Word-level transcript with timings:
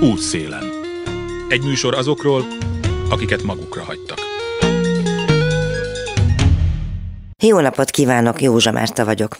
Útszélen. 0.00 0.64
Egy 1.48 1.62
műsor 1.62 1.94
azokról, 1.94 2.44
akiket 3.10 3.42
magukra 3.42 3.82
hagytak. 3.82 4.18
Jó 7.42 7.60
napot 7.60 7.90
kívánok, 7.90 8.42
Józsa 8.42 8.70
Márta 8.70 9.04
vagyok. 9.04 9.38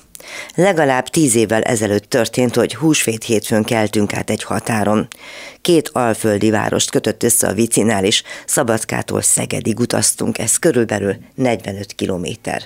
Legalább 0.54 1.08
tíz 1.08 1.34
évvel 1.34 1.62
ezelőtt 1.62 2.04
történt, 2.04 2.54
hogy 2.54 2.74
húsvét 2.74 3.24
hétfőn 3.24 3.64
keltünk 3.64 4.14
át 4.14 4.30
egy 4.30 4.42
határon. 4.42 5.08
Két 5.60 5.88
alföldi 5.92 6.50
várost 6.50 6.90
kötött 6.90 7.22
össze 7.22 7.48
a 7.48 7.54
vicinál, 7.54 8.04
és 8.04 8.22
Szabadkától 8.46 9.22
Szegedig 9.22 9.80
utaztunk, 9.80 10.38
ez 10.38 10.56
körülbelül 10.56 11.16
45 11.34 11.92
kilométer. 11.92 12.62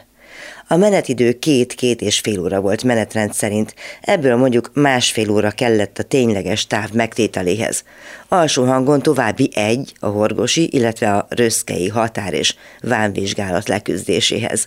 A 0.73 0.77
menetidő 0.77 1.33
két-két 1.33 2.01
és 2.01 2.19
fél 2.19 2.41
óra 2.41 2.61
volt 2.61 2.83
menetrend 2.83 3.33
szerint, 3.33 3.75
ebből 4.01 4.37
mondjuk 4.37 4.71
másfél 4.75 5.31
óra 5.31 5.51
kellett 5.51 5.99
a 5.99 6.03
tényleges 6.03 6.67
táv 6.67 6.91
megtételéhez. 6.93 7.85
Alsó 8.29 8.65
hangon 8.65 9.03
további 9.03 9.51
egy, 9.55 9.93
a 10.01 10.07
horgosi, 10.07 10.69
illetve 10.71 11.13
a 11.13 11.27
röszkei 11.29 11.89
határ 11.89 12.35
és 12.35 12.55
vámvizsgálat 12.81 13.69
leküzdéséhez. 13.69 14.65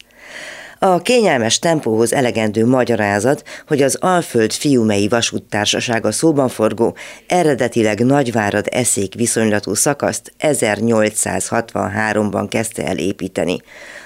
A 0.80 1.02
kényelmes 1.02 1.60
tempóhoz 1.60 2.14
elegendő 2.14 2.66
magyarázat, 2.66 3.44
hogy 3.68 3.82
az 3.82 3.98
Alföld 4.00 4.52
Fiumei 4.52 5.08
Vasúttársasága 5.08 6.12
szóban 6.12 6.50
forgó, 6.50 6.96
eredetileg 7.28 8.06
Nagyvárad 8.06 8.68
eszék 8.72 9.14
viszonylatú 9.14 9.74
szakaszt 9.74 10.34
1863-ban 10.40 12.46
kezdte 12.50 12.86
el 12.86 12.98
építeni. 12.98 13.58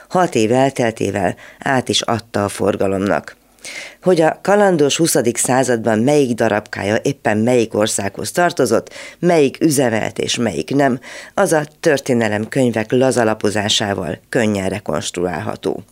Hat 0.09 0.35
év 0.35 0.51
elteltével 0.51 1.35
át 1.59 1.89
is 1.89 2.01
adta 2.01 2.43
a 2.43 2.49
forgalomnak. 2.49 3.37
Hogy 4.01 4.21
a 4.21 4.39
kalandos 4.41 4.97
20. 4.97 5.15
században 5.33 5.99
melyik 5.99 6.35
darabkája 6.35 6.95
éppen 6.95 7.37
melyik 7.37 7.73
országhoz 7.73 8.31
tartozott, 8.31 8.93
melyik 9.19 9.57
üzemelt 9.61 10.19
és 10.19 10.35
melyik 10.35 10.75
nem, 10.75 10.99
az 11.33 11.53
a 11.53 11.63
történelem 11.79 12.47
könyvek 12.47 12.91
lazalapozásával 12.91 14.19
könnyen 14.29 14.69
rekonstruálható. 14.69 15.83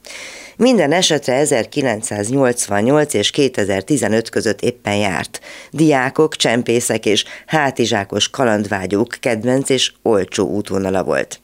Minden 0.55 0.91
esetre 0.91 1.33
1988 1.33 3.13
és 3.13 3.31
2015 3.31 4.29
között 4.29 4.61
éppen 4.61 4.95
járt. 4.95 5.39
Diákok, 5.71 6.35
csempészek 6.35 7.05
és 7.05 7.25
hátizsákos 7.45 8.29
kalandvágyók 8.29 9.17
kedvenc 9.19 9.69
és 9.69 9.93
olcsó 10.01 10.47
útvonala 10.47 11.03
volt. 11.03 11.39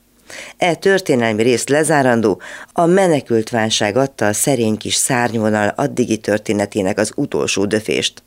E 0.58 0.76
történelmi 0.76 1.44
részt 1.44 1.70
lezárandó, 1.70 2.42
a 2.72 2.86
menekült 2.86 3.50
válság 3.50 3.98
adta 3.98 4.28
a 4.28 4.34
szerény 4.34 4.78
kis 4.78 4.95
szárnyvonal 4.95 5.67
addigi 5.67 6.17
történetének 6.17 6.98
az 7.00 7.12
utolsó 7.16 7.66
döfést. 7.66 8.23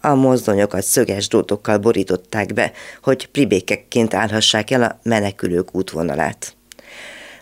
A 0.00 0.14
mozdonyokat 0.14 0.82
szöges 0.82 1.28
drótokkal 1.28 1.78
borították 1.78 2.54
be, 2.54 2.72
hogy 3.02 3.26
pribékekként 3.26 4.14
állhassák 4.14 4.70
el 4.70 4.82
a 4.82 4.98
menekülők 5.02 5.74
útvonalát. 5.74 6.56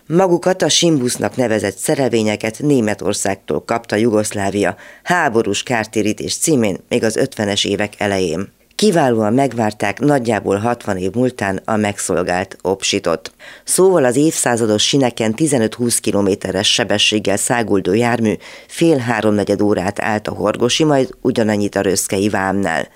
Magukat 0.07 0.61
a 0.61 0.69
Simbusznak 0.69 1.35
nevezett 1.35 1.77
szerelvényeket 1.77 2.59
Németországtól 2.59 3.63
kapta 3.63 3.95
Jugoszlávia 3.95 4.75
háborús 5.03 5.63
kártérítés 5.63 6.37
címén 6.37 6.77
még 6.89 7.03
az 7.03 7.19
50-es 7.21 7.67
évek 7.67 7.93
elején. 7.97 8.51
Kiválóan 8.83 9.33
megvárták 9.33 9.99
nagyjából 9.99 10.57
60 10.57 10.97
év 10.97 11.13
múltán 11.13 11.61
a 11.65 11.75
megszolgált 11.75 12.57
opsitot. 12.61 13.31
Szóval 13.63 14.05
az 14.05 14.15
évszázados 14.15 14.87
sineken 14.87 15.33
15-20 15.37 15.97
kilométeres 16.01 16.73
sebességgel 16.73 17.37
száguldó 17.37 17.93
jármű 17.93 18.33
fél 18.67 18.97
háromnegyed 18.97 19.61
órát 19.61 20.01
állt 20.01 20.27
a 20.27 20.33
horgosi, 20.33 20.83
majd 20.83 21.09
ugyanannyit 21.21 21.75
a 21.75 21.81
röszkei 21.81 22.29
vámnál. 22.29 22.87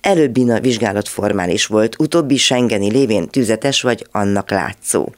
Előbbi 0.00 0.50
a 0.50 0.60
vizsgálat 0.60 1.08
formális 1.08 1.66
volt, 1.66 1.96
utóbbi 1.98 2.36
Schengeni 2.36 2.90
lévén 2.90 3.28
tüzetes 3.28 3.82
vagy 3.82 4.06
annak 4.10 4.50
látszó. 4.50 5.08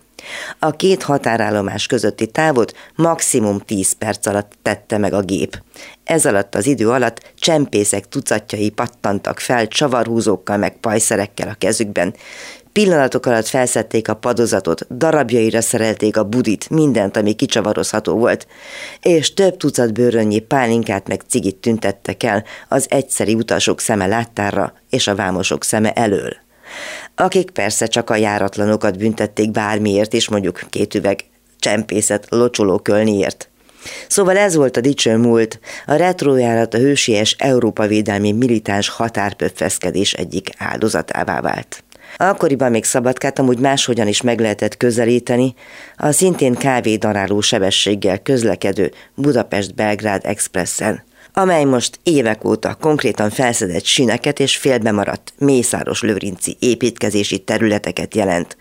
A 0.59 0.71
két 0.71 1.03
határállomás 1.03 1.87
közötti 1.87 2.27
távot 2.27 2.75
maximum 2.95 3.59
10 3.59 3.93
perc 3.93 4.27
alatt 4.27 4.53
tette 4.63 4.99
meg 4.99 5.13
a 5.13 5.21
gép. 5.21 5.63
Ez 6.05 6.27
alatt 6.27 6.55
az 6.55 6.67
idő 6.67 6.91
alatt 6.91 7.33
csempészek 7.39 8.09
tucatjai 8.09 8.71
pattantak 8.71 9.39
fel 9.39 9.69
csavarhúzókkal 9.69 10.57
meg 10.57 10.77
pajszerekkel 10.81 11.49
a 11.49 11.57
kezükben. 11.59 12.15
Pillanatok 12.73 13.27
alatt 13.27 13.47
felszették 13.47 14.09
a 14.09 14.15
padozatot, 14.15 14.97
darabjaira 14.97 15.61
szerelték 15.61 16.17
a 16.17 16.25
budit, 16.25 16.71
mindent, 16.71 17.17
ami 17.17 17.33
kicsavarozható 17.33 18.17
volt, 18.17 18.47
és 19.01 19.35
több 19.35 19.57
tucat 19.57 19.93
bőrönnyi 19.93 20.39
pálinkát 20.39 21.09
meg 21.09 21.21
cigit 21.29 21.57
tüntettek 21.57 22.23
el 22.23 22.45
az 22.69 22.87
egyszeri 22.89 23.35
utasok 23.35 23.81
szeme 23.81 24.07
láttára 24.07 24.75
és 24.91 25.07
a 25.07 25.15
vámosok 25.15 25.65
szeme 25.65 25.93
elől 25.93 26.37
akik 27.15 27.51
persze 27.51 27.87
csak 27.87 28.11
a 28.11 28.17
járatlanokat 28.17 28.99
büntették 28.99 29.51
bármiért 29.51 30.13
is, 30.13 30.29
mondjuk 30.29 30.61
két 30.71 30.95
üveg 30.95 31.25
csempészet 31.59 32.27
locsoló 32.29 32.79
kölniért. 32.79 33.51
Szóval 34.09 34.37
ez 34.37 34.55
volt 34.55 34.77
a 34.77 34.81
dicső 34.81 35.17
múlt, 35.17 35.61
a 35.87 35.95
retrojárat 35.95 36.75
a 36.75 36.79
hősies 36.79 37.37
Európa 37.39 37.87
védelmi 37.87 38.33
militáns 38.33 38.89
határpöffeszkedés 38.89 40.13
egyik 40.13 40.51
áldozatává 40.59 41.41
vált. 41.41 41.85
Akkoriban 42.17 42.71
még 42.71 42.85
Szabadkát 42.85 43.39
amúgy 43.39 43.59
máshogyan 43.59 44.09
is 44.09 44.23
meg 44.23 44.41
lehetett 44.41 44.77
közelíteni, 44.77 45.55
a 45.97 46.11
szintén 46.11 46.55
kávédaráló 46.55 47.41
sebességgel 47.41 48.19
közlekedő 48.19 48.93
Budapest-Belgrád 49.15 50.25
Expressen 50.25 51.05
amely 51.33 51.65
most 51.65 51.99
évek 52.03 52.45
óta 52.45 52.75
konkrétan 52.75 53.31
felszedett 53.31 53.85
sineket 53.85 54.41
és 54.41 54.57
félbemaradt 54.57 55.33
Mészáros 55.39 56.03
Lőrinci 56.03 56.57
építkezési 56.61 57.39
területeket 57.39 58.15
jelent. 58.15 58.57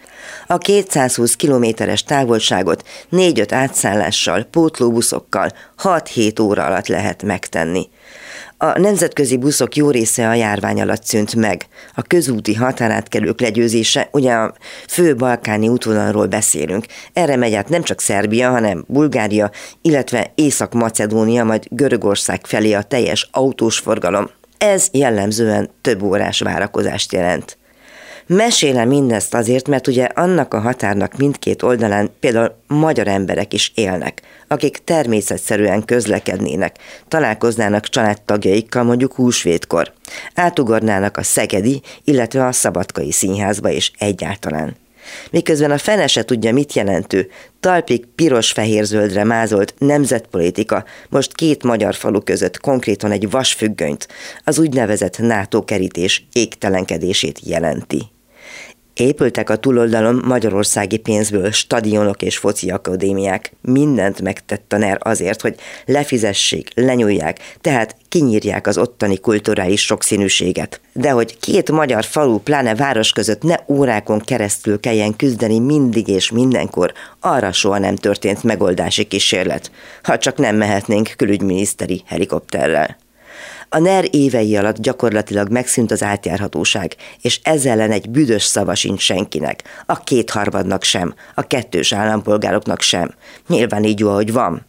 A 0.48 0.58
220 0.58 1.36
kilométeres 1.36 2.04
távolságot 2.04 2.88
4-5 3.12 3.48
átszállással, 3.50 4.44
pótlóbuszokkal 4.44 5.52
6-7 5.84 6.42
óra 6.42 6.66
alatt 6.66 6.88
lehet 6.88 7.24
megtenni. 7.24 7.90
A 8.64 8.80
nemzetközi 8.80 9.38
buszok 9.38 9.76
jó 9.76 9.90
része 9.90 10.30
a 10.30 10.34
járvány 10.34 10.82
alatt 10.82 11.04
szűnt 11.04 11.36
meg. 11.36 11.66
A 11.96 12.02
közúti 12.02 12.54
határátkelők 12.56 13.42
legyőzése, 13.42 14.10
ugye 14.12 14.34
a 14.34 14.54
fő 14.88 15.16
balkáni 15.16 15.68
útvonalról 15.68 16.26
beszélünk. 16.28 16.86
Erre 17.14 17.36
megy 17.36 17.54
át 17.54 17.70
nem 17.70 17.84
csak 17.84 18.02
Szerbia, 18.02 18.50
hanem 18.50 18.86
Bulgária, 18.88 19.52
illetve 19.82 20.32
Észak-Macedónia, 20.36 21.44
majd 21.44 21.64
Görögország 21.70 22.46
felé 22.46 22.74
a 22.74 22.82
teljes 22.82 23.30
autós 23.32 23.78
forgalom. 23.78 24.30
Ez 24.58 24.88
jellemzően 24.92 25.70
több 25.82 26.02
órás 26.02 26.40
várakozást 26.40 27.14
jelent. 27.14 27.58
Mesélem 28.28 28.88
mindezt 28.88 29.34
azért, 29.34 29.68
mert 29.68 29.88
ugye 29.88 30.04
annak 30.04 30.54
a 30.54 30.60
határnak 30.60 31.18
mindkét 31.18 31.64
oldalán 31.64 32.10
például 32.20 32.56
magyar 32.68 33.08
emberek 33.08 33.54
is 33.54 33.72
élnek, 33.76 34.22
akik 34.48 34.78
természetszerűen 34.84 35.86
közlekednének, 35.86 36.76
találkoznának 37.08 37.86
családtagjaikkal 37.86 38.84
mondjuk 38.84 39.14
húsvétkor, 39.14 39.94
átugornának 40.36 41.18
a 41.18 41.24
Szegedi, 41.24 41.82
illetve 42.04 42.46
a 42.46 42.52
Szabadkai 42.52 43.12
Színházba 43.12 43.70
és 43.70 43.92
egyáltalán. 43.98 44.81
Miközben 45.32 45.72
a 45.72 45.78
fene 45.78 46.08
se 46.08 46.24
tudja, 46.24 46.54
mit 46.54 46.74
jelentő, 46.74 47.30
talpig 47.60 48.06
piros-fehér-zöldre 48.16 49.24
mázolt 49.24 49.74
nemzetpolitika 49.78 50.86
most 51.10 51.34
két 51.34 51.64
magyar 51.64 51.96
falu 51.96 52.22
között 52.22 52.60
konkrétan 52.60 53.12
egy 53.12 53.30
vasfüggönyt, 53.30 54.08
az 54.44 54.60
úgynevezett 54.60 55.20
NATO 55.20 55.64
kerítés 55.64 56.26
égtelenkedését 56.34 57.40
jelenti. 57.44 58.12
Épültek 58.94 59.50
a 59.50 59.56
túloldalon 59.56 60.22
magyarországi 60.26 60.98
pénzből 60.98 61.52
stadionok 61.52 62.22
és 62.22 62.38
foci 62.38 62.70
akadémiák. 62.70 63.52
Mindent 63.62 64.22
megtett 64.22 64.74
a 64.74 64.78
NER 64.78 64.98
azért, 65.00 65.42
hogy 65.42 65.56
lefizessék, 65.86 66.70
lenyúlják, 66.76 67.56
tehát 67.62 67.96
kinyírják 68.10 68.68
az 68.68 68.78
ottani 68.78 69.18
kulturális 69.18 69.82
sokszínűséget. 69.82 70.82
De 70.94 71.12
hogy 71.12 71.40
két 71.40 71.72
magyar 71.72 72.06
falu, 72.06 72.38
pláne 72.38 72.76
város 72.76 73.12
között 73.12 73.42
ne 73.42 73.56
órákon 73.68 74.20
keresztül 74.20 74.80
kelljen 74.80 75.16
küzdeni 75.16 75.60
mindig 75.60 76.08
és 76.08 76.32
mindenkor, 76.32 76.94
arra 77.20 77.52
soha 77.52 77.78
nem 77.78 77.96
történt 77.96 78.44
megoldási 78.44 79.04
kísérlet, 79.04 79.72
ha 80.04 80.18
csak 80.18 80.38
nem 80.38 80.56
mehetnénk 80.56 81.14
külügyminiszteri 81.18 82.02
helikopterrel. 82.06 82.98
A 83.74 83.80
NER 83.80 84.08
évei 84.12 84.56
alatt 84.58 84.78
gyakorlatilag 84.78 85.50
megszűnt 85.50 85.92
az 85.92 86.04
átjárhatóság, 86.04 86.96
és 87.22 87.40
ezzel 87.44 87.72
ellen 87.72 87.92
egy 87.92 88.10
büdös 88.10 88.44
szava 88.44 88.76
sincs 88.76 89.02
senkinek, 89.02 89.64
a 89.86 90.00
kétharmadnak 90.00 90.84
sem, 90.84 91.14
a 91.36 91.48
kettős 91.48 91.94
állampolgároknak 91.94 92.82
sem. 92.82 93.14
Nyilván 93.48 93.84
így 93.84 94.00
jó, 94.00 94.10
ahogy 94.10 94.32
van. 94.32 94.66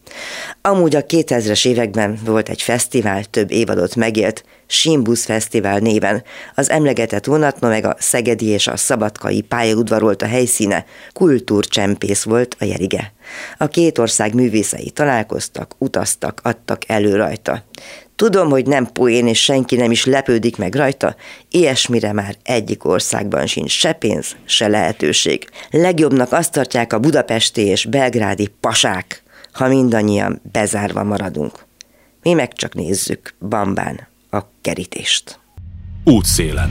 Amúgy 0.60 0.96
a 0.96 1.06
2000-es 1.06 1.66
években 1.66 2.18
volt 2.24 2.48
egy 2.48 2.62
fesztivál, 2.62 3.24
több 3.24 3.50
évadot 3.50 3.96
megélt, 3.96 4.44
Simbusz 4.66 5.24
Fesztivál 5.24 5.78
néven. 5.78 6.22
Az 6.54 6.70
emlegetett 6.70 7.24
vonatna 7.24 7.68
meg 7.68 7.84
a 7.84 7.96
Szegedi 7.98 8.46
és 8.46 8.66
a 8.66 8.76
Szabadkai 8.76 9.40
pályaudvar 9.40 10.02
volt 10.02 10.22
a 10.22 10.26
helyszíne, 10.26 10.84
kultúrcsempész 11.12 12.22
volt 12.22 12.56
a 12.58 12.64
jerige. 12.64 13.12
A 13.58 13.66
két 13.66 13.98
ország 13.98 14.34
művészei 14.34 14.90
találkoztak, 14.90 15.74
utaztak, 15.78 16.40
adtak 16.42 16.88
elő 16.88 17.16
rajta. 17.16 17.64
Tudom, 18.16 18.50
hogy 18.50 18.66
nem 18.66 18.86
poén 18.92 19.26
és 19.26 19.42
senki 19.42 19.76
nem 19.76 19.90
is 19.90 20.04
lepődik 20.04 20.56
meg 20.56 20.74
rajta, 20.74 21.16
ilyesmire 21.50 22.12
már 22.12 22.36
egyik 22.42 22.84
országban 22.84 23.46
sincs 23.46 23.70
se 23.70 23.92
pénz, 23.92 24.36
se 24.44 24.68
lehetőség. 24.68 25.48
Legjobbnak 25.70 26.32
azt 26.32 26.52
tartják 26.52 26.92
a 26.92 26.98
budapesti 26.98 27.60
és 27.60 27.84
belgrádi 27.84 28.50
pasák, 28.60 29.22
ha 29.52 29.68
mindannyian 29.68 30.40
bezárva 30.52 31.04
maradunk. 31.04 31.64
Mi 32.22 32.32
meg 32.32 32.52
csak 32.52 32.74
nézzük 32.74 33.34
bambán 33.48 34.08
a 34.30 34.40
kerítést. 34.60 35.38
Útszélen. 36.04 36.70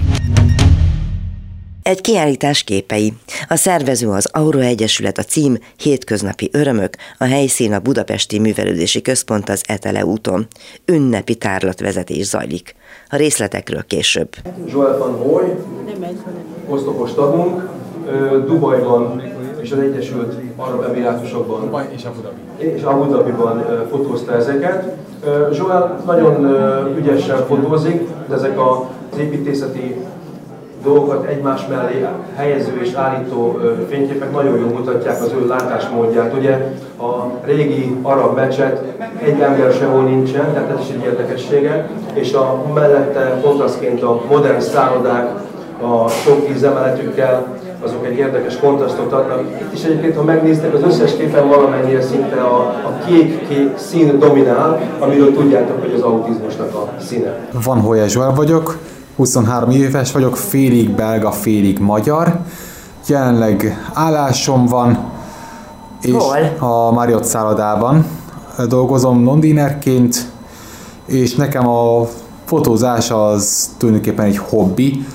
Egy 1.83 2.01
kiállítás 2.01 2.63
képei. 2.63 3.13
A 3.50 3.56
szervező 3.56 4.10
az 4.10 4.30
Auro 4.31 4.60
Egyesület, 4.60 5.18
a 5.18 5.24
cím 5.24 5.57
Hétköznapi 5.78 6.50
örömök, 6.54 6.95
a 7.18 7.24
helyszín 7.24 7.74
a 7.74 7.80
Budapesti 7.80 8.39
Művelődési 8.39 9.01
Központ 9.01 9.50
az 9.50 9.63
Etele 9.68 10.06
úton. 10.06 10.48
Ünnepi 10.86 11.36
tárlatvezetés 11.36 12.25
zajlik. 12.25 12.75
A 13.10 13.16
részletekről 13.16 13.83
később. 13.88 14.30
Joel 14.68 14.98
van 14.98 15.16
Hoy, 15.16 15.44
oszlopos 16.69 17.13
tagunk, 17.13 17.69
Dubajban 18.45 19.22
és 19.62 19.72
az 19.72 19.80
Egyesült 19.80 20.33
Arab 20.56 20.83
Emirátusokban 20.83 21.62
Dubaj 21.62 21.89
és 21.95 22.04
Abu 22.04 22.22
Dhabi. 22.22 22.75
És 22.75 22.81
Abu 22.81 23.12
Dhabiban 23.12 23.88
fotózta 23.89 24.36
ezeket. 24.36 24.95
Joel 25.57 26.01
nagyon 26.06 26.45
ügyesen 26.98 27.45
fotózik, 27.48 28.01
de 28.28 28.36
ezek 28.36 28.60
az 28.60 29.18
építészeti 29.18 29.95
dolgokat 30.83 31.25
egymás 31.25 31.68
mellé 31.68 32.06
helyező 32.36 32.80
és 32.81 32.94
állító 32.94 33.60
fényképek 33.89 34.31
nagyon 34.31 34.60
jól 34.60 34.69
mutatják 34.69 35.22
az 35.22 35.31
ő 35.42 35.48
látásmódját. 35.48 36.33
Ugye 36.38 36.51
a 36.98 37.25
régi 37.45 37.95
arab 38.01 38.36
mecset 38.36 38.83
egy 39.24 39.39
ember 39.39 39.74
sehol 39.74 40.04
nincsen, 40.04 40.54
tehát 40.54 40.69
ez 40.69 40.86
is 40.86 40.94
egy 40.94 41.04
érdekessége, 41.04 41.89
és 42.13 42.33
a 42.33 42.63
mellette 42.74 43.39
kontrasztként 43.44 44.04
a 44.04 44.22
modern 44.30 44.60
szállodák, 44.60 45.30
a 45.81 46.07
sok 46.07 46.45
tíz 46.45 46.63
emeletükkel, 46.63 47.45
azok 47.83 48.06
egy 48.06 48.18
érdekes 48.18 48.57
kontrasztot 48.57 49.12
adnak. 49.12 49.42
Itt 49.62 49.74
is 49.74 49.83
egyébként, 49.83 50.16
ha 50.16 50.24
megnéztek, 50.24 50.74
az 50.74 50.83
összes 50.83 51.16
képen 51.16 51.48
valamennyire 51.48 52.01
szinte 52.01 52.42
a, 52.42 52.57
a 52.60 52.94
kék-kék 53.07 53.78
szín 53.78 54.19
dominál, 54.19 54.80
amiről 55.00 55.33
tudjátok, 55.33 55.81
hogy 55.81 55.94
az 55.94 56.01
autizmusnak 56.01 56.75
a 56.75 56.89
színe. 57.00 57.36
Van 57.63 58.07
Zsoel 58.07 58.33
vagyok, 58.33 58.78
23 59.16 59.69
éves 59.69 60.12
vagyok, 60.12 60.38
félig 60.38 60.90
belga, 60.90 61.31
félig 61.31 61.80
magyar. 61.80 62.40
Jelenleg 63.08 63.90
állásom 63.94 64.66
van, 64.66 65.12
és 66.02 66.12
Hol? 66.12 66.69
a 66.69 66.92
Marriott 66.92 67.24
szállodában 67.24 68.06
dolgozom 68.68 69.24
londinerként, 69.24 70.31
és 71.06 71.36
nekem 71.36 71.68
a 71.68 72.08
fotózás 72.46 73.12
az 73.12 73.69
tulajdonképpen 73.78 74.25
egy 74.25 74.38
hobbi, 74.38 75.06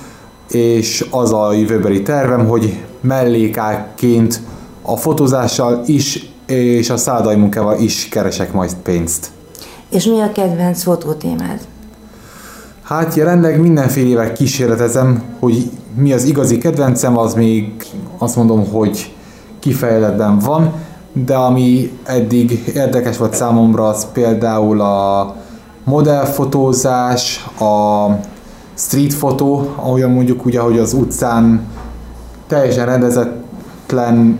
és 0.49 1.07
az 1.11 1.33
a 1.33 1.53
jövőbeli 1.53 2.01
tervem, 2.01 2.47
hogy 2.47 2.83
mellékáként 3.01 4.41
a 4.81 4.95
fotózással 4.95 5.81
is 5.85 6.31
és 6.45 6.89
a 6.89 6.97
szállodai 6.97 7.35
munkával 7.35 7.79
is 7.79 8.09
keresek 8.09 8.53
majd 8.53 8.73
pénzt. 8.83 9.31
És 9.89 10.05
mi 10.05 10.19
a 10.19 10.31
kedvenc 10.31 10.83
fotótémád? 10.83 11.59
Hát 12.87 13.15
jelenleg 13.15 13.59
mindenfélevel 13.59 14.33
kísérletezem, 14.33 15.23
hogy 15.39 15.71
mi 15.95 16.13
az 16.13 16.23
igazi 16.23 16.57
kedvencem, 16.57 17.17
az 17.17 17.33
még 17.33 17.85
azt 18.17 18.35
mondom, 18.35 18.67
hogy 18.67 19.15
kifejletben 19.59 20.39
van, 20.39 20.73
de 21.13 21.35
ami 21.35 21.91
eddig 22.03 22.71
érdekes 22.73 23.17
volt 23.17 23.33
számomra, 23.33 23.87
az 23.87 24.07
például 24.11 24.81
a 24.81 25.35
modellfotózás, 25.83 27.45
a 27.59 28.05
street 28.73 29.13
fotó, 29.13 29.73
ahogyan 29.75 30.11
mondjuk 30.11 30.45
ugye, 30.45 30.59
hogy 30.59 30.79
az 30.79 30.93
utcán 30.93 31.67
teljesen 32.47 32.85
rendezetlen 32.85 34.39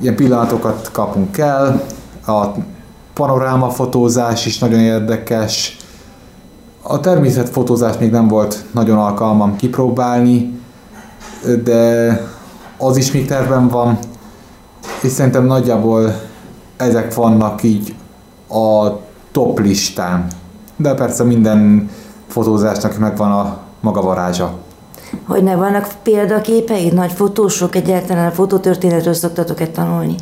ilyen 0.00 0.16
pillanatokat 0.16 0.90
kapunk 0.92 1.38
el, 1.38 1.82
a 2.26 2.44
panorámafotózás 3.14 4.46
is 4.46 4.58
nagyon 4.58 4.80
érdekes, 4.80 5.76
a 6.82 7.00
természetfotózás 7.00 7.98
még 7.98 8.10
nem 8.10 8.28
volt 8.28 8.64
nagyon 8.70 8.98
alkalmam 8.98 9.56
kipróbálni, 9.56 10.60
de 11.64 12.20
az 12.78 12.96
is 12.96 13.12
még 13.12 13.26
tervem 13.26 13.68
van, 13.68 13.98
és 15.02 15.10
szerintem 15.10 15.44
nagyjából 15.44 16.14
ezek 16.76 17.14
vannak 17.14 17.62
így 17.62 17.94
a 18.48 18.88
top 19.32 19.60
listán. 19.60 20.26
De 20.76 20.94
persze 20.94 21.24
minden 21.24 21.90
fotózásnak 22.28 22.98
megvan 22.98 23.32
a 23.32 23.58
maga 23.80 24.02
varázsa. 24.02 24.52
Hogy 25.26 25.42
ne 25.42 25.56
vannak 25.56 25.88
példaképeid, 26.02 26.92
nagy 26.92 27.12
fotósok, 27.12 27.74
egyáltalán 27.74 28.28
a 28.28 28.30
fotótörténetről 28.30 29.14
szoktatok-e 29.14 29.66
tanulni? 29.66 30.14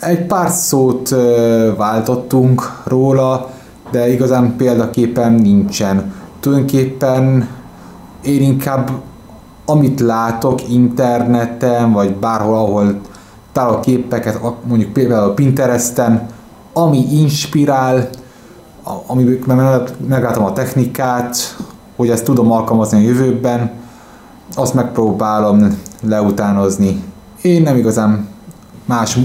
Egy 0.00 0.26
pár 0.26 0.50
szót 0.50 1.08
váltottunk 1.76 2.80
róla, 2.84 3.50
de 3.92 4.12
igazán 4.12 4.56
példaképem 4.56 5.34
nincsen. 5.34 6.12
Tulajdonképpen 6.40 7.48
én 8.22 8.42
inkább 8.42 8.90
amit 9.64 10.00
látok 10.00 10.68
interneten, 10.68 11.92
vagy 11.92 12.16
bárhol, 12.16 12.54
ahol 12.54 13.00
találok 13.52 13.80
képeket, 13.80 14.40
mondjuk 14.64 14.92
például 14.92 15.28
a 15.28 15.34
Pinteresten, 15.34 16.26
ami 16.72 17.06
inspirál, 17.10 18.08
ami 19.06 19.38
meglátom 20.08 20.44
a 20.44 20.52
technikát, 20.52 21.56
hogy 21.96 22.10
ezt 22.10 22.24
tudom 22.24 22.50
alkalmazni 22.52 22.98
a 22.98 23.08
jövőben, 23.08 23.70
azt 24.54 24.74
megpróbálom 24.74 25.78
leutánozni. 26.02 27.02
Én 27.42 27.62
nem 27.62 27.76
igazán 27.76 28.28
más 28.84 29.18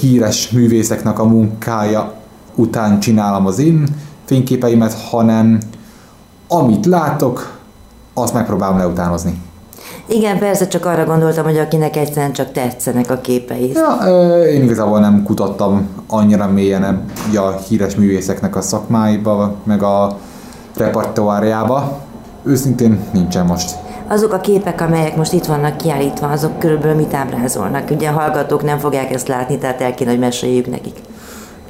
híres 0.00 0.50
művészeknek 0.50 1.18
a 1.18 1.24
munkája 1.24 2.21
után 2.54 3.00
csinálom 3.00 3.46
az 3.46 3.58
én 3.58 3.88
fényképeimet, 4.24 4.94
hanem 5.10 5.58
amit 6.48 6.86
látok, 6.86 7.60
azt 8.14 8.34
megpróbálom 8.34 8.78
leutánozni. 8.78 9.40
Igen, 10.06 10.38
persze, 10.38 10.68
csak 10.68 10.86
arra 10.86 11.04
gondoltam, 11.04 11.44
hogy 11.44 11.58
akinek 11.58 11.96
egyszerűen 11.96 12.32
csak 12.32 12.52
tetszenek 12.52 13.10
a 13.10 13.20
képei. 13.20 13.72
Ja, 13.72 13.96
én 14.44 14.62
igazából 14.62 15.00
nem 15.00 15.22
kutattam 15.22 15.88
annyira 16.08 16.46
mélyen 16.46 17.04
a 17.34 17.50
híres 17.68 17.94
művészeknek 17.94 18.56
a 18.56 18.60
szakmáiba, 18.60 19.54
meg 19.64 19.82
a 19.82 20.16
repertoárjába. 20.76 22.00
Őszintén 22.44 23.00
nincsen 23.12 23.46
most. 23.46 23.74
Azok 24.08 24.32
a 24.32 24.40
képek, 24.40 24.80
amelyek 24.80 25.16
most 25.16 25.32
itt 25.32 25.44
vannak 25.44 25.76
kiállítva, 25.76 26.26
azok 26.26 26.58
körülbelül 26.58 26.96
mit 26.96 27.14
ábrázolnak? 27.14 27.90
Ugye 27.90 28.08
a 28.08 28.12
hallgatók 28.12 28.62
nem 28.62 28.78
fogják 28.78 29.12
ezt 29.12 29.28
látni, 29.28 29.58
tehát 29.58 29.80
el 29.80 29.94
kéne, 29.94 30.10
hogy 30.10 30.18
meséljük 30.18 30.70
nekik. 30.70 30.96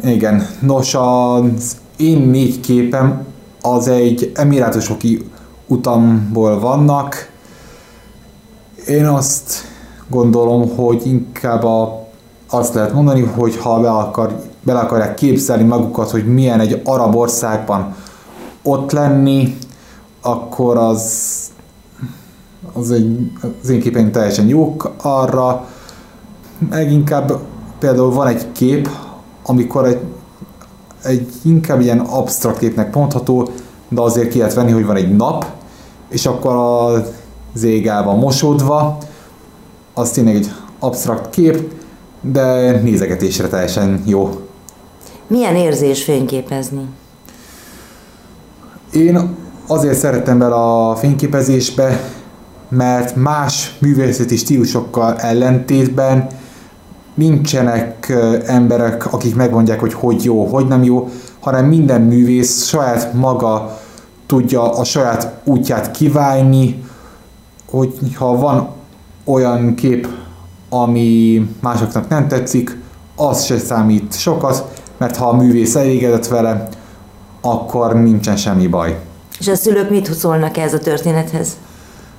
Igen, 0.05 0.47
nos 0.61 0.95
az 0.95 1.77
én 1.97 2.19
négy 2.19 2.61
képem 2.61 3.27
az 3.61 3.89
egy 3.89 4.33
emirátusoki 4.35 5.31
utamból 5.67 6.61
vannak. 6.61 7.31
Én 8.87 9.07
azt 9.07 9.53
gondolom, 10.09 10.77
hogy 10.77 11.07
inkább 11.07 11.65
a, 11.65 12.07
azt 12.51 12.75
lehet 12.75 12.93
mondani, 12.93 13.21
hogy 13.21 13.57
ha 13.57 13.81
be, 13.81 13.91
akar, 13.91 14.43
bele 14.63 14.79
akarják 14.79 15.15
képzelni 15.15 15.65
magukat, 15.65 16.11
hogy 16.11 16.27
milyen 16.27 16.61
egy 16.61 16.81
arab 16.85 17.15
országban 17.17 17.95
ott 18.63 18.93
lenni, 18.93 19.57
akkor 20.21 20.77
az, 20.77 21.31
az, 22.73 22.91
egy, 22.91 23.33
az 23.63 23.69
én 23.69 23.81
képeim 23.81 24.13
teljesen 24.13 24.47
jók 24.47 24.95
arra. 25.03 25.67
Meg 26.71 26.93
inkább 26.93 27.39
például 27.79 28.11
van 28.11 28.27
egy 28.27 28.53
kép, 28.53 28.89
amikor 29.43 29.87
egy, 29.87 30.01
egy 31.03 31.33
inkább 31.43 31.81
ilyen 31.81 31.99
absztrakt 31.99 32.59
képnek 32.59 32.95
mondható, 32.95 33.49
de 33.89 34.01
azért 34.01 34.29
ki 34.29 34.39
lehet 34.39 34.55
venni, 34.55 34.71
hogy 34.71 34.87
van 34.87 34.97
egy 34.97 35.17
nap, 35.17 35.47
és 36.09 36.27
akkor 36.27 36.55
az 36.55 37.63
ég 37.63 37.87
el 37.87 38.05
van 38.05 38.19
mosódva, 38.19 38.99
az 39.95 40.11
tényleg 40.11 40.35
egy 40.35 40.51
absztrakt 40.79 41.31
kép, 41.31 41.73
de 42.21 42.71
nézegetésre 42.81 43.49
teljesen 43.49 44.03
jó. 44.07 44.31
Milyen 45.27 45.57
érzés 45.57 46.05
fényképezni? 46.05 46.89
Én 48.93 49.37
azért 49.67 49.99
szerettem 49.99 50.39
bele 50.39 50.55
a 50.55 50.97
fényképezésbe, 50.97 52.01
mert 52.69 53.17
más 53.17 53.77
művészeti 53.81 54.37
stílusokkal 54.37 55.17
ellentétben 55.17 56.27
nincsenek 57.15 58.13
emberek, 58.47 59.13
akik 59.13 59.35
megmondják, 59.35 59.81
hogy 59.81 59.93
hogy 59.93 60.25
jó, 60.25 60.45
hogy 60.45 60.67
nem 60.67 60.83
jó, 60.83 61.09
hanem 61.41 61.67
minden 61.67 62.01
művész 62.01 62.67
saját 62.67 63.13
maga 63.13 63.79
tudja 64.27 64.77
a 64.77 64.85
saját 64.85 65.41
útját 65.45 65.91
kiválni, 65.91 66.85
hogy 67.71 67.95
ha 68.15 68.37
van 68.37 68.69
olyan 69.25 69.75
kép, 69.75 70.09
ami 70.69 71.49
másoknak 71.61 72.09
nem 72.09 72.29
tetszik, 72.29 72.79
az 73.17 73.45
se 73.45 73.59
számít 73.59 74.19
sokat, 74.19 74.81
mert 74.99 75.17
ha 75.17 75.29
a 75.29 75.37
művész 75.37 75.75
elégedett 75.75 76.27
vele, 76.27 76.69
akkor 77.41 77.95
nincsen 77.95 78.37
semmi 78.37 78.67
baj. 78.67 78.99
És 79.39 79.49
a 79.49 79.55
szülők 79.55 79.91
mit 79.91 80.13
szólnak 80.13 80.57
ez 80.57 80.75
a 80.75 80.79
történethez? 80.79 81.49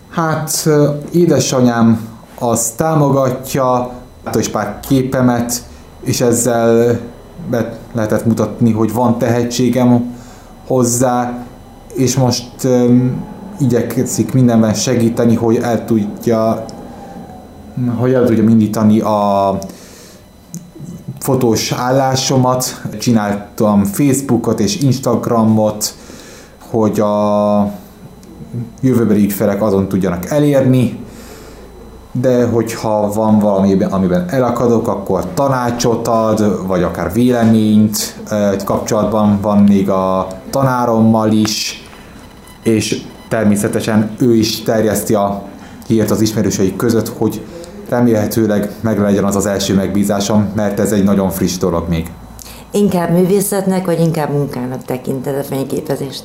Hát 0.09 0.69
édesanyám 1.11 2.07
azt 2.39 2.77
támogatja, 2.77 3.91
is 4.37 4.49
pár 4.49 4.79
képemet, 4.87 5.63
és 6.03 6.21
ezzel 6.21 6.99
be 7.49 7.77
lehetett 7.93 8.25
mutatni, 8.25 8.71
hogy 8.71 8.93
van 8.93 9.17
tehetségem 9.17 10.15
hozzá, 10.67 11.45
és 11.93 12.15
most 12.15 12.63
um, 12.63 13.25
igyekszik 13.59 14.33
mindenben 14.33 14.73
segíteni, 14.73 15.35
hogy 15.35 15.55
el 15.55 15.85
tudja 15.85 16.65
hogy 17.97 18.13
el 18.13 18.25
tudjam 18.25 18.47
indítani 18.47 18.99
a 18.99 19.57
fotós 21.19 21.71
állásomat. 21.71 22.81
Csináltam 22.99 23.83
Facebookot 23.83 24.59
és 24.59 24.81
Instagramot, 24.81 25.93
hogy 26.69 26.99
a 26.99 27.71
jövőbeli 28.81 29.23
ügyfelek 29.23 29.61
azon 29.61 29.87
tudjanak 29.87 30.25
elérni, 30.25 30.99
de 32.21 32.45
hogyha 32.45 33.11
van 33.13 33.39
valami, 33.39 33.83
amiben 33.83 34.25
elakadok, 34.29 34.87
akkor 34.87 35.33
tanácsot 35.33 36.07
ad, 36.07 36.67
vagy 36.67 36.83
akár 36.83 37.13
véleményt, 37.13 38.15
kapcsolatban 38.65 39.39
van 39.41 39.57
még 39.57 39.89
a 39.89 40.27
tanárommal 40.49 41.31
is, 41.31 41.83
és 42.63 43.01
természetesen 43.29 44.15
ő 44.19 44.35
is 44.35 44.61
terjeszti 44.61 45.13
a 45.13 45.43
hírt 45.87 46.11
az 46.11 46.21
ismerőseik 46.21 46.75
között, 46.75 47.07
hogy 47.07 47.45
remélhetőleg 47.89 48.71
meg 48.81 48.99
legyen 48.99 49.23
az 49.23 49.35
az 49.35 49.45
első 49.45 49.73
megbízásom, 49.73 50.51
mert 50.55 50.79
ez 50.79 50.91
egy 50.91 51.03
nagyon 51.03 51.29
friss 51.29 51.57
dolog 51.57 51.89
még. 51.89 52.11
Inkább 52.71 53.11
művészetnek, 53.11 53.85
vagy 53.85 53.99
inkább 53.99 54.29
munkának 54.29 54.85
tekinted 54.85 55.37
a 55.37 55.43
fényképezést? 55.43 56.23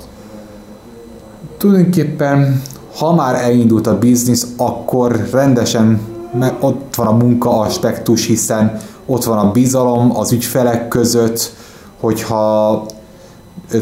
Tulajdonképpen, 1.59 2.63
ha 2.99 3.15
már 3.15 3.35
elindult 3.35 3.87
a 3.87 3.99
biznisz, 3.99 4.47
akkor 4.57 5.29
rendesen 5.33 6.01
mert 6.33 6.63
ott 6.63 6.95
van 6.95 7.07
a 7.07 7.13
munka 7.13 7.61
aspektus, 7.61 8.27
hiszen 8.27 8.77
ott 9.07 9.25
van 9.25 9.39
a 9.39 9.51
bizalom 9.51 10.17
az 10.17 10.33
ügyfelek 10.33 10.89
között, 10.89 11.53
hogyha 12.01 12.85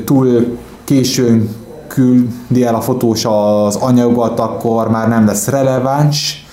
túl 0.04 0.58
későn 0.84 1.48
küldi 1.86 2.64
el 2.64 2.74
a 2.74 2.80
fotós 2.80 3.24
az 3.24 3.76
anyagot, 3.76 4.40
akkor 4.40 4.90
már 4.90 5.08
nem 5.08 5.26
lesz 5.26 5.48
releváns, 5.48 6.46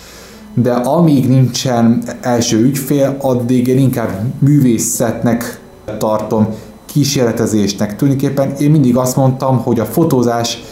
de 0.53 0.72
amíg 0.72 1.27
nincsen 1.29 2.03
első 2.22 2.58
ügyfél, 2.60 3.17
addig 3.22 3.67
én 3.67 3.77
inkább 3.77 4.10
művészetnek 4.39 5.62
tartom, 5.98 6.48
kísérletezésnek. 6.86 7.96
Tulajdonképpen 7.96 8.53
én 8.55 8.72
mindig 8.72 8.98
azt 8.98 9.15
mondtam, 9.15 9.58
hogy 9.58 9.79
a 9.79 9.86
fotózás 9.86 10.63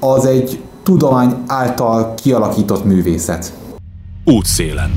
az 0.00 0.24
egy 0.24 0.60
tudomány 0.86 1.34
által 1.46 2.14
kialakított 2.14 2.84
művészet. 2.84 3.52
Útszélen 4.24 4.90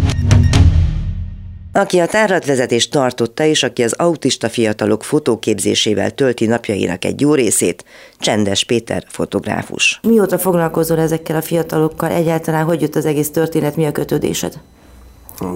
aki 1.72 2.00
a 2.00 2.06
táratvezetést 2.06 2.92
tartotta, 2.92 3.44
és 3.44 3.64
aki 3.64 3.84
az 3.84 3.94
autista 3.98 4.50
fiatalok 4.50 5.04
fotóképzésével 5.04 6.12
tölti 6.12 6.46
napjainak 6.46 7.06
egy 7.06 7.22
jó 7.22 7.34
részét, 7.34 7.86
Csendes 8.18 8.64
Péter 8.64 9.06
fotográfus. 9.08 10.00
Mióta 10.04 10.38
foglalkozol 10.38 11.00
ezekkel 11.00 11.36
a 11.36 11.42
fiatalokkal? 11.42 12.10
Egyáltalán 12.10 12.66
hogy 12.66 12.82
jött 12.82 12.96
az 12.96 13.06
egész 13.06 13.30
történet, 13.30 13.76
mi 13.76 13.86
a 13.86 13.92
kötődésed? 13.92 14.60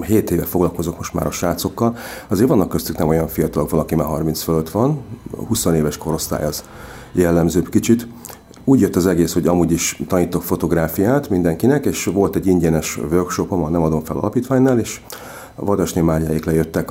7 0.06 0.30
éve 0.30 0.44
foglalkozok 0.44 0.96
most 0.96 1.14
már 1.14 1.26
a 1.26 1.30
srácokkal. 1.30 1.96
Azért 2.28 2.48
vannak 2.48 2.68
köztük 2.68 2.98
nem 2.98 3.08
olyan 3.08 3.28
fiatalok, 3.28 3.70
valaki 3.70 3.94
már 3.94 4.06
30 4.06 4.42
fölött 4.42 4.70
van, 4.70 5.04
20 5.48 5.64
éves 5.64 5.98
korosztály 5.98 6.44
az 6.44 6.64
jellemzőbb 7.12 7.68
kicsit. 7.68 8.06
Úgy 8.66 8.80
jött 8.80 8.96
az 8.96 9.06
egész, 9.06 9.32
hogy 9.32 9.46
amúgy 9.46 9.72
is 9.72 9.98
tanítok 10.08 10.42
fotográfiát 10.42 11.28
mindenkinek, 11.28 11.86
és 11.86 12.04
volt 12.04 12.36
egy 12.36 12.46
ingyenes 12.46 12.98
workshopom 13.10 13.62
a 13.62 13.68
Nem 13.68 13.82
adom 13.82 14.04
fel 14.04 14.16
alapítványnál, 14.16 14.78
és 14.78 15.00
Vadasné 15.54 16.00
Máriáik 16.00 16.44
lejöttek 16.44 16.90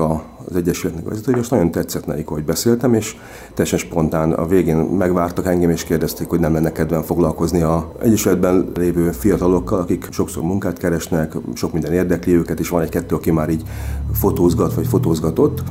az 0.49 0.55
Egyesületnek 0.55 1.09
vezetői, 1.09 1.39
és 1.39 1.49
nagyon 1.49 1.71
tetszett 1.71 2.05
nekik, 2.05 2.27
hogy 2.27 2.43
beszéltem, 2.43 2.93
és 2.93 3.15
teljesen 3.53 3.79
spontán 3.79 4.31
a 4.31 4.45
végén 4.45 4.77
megvártak 4.77 5.45
engem, 5.45 5.69
és 5.69 5.83
kérdezték, 5.83 6.27
hogy 6.27 6.39
nem 6.39 6.53
lenne 6.53 6.71
kedven 6.71 7.03
foglalkozni 7.03 7.61
a 7.61 7.91
Egyesületben 8.01 8.71
lévő 8.75 9.11
fiatalokkal, 9.11 9.79
akik 9.79 10.07
sokszor 10.11 10.43
munkát 10.43 10.77
keresnek, 10.77 11.33
sok 11.53 11.73
minden 11.73 11.93
érdekli 11.93 12.33
őket, 12.33 12.59
és 12.59 12.69
van 12.69 12.81
egy-kettő, 12.81 13.15
aki 13.15 13.31
már 13.31 13.49
így 13.49 13.63
fotózgat, 14.13 14.73
vagy 14.73 14.87
fotózgatott, 14.87 15.63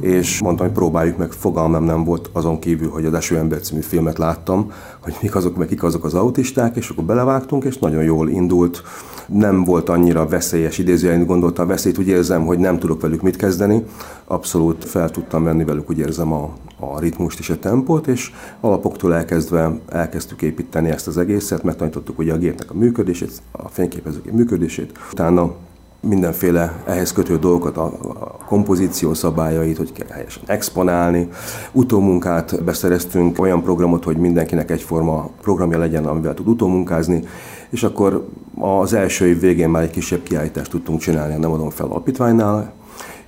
és 0.00 0.40
mondtam, 0.42 0.66
hogy 0.66 0.74
próbáljuk 0.74 1.16
meg, 1.16 1.32
fogalmam 1.32 1.84
nem 1.84 2.04
volt 2.04 2.30
azon 2.32 2.58
kívül, 2.58 2.90
hogy 2.90 3.04
a 3.04 3.10
Deső 3.10 3.36
Ember 3.36 3.60
című 3.60 3.80
filmet 3.80 4.18
láttam, 4.18 4.72
hogy 5.02 5.16
mik 5.22 5.34
azok, 5.34 5.56
meg 5.56 5.66
kik 5.66 5.82
azok 5.82 6.04
az 6.04 6.14
autisták, 6.14 6.76
és 6.76 6.88
akkor 6.88 7.04
belevágtunk, 7.04 7.64
és 7.64 7.78
nagyon 7.78 8.02
jól 8.02 8.28
indult 8.28 8.82
nem 9.26 9.64
volt 9.64 9.88
annyira 9.88 10.26
veszélyes 10.26 10.78
idézőjelén 10.78 11.26
gondolta 11.26 11.62
a 11.62 11.66
veszélyt, 11.66 11.98
úgy 11.98 12.08
érzem, 12.08 12.46
hogy 12.46 12.58
nem 12.58 12.78
tudok 12.78 13.00
velük 13.00 13.22
mit 13.22 13.36
kezdeni. 13.36 13.84
Abszolút 14.30 14.84
fel 14.84 15.10
tudtam 15.10 15.44
venni 15.44 15.64
velük, 15.64 15.90
úgy 15.90 15.98
érzem 15.98 16.32
a, 16.32 16.52
a 16.80 17.00
ritmust 17.00 17.38
és 17.38 17.50
a 17.50 17.58
tempót, 17.58 18.06
és 18.06 18.32
alapoktól 18.60 19.14
elkezdve 19.14 19.78
elkezdtük 19.88 20.42
építeni 20.42 20.90
ezt 20.90 21.06
az 21.06 21.18
egészet, 21.18 21.62
megtanítottuk 21.62 22.18
ugye 22.18 22.32
a 22.32 22.36
gépnek 22.36 22.70
a 22.70 22.74
működését, 22.74 23.42
a 23.52 23.68
fényképezőgép 23.68 24.32
működését. 24.32 24.98
Utána 25.12 25.54
mindenféle 26.00 26.82
ehhez 26.86 27.12
kötő 27.12 27.38
dolgokat, 27.38 27.76
a, 27.76 27.84
a 27.84 28.44
kompozíció 28.46 29.14
szabályait, 29.14 29.76
hogy 29.76 29.92
kell 29.92 30.08
helyesen 30.10 30.42
exponálni. 30.46 31.28
Utómunkát 31.72 32.64
beszereztünk, 32.64 33.40
olyan 33.40 33.62
programot, 33.62 34.04
hogy 34.04 34.16
mindenkinek 34.16 34.70
egyforma 34.70 35.30
programja 35.40 35.78
legyen, 35.78 36.06
amivel 36.06 36.34
tud 36.34 36.48
utómunkázni, 36.48 37.22
és 37.70 37.82
akkor 37.82 38.28
az 38.58 38.92
első 38.92 39.26
év 39.26 39.40
végén 39.40 39.68
már 39.68 39.82
egy 39.82 39.90
kisebb 39.90 40.22
kiállítást 40.22 40.70
tudtunk 40.70 41.00
csinálni 41.00 41.34
a 41.34 41.38
Nem 41.38 41.52
adom 41.52 41.70
fel 41.70 41.86
alapítványnál, 41.86 42.78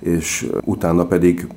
és 0.03 0.49
utána 0.63 1.05
pedig 1.05 1.47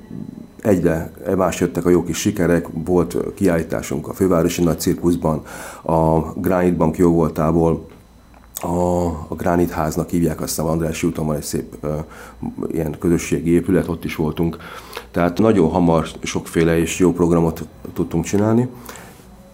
egyre 0.63 1.13
más 1.37 1.61
jöttek 1.61 1.85
a 1.87 1.91
jó 1.91 2.05
kis 2.05 2.19
sikerek, 2.19 2.67
volt 2.85 3.17
kiállításunk 3.35 4.09
a 4.09 4.13
fővárosi 4.13 4.63
nagy 4.63 4.81
cirkuszban, 4.81 5.43
a 5.83 6.19
Granite 6.21 6.77
Bank 6.77 6.97
jó 6.97 7.13
voltából, 7.13 7.87
a, 8.61 9.07
a 9.29 9.35
Granit 9.37 9.71
háznak 9.71 10.09
hívják, 10.09 10.41
aztán 10.41 10.67
Andrássy 10.67 11.07
úton 11.07 11.27
van 11.27 11.37
egy 11.37 11.43
szép 11.43 11.77
uh, 11.83 11.91
ilyen 12.69 12.97
közösségi 12.99 13.51
épület, 13.51 13.89
ott 13.89 14.05
is 14.05 14.17
voltunk. 14.17 14.57
Tehát 15.11 15.39
nagyon 15.39 15.71
hamar 15.71 16.07
sokféle 16.23 16.79
és 16.79 16.99
jó 16.99 17.13
programot 17.13 17.69
tudtunk 17.93 18.25
csinálni. 18.25 18.69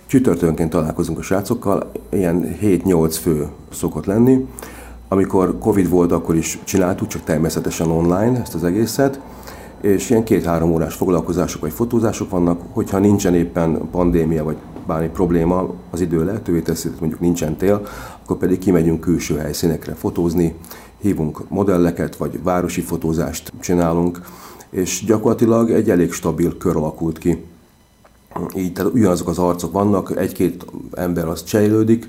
Csütörtökönként 0.06 0.70
találkozunk 0.70 1.18
a 1.18 1.22
srácokkal, 1.22 1.90
ilyen 2.10 2.56
7-8 2.62 3.16
fő 3.20 3.48
szokott 3.72 4.06
lenni. 4.06 4.46
Amikor 5.12 5.58
Covid 5.58 5.88
volt, 5.88 6.12
akkor 6.12 6.36
is 6.36 6.58
csináltuk, 6.64 7.08
csak 7.08 7.24
természetesen 7.24 7.90
online 7.90 8.40
ezt 8.40 8.54
az 8.54 8.64
egészet 8.64 9.20
és 9.80 10.10
ilyen 10.10 10.24
két-három 10.24 10.72
órás 10.72 10.94
foglalkozások 10.94 11.60
vagy 11.60 11.72
fotózások 11.72 12.30
vannak, 12.30 12.60
hogyha 12.72 12.98
nincsen 12.98 13.34
éppen 13.34 13.88
pandémia 13.90 14.44
vagy 14.44 14.56
bármi 14.86 15.08
probléma, 15.08 15.74
az 15.90 16.00
idő 16.00 16.24
lehetővé 16.24 16.60
teszi, 16.60 16.90
mondjuk 17.00 17.20
nincsen 17.20 17.56
tél, 17.56 17.86
akkor 18.22 18.36
pedig 18.36 18.58
kimegyünk 18.58 19.00
külső 19.00 19.36
helyszínekre 19.36 19.94
fotózni, 19.94 20.54
hívunk 21.00 21.48
modelleket, 21.48 22.16
vagy 22.16 22.42
városi 22.42 22.80
fotózást 22.80 23.52
csinálunk, 23.60 24.20
és 24.70 25.04
gyakorlatilag 25.06 25.70
egy 25.70 25.90
elég 25.90 26.12
stabil 26.12 26.56
kör 26.56 26.76
alakult 26.76 27.18
ki. 27.18 27.44
Így 28.56 28.72
tehát 28.72 28.92
ugyanazok 28.92 29.28
az 29.28 29.38
arcok 29.38 29.72
vannak, 29.72 30.16
egy-két 30.16 30.66
ember 30.92 31.28
az 31.28 31.44
cserélődik, 31.44 32.08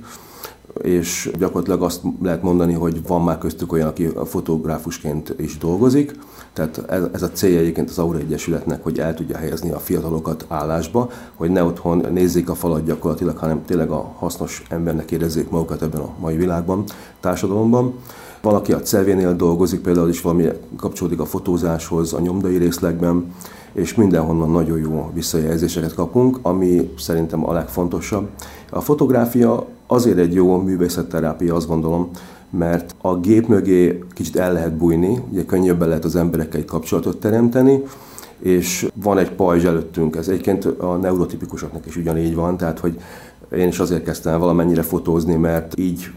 és 0.81 1.31
gyakorlatilag 1.39 1.83
azt 1.83 2.01
lehet 2.21 2.41
mondani, 2.41 2.73
hogy 2.73 3.07
van 3.07 3.21
már 3.21 3.37
köztük 3.37 3.71
olyan, 3.71 3.87
aki 3.87 4.09
fotográfusként 4.25 5.33
is 5.37 5.57
dolgozik, 5.57 6.15
tehát 6.53 6.83
ez, 6.87 7.03
ez 7.13 7.21
a 7.21 7.29
célja 7.31 7.59
egyébként 7.59 7.89
az 7.89 7.99
Aura 7.99 8.17
Egyesületnek, 8.17 8.83
hogy 8.83 8.99
el 8.99 9.13
tudja 9.13 9.37
helyezni 9.37 9.71
a 9.71 9.79
fiatalokat 9.79 10.45
állásba, 10.47 11.09
hogy 11.35 11.49
ne 11.49 11.63
otthon 11.63 12.05
nézzék 12.11 12.49
a 12.49 12.55
falat 12.55 12.85
gyakorlatilag, 12.85 13.37
hanem 13.37 13.65
tényleg 13.65 13.89
a 13.89 14.13
hasznos 14.17 14.63
embernek 14.69 15.11
érezzék 15.11 15.49
magukat 15.49 15.81
ebben 15.81 16.01
a 16.01 16.13
mai 16.19 16.35
világban, 16.35 16.83
társadalomban. 17.19 17.93
Valaki 18.41 18.73
a 18.73 18.81
CEV-nél 18.81 19.35
dolgozik, 19.35 19.81
például 19.81 20.09
is 20.09 20.21
valami 20.21 20.47
kapcsolódik 20.77 21.19
a 21.19 21.25
fotózáshoz, 21.25 22.13
a 22.13 22.19
nyomdai 22.19 22.57
részlegben, 22.57 23.33
és 23.73 23.95
mindenhonnan 23.95 24.51
nagyon 24.51 24.77
jó 24.77 25.11
visszajelzéseket 25.13 25.93
kapunk, 25.93 26.39
ami 26.41 26.93
szerintem 26.97 27.49
a 27.49 27.53
legfontosabb. 27.53 28.29
A 28.69 28.81
fotográfia 28.81 29.67
azért 29.87 30.17
egy 30.17 30.33
jó 30.33 30.57
művészetterápia, 30.57 31.55
azt 31.55 31.67
gondolom, 31.67 32.09
mert 32.49 32.95
a 33.01 33.15
gép 33.15 33.47
mögé 33.47 34.03
kicsit 34.13 34.35
el 34.35 34.53
lehet 34.53 34.77
bújni, 34.77 35.19
ugye 35.31 35.45
könnyebben 35.45 35.87
lehet 35.87 36.05
az 36.05 36.15
emberekkel 36.15 36.59
egy 36.59 36.65
kapcsolatot 36.65 37.19
teremteni, 37.19 37.81
és 38.39 38.87
van 39.03 39.17
egy 39.17 39.31
pajzs 39.31 39.63
előttünk, 39.63 40.15
ez 40.15 40.27
egyébként 40.27 40.65
a 40.65 40.95
neurotipikusoknak 40.95 41.85
is 41.85 41.95
ugyanígy 41.95 42.35
van, 42.35 42.57
tehát 42.57 42.79
hogy 42.79 42.99
én 43.55 43.67
is 43.67 43.79
azért 43.79 44.03
kezdtem 44.03 44.39
valamennyire 44.39 44.81
fotózni, 44.81 45.35
mert 45.35 45.79
így 45.79 46.11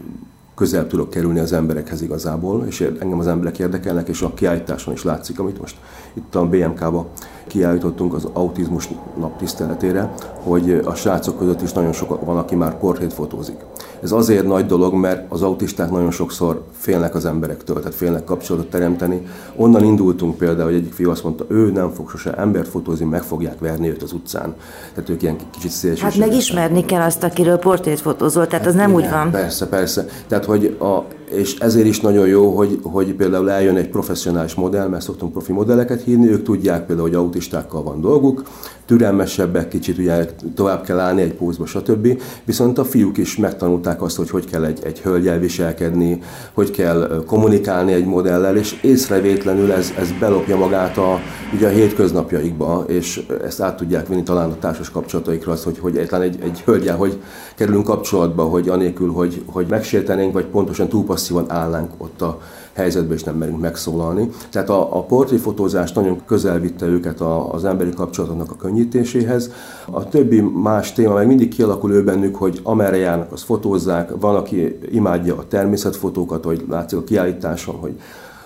közel 0.57 0.87
tudok 0.87 1.09
kerülni 1.09 1.39
az 1.39 1.53
emberekhez 1.53 2.01
igazából, 2.01 2.65
és 2.65 2.91
engem 2.99 3.19
az 3.19 3.27
emberek 3.27 3.59
érdekelnek, 3.59 4.07
és 4.07 4.21
a 4.21 4.33
kiállításon 4.33 4.93
is 4.93 5.03
látszik, 5.03 5.39
amit 5.39 5.59
most 5.59 5.77
itt 6.13 6.35
a 6.35 6.45
BMK-ba 6.45 7.07
kiállítottunk 7.47 8.13
az 8.13 8.27
autizmus 8.33 8.89
nap 9.17 9.37
tiszteletére, 9.37 10.13
hogy 10.43 10.81
a 10.85 10.95
srácok 10.95 11.37
között 11.37 11.61
is 11.61 11.71
nagyon 11.71 11.93
sok 11.93 12.25
van, 12.25 12.37
aki 12.37 12.55
már 12.55 12.77
portrét 12.77 13.13
fotózik. 13.13 13.57
Ez 14.03 14.11
azért 14.11 14.45
nagy 14.45 14.65
dolog, 14.65 14.93
mert 14.93 15.31
az 15.31 15.41
autisták 15.41 15.91
nagyon 15.91 16.11
sokszor 16.11 16.63
félnek 16.77 17.15
az 17.15 17.25
emberektől, 17.25 17.79
tehát 17.79 17.95
félnek 17.95 18.23
kapcsolatot 18.23 18.69
teremteni. 18.69 19.27
Onnan 19.55 19.83
indultunk 19.83 20.37
például, 20.37 20.69
hogy 20.69 20.77
egyik 20.77 20.93
fiú 20.93 21.09
azt 21.09 21.23
mondta, 21.23 21.45
ő 21.47 21.71
nem 21.71 21.91
fog 21.91 22.09
sose 22.09 22.33
embert 22.33 22.67
fotózni, 22.67 23.05
meg 23.05 23.23
fogják 23.23 23.59
verni 23.59 23.89
őt 23.89 24.03
az 24.03 24.13
utcán. 24.13 24.55
Tehát 24.93 25.09
ők 25.09 25.21
ilyen 25.21 25.35
kicsit 25.51 25.71
szélsőségesek. 25.71 26.19
Hát 26.21 26.29
megismerni 26.29 26.85
kell 26.85 27.01
azt, 27.01 27.23
akiről 27.23 27.57
portrét 27.57 27.99
fotózol, 27.99 28.47
tehát 28.47 28.65
az 28.65 28.73
nem 28.73 28.89
Igen, 28.89 29.01
úgy 29.01 29.09
van. 29.09 29.31
Persze, 29.31 29.67
persze. 29.67 30.05
Tehát, 30.27 30.45
hogy 30.45 30.77
a, 30.79 31.03
és 31.31 31.55
ezért 31.55 31.87
is 31.87 31.99
nagyon 31.99 32.27
jó, 32.27 32.55
hogy, 32.55 32.79
hogy 32.81 33.13
például 33.13 33.51
eljön 33.51 33.75
egy 33.75 33.89
professzionális 33.89 34.53
modell, 34.53 34.87
mert 34.87 35.03
szoktunk 35.03 35.31
profi 35.31 35.51
modelleket 35.51 36.01
hívni, 36.01 36.29
ők 36.29 36.43
tudják 36.43 36.85
például, 36.85 37.07
hogy 37.07 37.17
autistákkal 37.17 37.83
van 37.83 38.01
dolguk, 38.01 38.43
türelmesebbek, 38.87 39.67
kicsit 39.67 39.97
ugye 39.97 40.25
tovább 40.55 40.83
kell 40.83 40.99
állni 40.99 41.21
egy 41.21 41.33
pózba, 41.33 41.65
stb. 41.65 42.21
Viszont 42.43 42.77
a 42.77 42.83
fiúk 42.83 43.17
is 43.17 43.37
megtanulták 43.37 44.01
azt, 44.01 44.15
hogy 44.15 44.29
hogy 44.29 44.45
kell 44.49 44.65
egy, 44.65 44.79
egy 44.83 44.99
hölgyel 44.99 45.39
viselkedni, 45.39 46.19
hogy 46.53 46.71
kell 46.71 47.23
kommunikálni 47.25 47.93
egy 47.93 48.05
modellel, 48.05 48.57
és 48.57 48.79
észrevétlenül 48.81 49.71
ez, 49.71 49.93
ez 49.97 50.11
belopja 50.19 50.57
magát 50.57 50.97
a, 50.97 51.19
ugye 51.53 51.67
a 51.67 51.71
hétköznapjaikba, 51.71 52.83
és 52.87 53.25
ezt 53.43 53.61
át 53.61 53.77
tudják 53.77 54.07
vinni 54.07 54.23
talán 54.23 54.49
a 54.49 54.59
társas 54.59 54.89
kapcsolataikra, 54.89 55.51
az, 55.51 55.63
hogy, 55.63 55.79
hogy 55.79 55.97
egy, 55.97 56.37
egy 56.41 56.61
hölgyel, 56.65 56.95
hogy 56.95 57.21
kerülünk 57.55 57.85
kapcsolatba, 57.85 58.43
hogy 58.43 58.69
anélkül, 58.69 59.11
hogy, 59.11 59.41
hogy 59.45 59.65
megsértenénk, 59.69 60.33
vagy 60.33 60.45
pontosan 60.45 60.87
túl 60.87 61.05
passzívan 61.17 61.51
állnánk 61.51 61.91
ott 61.97 62.21
a 62.21 62.39
helyzetbe, 62.73 63.13
és 63.13 63.23
nem 63.23 63.35
merünk 63.35 63.59
megszólalni. 63.59 64.29
Tehát 64.51 64.69
a, 64.69 64.97
a 64.97 65.03
portréfotózás 65.03 65.91
nagyon 65.91 66.21
közel 66.25 66.59
vitte 66.59 66.85
őket 66.85 67.21
a, 67.21 67.53
az 67.53 67.65
emberi 67.65 67.89
kapcsolatoknak 67.89 68.51
a 68.51 68.55
könnyítéséhez. 68.55 69.51
A 69.91 70.09
többi 70.09 70.41
más 70.41 70.93
téma 70.93 71.13
meg 71.13 71.27
mindig 71.27 71.49
kialakul 71.49 71.91
ő 71.91 72.03
bennük, 72.03 72.35
hogy 72.35 72.59
amerre 72.63 72.97
járnak, 72.97 73.31
azt 73.31 73.43
fotózzák. 73.43 74.11
Van, 74.19 74.35
aki 74.35 74.79
imádja 74.91 75.37
a 75.37 75.47
természetfotókat, 75.47 76.43
hogy 76.43 76.65
látszik 76.69 76.97
a 76.97 77.03
kiállításon, 77.03 77.75
hogy 77.75 77.99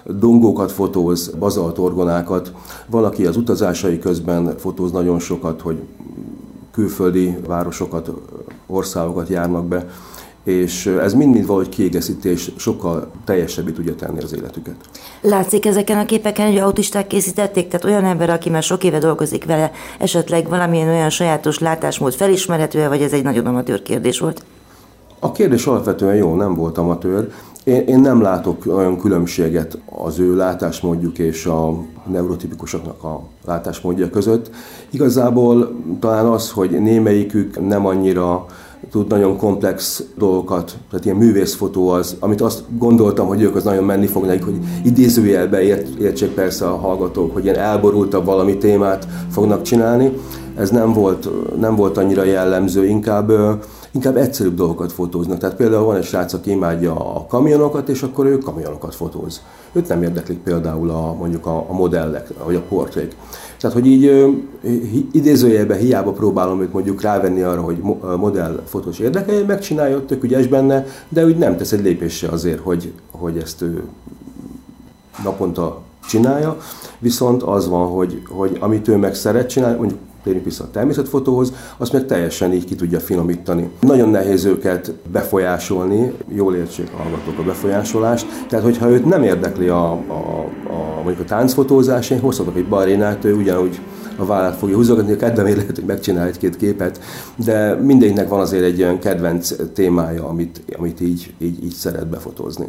dongókat 0.06 0.72
fotóz, 0.72 1.30
bazaltorgonákat. 1.40 2.54
Van, 2.90 3.04
aki 3.04 3.26
az 3.26 3.38
utazásai 3.38 4.00
közben 4.00 4.58
fotóz 4.58 4.92
nagyon 4.92 5.20
sokat, 5.20 5.62
hogy 5.62 5.82
külföldi 6.72 7.38
városokat, 7.48 8.12
országokat 8.68 9.28
járnak 9.28 9.66
be 9.66 9.86
és 10.44 10.86
ez 10.86 11.14
mind-mind 11.14 11.46
valahogy 11.46 11.70
kiegészítés, 11.70 12.52
sokkal 12.58 13.12
teljesebbé 13.26 13.72
tudja 13.72 13.96
tenni 13.96 14.22
az 14.22 14.34
életüket. 14.34 14.76
Látszik 15.22 15.66
ezeken 15.66 15.98
a 15.98 16.06
képeken, 16.06 16.48
hogy 16.48 16.58
autisták 16.58 17.08
készítették, 17.08 17.68
tehát 17.68 17.86
olyan 17.86 18.06
ember, 18.06 18.30
aki 18.30 18.50
már 18.50 18.64
sok 18.64 18.84
éve 18.84 19.00
dolgozik 19.00 19.46
vele, 19.46 19.72
esetleg 20.00 20.50
valamilyen 20.50 20.88
olyan 20.88 21.10
sajátos 21.10 21.60
látásmód 21.60 22.14
felismerhető 22.14 22.88
vagy 22.88 23.02
ez 23.02 23.14
egy 23.14 23.24
nagyon 23.24 23.46
amatőr 23.46 23.82
kérdés 23.82 24.20
volt? 24.20 24.44
A 25.20 25.32
kérdés 25.32 25.66
alapvetően 25.66 26.16
jó, 26.16 26.36
nem 26.36 26.54
volt 26.54 26.78
amatőr. 26.78 27.32
Én, 27.64 27.82
én 27.82 28.00
nem 28.00 28.22
látok 28.22 28.66
olyan 28.66 28.98
különbséget 28.98 29.78
az 29.86 30.20
ő 30.20 30.36
látásmódjuk 30.36 31.20
és 31.20 31.46
a 31.46 31.74
neurotipikusoknak 32.08 33.04
a 33.04 33.22
látásmódja 33.46 34.10
között. 34.10 34.50
Igazából 34.90 35.76
talán 36.00 36.26
az, 36.26 36.52
hogy 36.52 36.70
némelyikük 36.70 37.68
nem 37.68 37.86
annyira 37.86 38.46
tud 38.92 39.08
nagyon 39.08 39.38
komplex 39.38 40.04
dolgokat, 40.18 40.78
tehát 40.90 41.06
ilyen 41.06 41.18
művészfotó 41.18 41.90
az, 41.90 42.16
amit 42.20 42.42
azt 42.42 42.64
gondoltam, 42.78 43.28
hogy 43.28 43.42
ők 43.42 43.56
az 43.56 43.64
nagyon 43.64 43.84
menni 43.84 44.08
fognak, 44.08 44.44
hogy 44.44 44.60
idézőjelbe 44.84 45.62
ért, 45.62 45.88
értsék 46.00 46.30
persze 46.30 46.66
a 46.66 46.76
hallgatók, 46.76 47.34
hogy 47.34 47.44
ilyen 47.44 47.58
elborultabb 47.58 48.26
valami 48.26 48.58
témát 48.58 49.08
fognak 49.30 49.62
csinálni. 49.62 50.12
Ez 50.56 50.70
nem 50.70 50.94
volt, 50.94 51.30
nem 51.60 51.76
volt 51.76 51.98
annyira 51.98 52.24
jellemző, 52.24 52.86
inkább 52.86 53.32
inkább 53.92 54.18
egyszerűbb 54.18 54.56
dolgokat 54.56 54.92
fotóznak. 54.92 55.38
Tehát 55.38 55.56
például 55.56 55.86
van 55.86 55.96
egy 55.96 56.04
srác, 56.04 56.34
aki 56.34 56.52
imádja 56.52 57.16
a 57.16 57.26
kamionokat, 57.26 57.90
és 57.90 58.02
akkor 58.02 58.26
ő 58.26 58.38
kamionokat 58.38 58.96
fotóz. 58.96 59.42
Őt 59.74 59.88
nem 59.88 60.04
érdeklik 60.04 60.40
például 60.40 60.90
a, 60.90 61.14
mondjuk 61.14 61.46
a, 61.46 61.66
a 61.70 61.74
modellek, 61.74 62.28
vagy 62.46 62.56
a 62.56 62.62
portrék. 62.62 63.16
Tehát, 63.62 63.76
hogy 63.76 63.88
így 63.88 64.26
idézőjelben 65.12 65.78
hiába 65.78 66.12
próbálom 66.12 66.62
őt 66.62 66.74
mondjuk 66.74 67.02
rávenni 67.02 67.42
arra, 67.42 67.62
hogy 67.62 67.78
modell 68.18 68.64
fotós 68.68 69.00
érdekelje, 69.00 69.46
megcsinálja, 69.46 70.06
tök 70.06 70.24
ügyes 70.24 70.48
benne, 70.48 70.86
de 71.10 71.26
úgy 71.26 71.38
nem 71.38 71.58
tesz 71.58 71.72
egy 71.72 71.82
lépésre 71.82 72.28
azért, 72.28 72.60
hogy, 72.60 72.94
hogy 73.12 73.38
ezt 73.38 73.62
ő 73.62 73.84
naponta 75.24 75.82
csinálja, 76.08 76.58
viszont 77.00 77.44
az 77.44 77.68
van, 77.68 77.88
hogy, 77.88 78.22
hogy 78.30 78.58
amit 78.60 78.88
ő 78.88 78.96
meg 78.96 79.16
szeret 79.16 79.50
csinálni, 79.50 79.78
mondjuk 79.78 80.00
térjünk 80.24 80.46
vissza 80.46 80.64
a 80.64 80.72
természetfotóhoz, 80.72 81.54
azt 81.78 81.94
meg 81.94 82.06
teljesen 82.06 82.54
így 82.54 82.66
ki 82.66 82.76
tudja 82.76 83.00
finomítani. 83.00 83.70
Nagyon 83.80 84.10
nehéz 84.10 84.46
őket 84.46 84.94
befolyásolni, 85.12 86.14
jól 86.28 86.56
értsék 86.56 86.90
a 86.94 87.02
hallgatók 87.02 87.40
a 87.40 87.44
befolyásolást, 87.44 88.26
tehát 88.50 88.66
hogyha 88.66 88.90
őt 88.90 89.06
nem 89.06 89.24
érdekli 89.24 89.68
a, 89.68 89.92
a, 89.92 90.46
a, 90.68 91.02
mondjuk 91.04 91.20
a 91.20 91.30
táncfotózás, 91.30 92.10
én 92.10 92.20
hozhatok 92.20 92.58
egy 92.58 92.68
balénát, 92.68 93.26
ő 93.26 93.36
ugyanúgy 93.36 93.80
a 94.16 94.26
vállát 94.26 94.58
fogja 94.58 94.76
húzogatni, 94.76 95.12
a 95.12 95.18
kedvemért 95.18 95.58
lehet, 95.58 95.76
hogy 95.76 95.86
megcsinál 95.86 96.28
egy-két 96.28 96.58
képet, 96.58 97.00
de 97.36 97.76
mindegyiknek 97.76 98.30
van 98.30 98.40
azért 98.40 98.64
egy 98.64 98.82
olyan 98.82 99.00
kedvenc 99.00 99.56
témája, 99.74 100.28
amit, 100.28 100.62
amit 100.78 101.02
így, 101.02 101.34
így, 101.40 101.64
így 101.64 101.74
szeret 101.74 102.08
befotózni. 102.08 102.68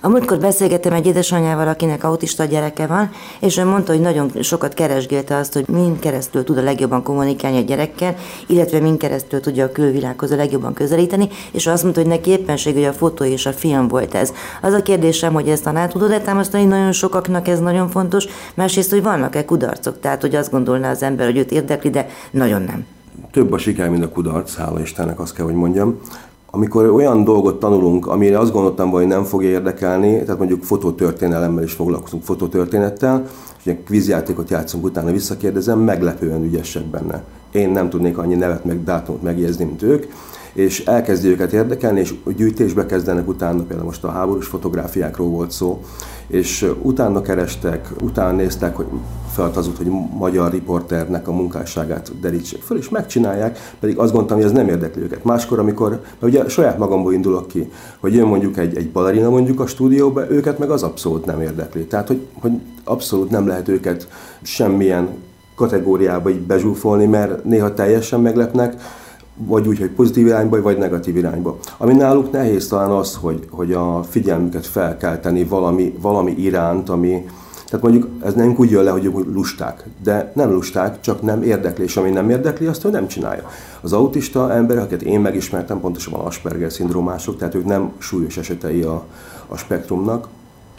A 0.00 0.08
múltkor 0.08 0.38
beszélgettem 0.38 0.92
egy 0.92 1.06
édesanyjával, 1.06 1.68
akinek 1.68 2.04
autista 2.04 2.44
gyereke 2.44 2.86
van, 2.86 3.10
és 3.40 3.56
ő 3.56 3.64
mondta, 3.64 3.92
hogy 3.92 4.00
nagyon 4.00 4.30
sokat 4.40 4.74
keresgélte 4.74 5.36
azt, 5.36 5.52
hogy 5.52 5.68
mind 5.68 5.98
keresztül 5.98 6.44
tud 6.44 6.58
a 6.58 6.62
legjobban 6.62 7.02
kommunikálni 7.02 7.58
a 7.58 7.60
gyerekkel, 7.60 8.14
illetve 8.46 8.78
mind 8.78 8.98
keresztül 8.98 9.40
tudja 9.40 9.64
a 9.64 9.72
külvilághoz 9.72 10.30
a 10.30 10.36
legjobban 10.36 10.72
közelíteni, 10.72 11.28
és 11.52 11.66
azt 11.66 11.82
mondta, 11.82 12.00
hogy 12.00 12.08
neki 12.08 12.30
éppenség, 12.30 12.74
hogy 12.74 12.84
a 12.84 12.92
fotó 12.92 13.24
és 13.24 13.46
a 13.46 13.52
film 13.52 13.88
volt 13.88 14.14
ez. 14.14 14.32
Az 14.62 14.72
a 14.72 14.82
kérdésem, 14.82 15.32
hogy 15.32 15.48
ezt 15.48 15.66
alá 15.66 15.86
tudod-e 15.86 16.20
támasztani, 16.20 16.64
nagyon 16.64 16.92
sokaknak 16.92 17.48
ez 17.48 17.60
nagyon 17.60 17.88
fontos, 17.88 18.26
másrészt, 18.54 18.90
hogy 18.90 19.02
vannak-e 19.02 19.44
kudarcok, 19.44 20.00
tehát 20.00 20.20
hogy 20.20 20.34
azt 20.34 20.50
gondolná 20.82 20.90
az 20.90 21.02
ember, 21.02 21.26
hogy 21.26 21.36
őt 21.36 21.50
érdekli, 21.50 21.90
de 21.90 22.06
nagyon 22.30 22.62
nem. 22.62 22.86
Több 23.30 23.52
a 23.52 23.58
siker, 23.58 23.90
mint 23.90 24.04
a 24.04 24.08
kudarc, 24.08 24.56
hála 24.56 24.80
Istennek, 24.80 25.20
azt 25.20 25.34
kell, 25.34 25.44
hogy 25.44 25.54
mondjam 25.54 26.00
amikor 26.54 26.90
olyan 26.90 27.24
dolgot 27.24 27.58
tanulunk, 27.58 28.06
amire 28.06 28.38
azt 28.38 28.52
gondoltam, 28.52 28.90
hogy 28.90 29.06
nem 29.06 29.24
fog 29.24 29.44
érdekelni, 29.44 30.22
tehát 30.22 30.38
mondjuk 30.38 30.62
fotótörténelemmel 30.62 31.64
is 31.64 31.72
foglalkozunk, 31.72 32.22
fotótörténettel, 32.22 33.26
és 33.58 33.70
egy 33.70 33.82
kvízjátékot 33.82 34.50
játszunk, 34.50 34.84
utána 34.84 35.10
visszakérdezem, 35.10 35.78
meglepően 35.78 36.44
ügyesek 36.44 36.84
benne. 36.84 37.22
Én 37.52 37.70
nem 37.70 37.88
tudnék 37.88 38.18
annyi 38.18 38.34
nevet 38.34 38.64
meg 38.64 38.84
dátumot 38.84 39.22
megjegyezni, 39.22 39.64
mint 39.64 39.82
ők, 39.82 40.04
és 40.52 40.84
elkezdi 40.84 41.28
őket 41.28 41.52
érdekelni, 41.52 42.00
és 42.00 42.14
gyűjtésbe 42.36 42.86
kezdenek 42.86 43.28
utána, 43.28 43.62
például 43.62 43.86
most 43.86 44.04
a 44.04 44.10
háborús 44.10 44.46
fotográfiákról 44.46 45.28
volt 45.28 45.50
szó, 45.50 45.82
és 46.26 46.72
utána 46.82 47.22
kerestek, 47.22 47.90
utána 48.02 48.36
néztek, 48.36 48.76
hogy 48.76 48.86
feltazult, 49.32 49.76
hogy 49.76 49.90
magyar 50.18 50.50
riporternek 50.50 51.28
a 51.28 51.32
munkásságát 51.32 52.20
derítsék 52.20 52.62
föl, 52.62 52.78
és 52.78 52.88
megcsinálják, 52.88 53.58
pedig 53.80 53.98
azt 53.98 54.10
gondoltam, 54.10 54.36
hogy 54.36 54.46
ez 54.46 54.52
nem 54.52 54.68
érdekli 54.68 55.02
őket. 55.02 55.24
Máskor, 55.24 55.58
amikor, 55.58 55.90
mert 55.90 56.34
ugye 56.34 56.48
saját 56.48 56.78
magamból 56.78 57.12
indulok 57.12 57.48
ki, 57.48 57.70
hogy 58.00 58.14
jön 58.14 58.26
mondjuk 58.26 58.56
egy, 58.56 58.76
egy 58.76 58.90
balerina 58.90 59.30
mondjuk 59.30 59.60
a 59.60 59.66
stúdióba, 59.66 60.30
őket 60.30 60.58
meg 60.58 60.70
az 60.70 60.82
abszolút 60.82 61.24
nem 61.24 61.40
érdekli. 61.40 61.84
Tehát, 61.84 62.08
hogy, 62.08 62.26
hogy 62.40 62.52
abszolút 62.84 63.30
nem 63.30 63.46
lehet 63.46 63.68
őket 63.68 64.08
semmilyen 64.42 65.08
kategóriába 65.54 66.30
így 66.30 66.40
bezsúfolni, 66.40 67.06
mert 67.06 67.44
néha 67.44 67.74
teljesen 67.74 68.20
meglepnek, 68.20 68.74
vagy 69.36 69.68
úgy, 69.68 69.78
hogy 69.78 69.90
pozitív 69.90 70.26
irányba, 70.26 70.62
vagy 70.62 70.78
negatív 70.78 71.16
irányba. 71.16 71.58
Ami 71.76 71.92
náluk 71.92 72.32
nehéz 72.32 72.68
talán 72.68 72.90
az, 72.90 73.18
hogy, 73.20 73.46
hogy 73.50 73.72
a 73.72 74.02
figyelmüket 74.02 74.66
fel 74.66 74.96
kell 74.96 75.18
tenni 75.18 75.44
valami, 75.44 75.94
valami 76.00 76.32
iránt, 76.32 76.88
ami, 76.88 77.26
tehát 77.66 77.82
mondjuk 77.82 78.08
ez 78.24 78.34
nem 78.34 78.54
úgy 78.58 78.70
jön 78.70 78.84
le, 78.84 78.90
hogy 78.90 79.12
lusták, 79.32 79.84
de 80.02 80.32
nem 80.34 80.50
lusták, 80.50 81.00
csak 81.00 81.22
nem 81.22 81.42
érdekli, 81.42 81.84
és 81.84 81.96
ami 81.96 82.10
nem 82.10 82.30
érdekli, 82.30 82.66
azt 82.66 82.84
ő 82.84 82.90
nem 82.90 83.06
csinálja. 83.06 83.50
Az 83.80 83.92
autista 83.92 84.52
ember, 84.52 84.78
akiket 84.78 85.02
én 85.02 85.20
megismertem, 85.20 85.80
pontosan 85.80 86.12
Asperger 86.12 86.72
szindrómások, 86.72 87.36
tehát 87.36 87.54
ők 87.54 87.64
nem 87.64 87.92
súlyos 87.98 88.36
esetei 88.36 88.82
a, 88.82 89.04
a 89.48 89.56
spektrumnak, 89.56 90.28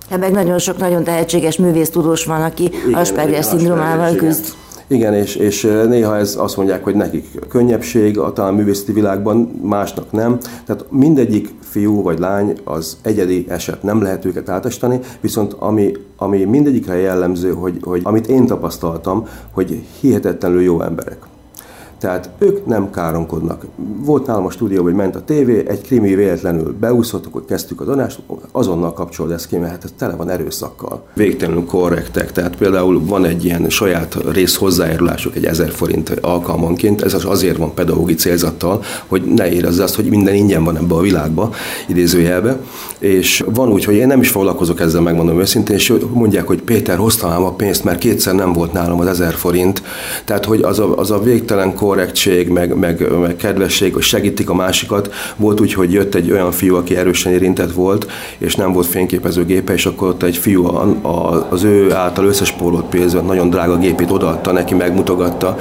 Hát 0.10 0.20
meg 0.20 0.32
nagyon 0.32 0.58
sok 0.60 0.78
nagyon 0.78 1.04
tehetséges 1.04 1.58
művész 1.58 1.90
tudós 1.90 2.26
van, 2.26 2.42
aki 2.42 2.64
igen, 2.64 3.00
Asperger 3.00 3.44
szindrómával 3.44 4.16
küzd. 4.16 4.40
Igen. 4.40 4.62
Igen, 4.88 5.14
és, 5.14 5.36
és 5.36 5.62
néha 5.88 6.18
ez 6.18 6.36
azt 6.36 6.58
mondják, 6.58 6.84
hogy 6.84 6.96
nekik 6.96 7.40
könnyebbség, 7.50 8.20
a 8.20 8.34
talán 8.34 8.54
művészeti 8.54 8.92
világban 8.92 9.38
másnak 9.62 10.12
nem. 10.12 10.38
Tehát 10.66 10.86
mindegyik 10.90 11.50
fiú 11.60 12.02
vagy 12.02 12.20
lány 12.20 12.54
az 12.64 12.98
egyedi 13.02 13.46
eset, 13.50 13.84
nem 13.84 14.02
lehet 14.02 14.26
őket 14.26 14.50
átestani, 14.50 15.00
viszont 15.22 15.54
ami, 15.54 15.92
ami 16.18 16.44
mindegyikre 16.44 16.96
jellemző, 16.96 17.52
hogy, 17.52 17.78
hogy 17.82 18.02
amit 18.04 18.28
én 18.28 18.46
tapasztaltam, 18.46 19.28
hogy 19.52 19.84
hihetetlenül 20.00 20.62
jó 20.62 20.82
emberek. 20.82 21.33
Tehát 22.04 22.30
ők 22.38 22.66
nem 22.66 22.90
káromkodnak. 22.90 23.66
Volt 24.06 24.26
nálam 24.26 24.46
a 24.46 24.52
stúdió, 24.52 24.84
hogy 24.84 24.94
ment 24.94 25.16
a 25.16 25.24
tévé, 25.24 25.64
egy 25.68 25.82
krimi 25.82 26.16
véletlenül 26.16 26.76
beúszottuk, 26.80 27.34
hogy 27.34 27.46
kezdtük 27.48 27.82
az 27.82 27.88
adást, 27.88 28.20
azonnal 28.52 28.94
kapcsolod 28.94 29.32
ezt 29.32 29.48
ki, 29.48 29.58
mert 29.58 29.72
hát 29.72 29.84
ez 29.84 29.94
tele 29.98 30.16
van 30.16 30.30
erőszakkal. 30.30 31.04
Végtelenül 31.14 31.66
korrektek, 31.66 32.32
tehát 32.32 32.56
például 32.56 33.06
van 33.06 33.26
egy 33.26 33.46
ilyen 33.46 33.70
saját 33.70 34.18
rész 34.32 34.56
hozzájárulásuk, 34.56 35.36
egy 35.36 35.46
ezer 35.46 35.70
forint 35.70 36.10
alkalmanként, 36.22 37.02
ez 37.02 37.26
azért 37.26 37.58
van 37.58 37.74
pedagógi 37.74 38.16
célzattal, 38.16 38.84
hogy 39.08 39.24
ne 39.24 39.52
érezz 39.52 39.80
azt, 39.80 39.96
hogy 39.96 40.06
minden 40.06 40.34
ingyen 40.34 40.64
van 40.64 40.78
ebbe 40.78 40.96
a 40.96 41.02
világba, 41.02 41.54
idézőjelbe, 41.88 42.58
és 43.00 43.44
van 43.54 43.72
úgy, 43.72 43.86
hogy 43.86 43.96
én 43.96 44.08
nem 44.08 44.20
is 44.20 44.30
foglalkozok 44.30 44.80
ezzel, 44.80 45.02
megmondom 45.02 45.40
őszintén, 45.40 45.76
és 45.76 45.94
mondják, 46.14 46.48
hogy 46.48 46.62
Péter, 46.62 46.98
hoztam 46.98 47.44
a 47.44 47.52
pénzt, 47.52 47.84
mert 47.84 48.00
kétszer 48.00 48.36
nem 48.36 48.54
volt 48.54 48.74
nálam 48.74 49.00
az 49.00 49.08
ezer 49.08 49.34
forint, 49.34 49.82
tehát 50.26 50.46
hogy 50.46 50.62
az 50.62 50.80
a, 50.80 50.98
az 50.98 51.12
a 51.12 51.20
végtelen 51.20 51.76
korrektség, 51.94 52.48
meg, 52.48 52.76
meg, 52.76 53.20
meg 53.20 53.36
kedvesség, 53.36 53.94
hogy 53.94 54.04
segítik 54.04 54.50
a 54.50 54.54
másikat. 54.54 55.14
Volt 55.36 55.60
úgy, 55.60 55.74
hogy 55.74 55.92
jött 55.92 56.16
egy 56.16 56.32
olyan 56.32 56.52
fiú, 56.52 56.76
aki 56.76 56.96
erősen 56.96 57.32
érintett 57.32 57.72
volt, 57.72 58.12
és 58.38 58.56
nem 58.56 58.74
volt 58.74 58.86
fényképezőgépe, 58.86 59.74
és 59.74 59.86
akkor 59.86 60.08
ott 60.08 60.24
egy 60.24 60.38
fiú 60.38 60.66
a, 60.66 61.48
az 61.50 61.64
ő 61.64 61.92
által 61.92 62.26
összespórolt 62.26 62.86
pénzben 62.86 63.26
nagyon 63.26 63.50
drága 63.50 63.78
gépét 63.78 64.12
odaadta 64.12 64.52
neki, 64.52 64.74
megmutogatta, 64.74 65.58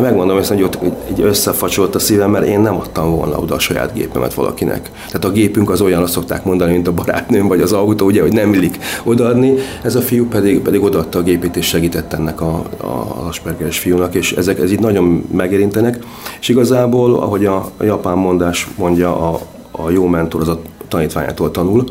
megmondom 0.00 0.38
ezt, 0.38 0.48
hogy 0.48 0.62
ott 0.62 0.78
így 1.10 1.20
összefacsolt 1.20 1.94
a 1.94 1.98
szívem, 1.98 2.30
mert 2.30 2.46
én 2.46 2.60
nem 2.60 2.76
adtam 2.76 3.16
volna 3.16 3.38
oda 3.38 3.54
a 3.54 3.58
saját 3.58 3.92
gépemet 3.92 4.34
valakinek. 4.34 4.90
Tehát 5.06 5.24
a 5.24 5.30
gépünk 5.30 5.70
az 5.70 5.80
olyan, 5.80 6.02
azt 6.02 6.12
szokták 6.12 6.44
mondani, 6.44 6.72
mint 6.72 6.88
a 6.88 6.92
barátnőm, 6.92 7.48
vagy 7.48 7.60
az 7.60 7.72
autó, 7.72 8.06
ugye, 8.06 8.20
hogy 8.22 8.32
nem 8.32 8.52
illik 8.52 8.78
odaadni. 9.04 9.54
Ez 9.82 9.94
a 9.94 10.00
fiú 10.00 10.28
pedig, 10.28 10.60
pedig 10.60 10.82
odaadta 10.82 11.18
a 11.18 11.22
gépét, 11.22 11.56
és 11.56 11.66
segített 11.66 12.12
ennek 12.12 12.40
a, 12.40 12.54
a 12.76 13.26
Aspergeres 13.28 13.78
fiúnak, 13.78 14.14
és 14.14 14.32
ezek 14.32 14.58
ez 14.58 14.72
így 14.72 14.80
nagyon 14.80 15.28
megérintenek. 15.32 15.98
És 16.40 16.48
igazából, 16.48 17.14
ahogy 17.14 17.46
a 17.46 17.70
japán 17.80 18.16
mondás 18.16 18.68
mondja, 18.76 19.28
a, 19.28 19.40
a 19.70 19.90
jó 19.90 20.06
mentor 20.06 20.40
az 20.40 20.48
a 20.48 20.60
tanítványától 20.88 21.50
tanul, 21.50 21.84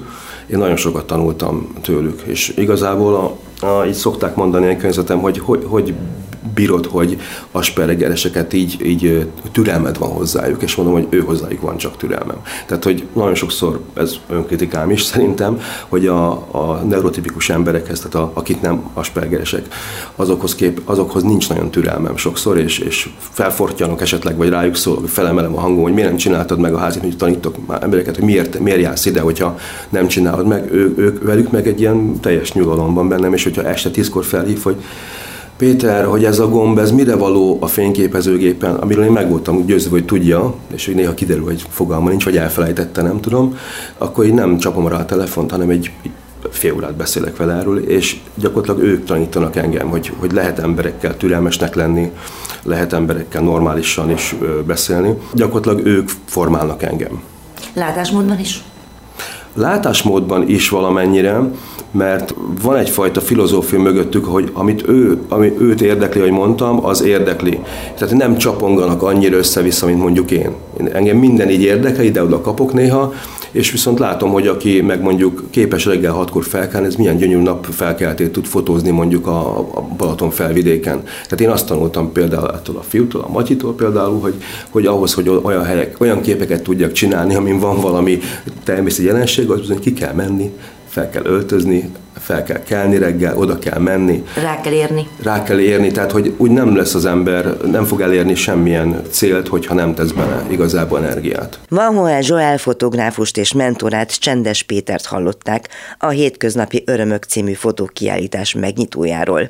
én 0.48 0.58
nagyon 0.58 0.76
sokat 0.76 1.06
tanultam 1.06 1.74
tőlük, 1.82 2.22
és 2.26 2.54
igazából 2.58 3.16
a, 3.16 3.66
a, 3.66 3.86
így 3.86 3.94
szokták 3.94 4.36
mondani 4.36 4.70
a 4.70 4.76
környezetem, 4.76 5.20
hogy, 5.20 5.40
hogy 5.40 5.64
hogy 5.68 5.94
bírod, 6.54 6.86
hogy 6.86 7.20
aspergereseket 7.52 8.54
így, 8.54 8.86
így 8.86 9.28
türelmed 9.52 9.98
van 9.98 10.10
hozzájuk, 10.10 10.62
és 10.62 10.76
mondom, 10.76 10.96
hogy 10.96 11.08
ő 11.10 11.20
hozzájuk 11.20 11.62
van 11.62 11.78
csak 11.78 11.98
türelmem. 11.98 12.38
Tehát, 12.66 12.84
hogy 12.84 13.08
nagyon 13.14 13.36
sokszor 13.36 13.82
ez 13.94 14.16
önkritikám 14.30 14.92
is 14.92 15.02
szerintem, 15.02 15.60
hogy 15.88 16.08
a, 16.08 16.32
a 16.32 16.84
neurotipikus 16.88 17.50
emberekhez, 17.50 18.00
tehát 18.00 18.16
a, 18.16 18.32
akik 18.34 18.62
nem 18.62 18.90
aspergeresek, 18.94 19.66
azokhoz, 20.16 20.56
kép, 20.56 20.82
azokhoz 20.86 21.24
nincs 21.24 21.50
nagyon 21.50 21.72
türelmem 21.72 22.18
sokszor, 22.18 22.58
és, 22.58 22.80
és 22.80 23.10
felfortyanok 23.20 24.02
esetleg, 24.02 24.38
vagy 24.38 24.50
rájuk 24.50 24.76
szólok, 24.76 25.08
felemelem 25.08 25.56
a 25.56 25.60
hangom, 25.60 25.84
hogy 25.84 25.94
miért 25.94 26.10
nem 26.10 26.18
csináltad 26.18 26.60
meg 26.60 26.74
a 26.74 26.78
házit, 26.78 27.02
hogy 27.02 27.18
tanítok 27.18 27.68
már 27.68 27.84
embereket, 27.84 28.16
hogy 28.16 28.26
miért, 28.26 28.60
miért 28.60 28.82
jársz 28.82 29.06
ide, 29.06 29.20
hogyha 29.20 29.58
nem 29.90 30.08
csinálod 30.08 30.48
meg, 30.48 30.72
ő, 30.72 30.94
ők 30.98 31.24
velük 31.24 31.52
meg 31.52 31.68
egy 31.68 31.80
ilyen 31.80 32.20
teljes 32.20 32.54
nyugalomban 32.54 33.08
bennem, 33.08 33.34
és 33.34 33.44
hogyha 33.44 33.64
este 33.64 33.90
tízkor 33.90 34.26
felhív, 34.26 34.62
hogy 34.62 34.76
Péter, 35.58 36.06
hogy 36.06 36.26
ez 36.26 36.40
a 36.40 36.50
gomb, 36.50 36.78
ez 36.78 36.92
mire 36.92 37.16
való 37.16 37.58
a 37.62 37.68
fényképezőgépen, 37.68 38.76
amiről 38.76 39.04
én 39.04 39.12
meg 39.12 39.30
voltam 39.30 39.66
győzve, 39.66 39.90
hogy 39.90 40.06
tudja, 40.06 40.54
és 40.74 40.86
hogy 40.86 40.96
néha 40.96 41.14
kiderül, 41.14 41.44
hogy 41.44 41.64
fogalma 41.70 42.10
nincs, 42.10 42.24
vagy 42.24 42.38
elfelejtette, 42.38 43.02
nem 43.02 43.20
tudom, 43.22 43.58
akkor 43.98 44.26
én 44.26 44.34
nem 44.34 44.58
csapom 44.58 44.88
rá 44.88 44.98
a 44.98 45.06
telefont, 45.06 45.52
hanem 45.52 45.70
egy, 45.70 45.92
egy 46.04 46.12
fél 46.50 46.74
órát 46.74 46.96
beszélek 46.96 47.38
vele 47.38 47.54
erről, 47.54 47.78
és 47.78 48.20
gyakorlatilag 48.36 48.90
ők 48.90 49.06
tanítanak 49.06 49.56
engem, 49.56 49.90
hogy, 49.90 50.12
hogy 50.18 50.32
lehet 50.32 50.60
emberekkel 50.60 51.18
türelmesnek 51.18 51.76
lenni, 51.76 52.12
lehet 52.64 52.94
emberekkel 52.94 53.42
normálisan 53.42 54.12
is 54.12 54.36
beszélni. 54.66 55.14
Gyakorlatilag 55.34 55.86
ők 55.86 56.10
formálnak 56.26 56.84
engem. 56.84 57.22
Látásmódban 57.74 58.40
is? 58.40 58.64
Látásmódban 59.54 60.50
is 60.50 60.70
valamennyire, 60.70 61.40
mert 61.92 62.34
van 62.62 62.76
egyfajta 62.76 63.22
filozófia 63.22 63.80
mögöttük, 63.80 64.26
hogy 64.26 64.50
amit 64.54 64.88
ő, 64.88 65.18
ami 65.30 65.54
őt 65.60 65.82
érdekli, 65.82 66.22
hogy 66.22 66.32
mondtam, 66.32 66.86
az 66.86 67.04
érdekli. 67.04 67.60
Tehát 67.98 68.16
nem 68.16 68.38
csaponganak 68.38 69.04
annyira 69.04 69.38
össze-vissza, 69.38 69.86
mint 69.86 70.00
mondjuk 70.00 70.32
én. 70.32 70.52
Engem 70.94 71.18
minden 71.18 71.50
így 71.50 71.62
érdekel, 71.62 72.04
ide-oda 72.04 72.42
kapok 72.42 72.74
néha, 72.74 73.14
és 73.52 73.72
viszont 73.72 74.00
látom, 74.00 74.32
hogy 74.32 74.48
aki 74.48 74.82
meg 74.82 75.02
mondjuk 75.02 75.44
képes 75.50 75.86
reggel 75.86 76.14
hatkor 76.14 76.44
felkelni, 76.44 76.88
ez 76.88 76.96
milyen 76.96 77.18
gyönyörű 77.18 77.42
nap 77.42 77.66
felkeltét 77.66 78.32
tud 78.32 78.46
fotózni 78.46 78.90
mondjuk 78.90 79.28
a, 79.28 79.58
a 79.58 79.88
Balaton 79.98 80.30
felvidéken. 80.30 81.04
Tehát 81.04 81.42
én 81.42 81.50
azt 81.50 81.68
tanultam 81.68 82.12
például 82.12 82.52
ettől 82.52 82.78
a 82.78 82.82
fiútól, 82.82 83.22
a 83.22 83.32
Matyitól 83.32 83.76
például, 83.76 84.20
hogy, 84.20 84.34
hogy 84.70 84.86
ahhoz, 84.86 85.14
hogy 85.14 85.30
olyan 85.44 85.64
helyek, 85.64 85.96
olyan 86.00 86.22
képeket 86.22 86.64
tudjak 86.64 86.92
csinálni, 86.92 87.36
amin 87.36 87.60
van 87.60 87.80
valami 87.80 88.20
természeti 88.64 89.06
jelenség, 89.08 89.50
az 89.50 89.60
bizony 89.60 89.80
ki 89.80 89.94
kell 89.94 90.14
menni, 90.14 90.52
fel 90.98 91.10
kell 91.10 91.26
öltözni, 91.26 91.92
fel 92.20 92.44
kell 92.44 92.64
kelni 92.64 92.98
reggel, 92.98 93.38
oda 93.38 93.60
kell 93.60 93.80
menni. 93.80 94.24
Rá 94.42 94.62
kell 94.62 94.74
érni. 94.74 95.08
Rá 95.24 95.44
kell 95.44 95.60
érni, 95.60 95.92
tehát 95.92 96.12
hogy 96.12 96.34
úgy 96.38 96.52
nem 96.52 96.76
lesz 96.76 96.94
az 96.94 97.06
ember, 97.06 97.58
nem 97.72 97.86
fog 97.86 98.02
elérni 98.02 98.36
semmilyen 98.36 99.02
célt, 99.10 99.48
hogyha 99.48 99.74
nem 99.74 99.94
tesz 99.94 100.12
bele 100.12 100.46
igazából 100.50 101.06
energiát. 101.06 101.60
Van 101.70 101.96
Hoel 101.96 102.22
Joel 102.24 102.58
fotográfust 102.58 103.38
és 103.38 103.54
mentorát 103.54 104.20
Csendes 104.20 104.64
Pétert 104.64 105.06
hallották 105.06 105.70
a 105.98 106.10
Hétköznapi 106.10 106.84
Örömök 106.86 107.24
című 107.24 107.54
fotókiállítás 107.54 108.54
megnyitójáról. 108.54 109.50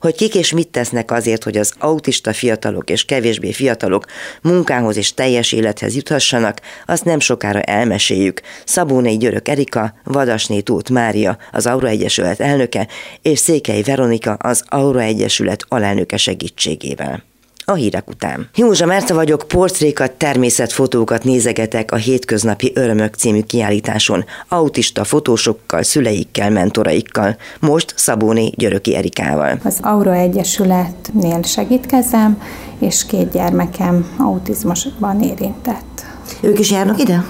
Hogy 0.00 0.14
kik 0.14 0.34
és 0.34 0.52
mit 0.52 0.68
tesznek 0.68 1.10
azért, 1.10 1.44
hogy 1.44 1.56
az 1.56 1.72
autista 1.78 2.32
fiatalok 2.32 2.90
és 2.90 3.04
kevésbé 3.04 3.52
fiatalok 3.52 4.04
munkához 4.42 4.96
és 4.96 5.14
teljes 5.14 5.52
élethez 5.52 5.94
juthassanak, 5.94 6.60
azt 6.86 7.04
nem 7.04 7.20
sokára 7.20 7.60
elmeséljük. 7.60 8.40
Szabónai 8.64 9.16
Györök 9.16 9.48
Erika, 9.48 9.94
Vadasné 10.04 10.60
Tóth 10.60 10.90
Mária, 10.90 11.36
az 11.52 11.66
Aura 11.66 11.88
Egyesület 12.02 12.40
elnöke, 12.40 12.86
és 13.22 13.38
Székely 13.38 13.82
Veronika, 13.82 14.32
az 14.32 14.64
Aura 14.68 15.00
Egyesület 15.00 15.64
alelnöke 15.68 16.16
segítségével 16.16 17.22
a 17.64 17.74
hírek 17.74 18.08
után. 18.08 18.48
Józsa 18.54 18.86
Márta 18.86 19.14
vagyok, 19.14 19.44
portrékat, 19.48 20.12
természetfotókat 20.12 21.24
nézegetek 21.24 21.92
a 21.92 21.96
Hétköznapi 21.96 22.72
Örömök 22.74 23.14
című 23.14 23.40
kiállításon, 23.40 24.24
autista 24.48 25.04
fotósokkal, 25.04 25.82
szüleikkel, 25.82 26.50
mentoraikkal, 26.50 27.36
most 27.60 27.94
Szabóni 27.96 28.52
Györöki 28.56 28.96
Erikával. 28.96 29.58
Az 29.64 29.78
Aura 29.82 30.14
Egyesületnél 30.14 31.42
segítkezem, 31.42 32.42
és 32.78 33.06
két 33.06 33.32
gyermekem 33.32 34.06
autizmusban 34.18 35.20
érintett. 35.20 36.04
Ők 36.40 36.58
is 36.58 36.70
járnak 36.70 37.00
ide? 37.00 37.24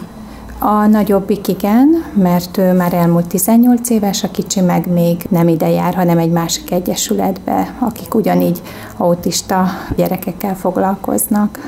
A 0.64 0.86
nagyobbik 0.86 1.48
igen, 1.48 2.04
mert 2.12 2.58
ő 2.58 2.72
már 2.72 2.94
elmúlt 2.94 3.26
18 3.26 3.90
éves, 3.90 4.24
a 4.24 4.30
kicsi 4.30 4.60
meg 4.60 4.92
még 4.92 5.16
nem 5.28 5.48
ide 5.48 5.68
jár, 5.68 5.94
hanem 5.94 6.18
egy 6.18 6.30
másik 6.30 6.72
egyesületbe, 6.72 7.74
akik 7.78 8.14
ugyanígy 8.14 8.62
autista 8.96 9.64
gyerekekkel 9.96 10.56
foglalkoznak. 10.56 11.58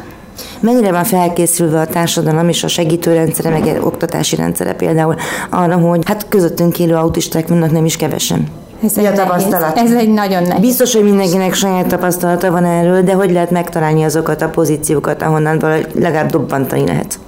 Mennyire 0.60 0.90
van 0.90 1.04
felkészülve 1.04 1.80
a 1.80 1.86
társadalom 1.86 2.48
és 2.48 2.64
a 2.64 2.68
segítőrendszere, 2.68 3.50
meg 3.50 3.66
a 3.66 3.86
oktatási 3.86 4.36
rendszere 4.36 4.74
például 4.74 5.14
arra, 5.50 5.76
hogy 5.76 6.02
hát 6.06 6.28
közöttünk 6.28 6.78
élő 6.78 6.94
autisták 6.94 7.48
vannak 7.48 7.70
nem 7.70 7.84
is 7.84 7.96
kevesen? 7.96 8.48
Ez 8.84 8.98
egy, 8.98 9.12
tapasztalat. 9.12 9.78
ez 9.78 9.92
egy 9.92 10.12
nagyon 10.12 10.42
nehéz. 10.42 10.60
Biztos, 10.60 10.94
hogy 10.94 11.04
mindenkinek 11.04 11.54
saját 11.54 11.86
tapasztalata 11.86 12.50
van 12.50 12.64
erről, 12.64 13.02
de 13.02 13.12
hogy 13.12 13.32
lehet 13.32 13.50
megtalálni 13.50 14.04
azokat 14.04 14.42
a 14.42 14.48
pozíciókat, 14.48 15.22
ahonnan 15.22 15.62
legalább 15.94 16.30
dobbantani 16.30 16.86
lehet? 16.86 17.18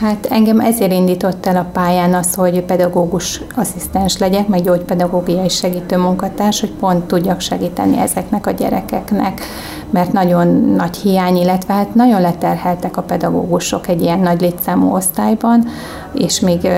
Hát 0.00 0.26
engem 0.26 0.60
ezért 0.60 0.92
indított 0.92 1.46
el 1.46 1.56
a 1.56 1.68
pályán 1.72 2.14
az, 2.14 2.34
hogy 2.34 2.62
pedagógus 2.62 3.40
asszisztens 3.54 4.18
legyek, 4.18 4.48
meg 4.48 4.62
gyógypedagógiai 4.62 5.48
segítő 5.48 5.96
munkatárs, 5.96 6.60
hogy 6.60 6.72
pont 6.72 7.04
tudjak 7.04 7.40
segíteni 7.40 7.98
ezeknek 7.98 8.46
a 8.46 8.50
gyerekeknek, 8.50 9.40
mert 9.94 10.12
nagyon 10.12 10.46
nagy 10.76 10.96
hiány, 10.96 11.36
illetve 11.36 11.74
hát 11.74 11.94
nagyon 11.94 12.20
leterheltek 12.20 12.96
a 12.96 13.02
pedagógusok 13.02 13.88
egy 13.88 14.02
ilyen 14.02 14.18
nagy 14.18 14.40
létszámú 14.40 14.94
osztályban, 14.94 15.66
és 16.12 16.40
még 16.40 16.68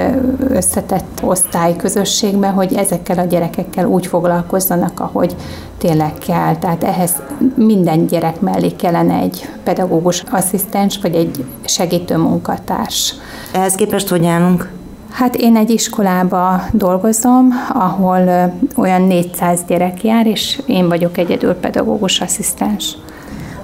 összetett 0.48 1.20
osztályközösségben, 1.22 2.52
hogy 2.52 2.74
ezekkel 2.74 3.18
a 3.18 3.24
gyerekekkel 3.24 3.87
úgy 3.87 4.07
foglalkozzanak, 4.07 5.00
ahogy 5.00 5.37
tényleg 5.79 6.12
kell. 6.26 6.57
Tehát 6.57 6.85
ehhez 6.85 7.12
minden 7.55 8.07
gyerek 8.07 8.40
mellé 8.40 8.70
kellene 8.70 9.14
egy 9.14 9.48
pedagógus 9.64 10.22
asszisztens, 10.31 10.98
vagy 11.02 11.14
egy 11.14 11.44
segítő 11.64 12.16
munkatárs. 12.16 13.14
Ehhez 13.52 13.74
képest 13.74 14.09
hogy 14.09 14.26
állunk? 14.26 14.72
Hát 15.16 15.37
én 15.37 15.57
egy 15.57 15.70
iskolába 15.70 16.62
dolgozom, 16.72 17.48
ahol 17.72 18.52
olyan 18.76 19.02
400 19.02 19.61
gyerek 19.66 20.05
jár, 20.05 20.26
és 20.26 20.61
én 20.66 20.88
vagyok 20.88 21.18
egyedül 21.18 21.55
pedagógus 21.55 22.20
asszisztens. 22.20 22.96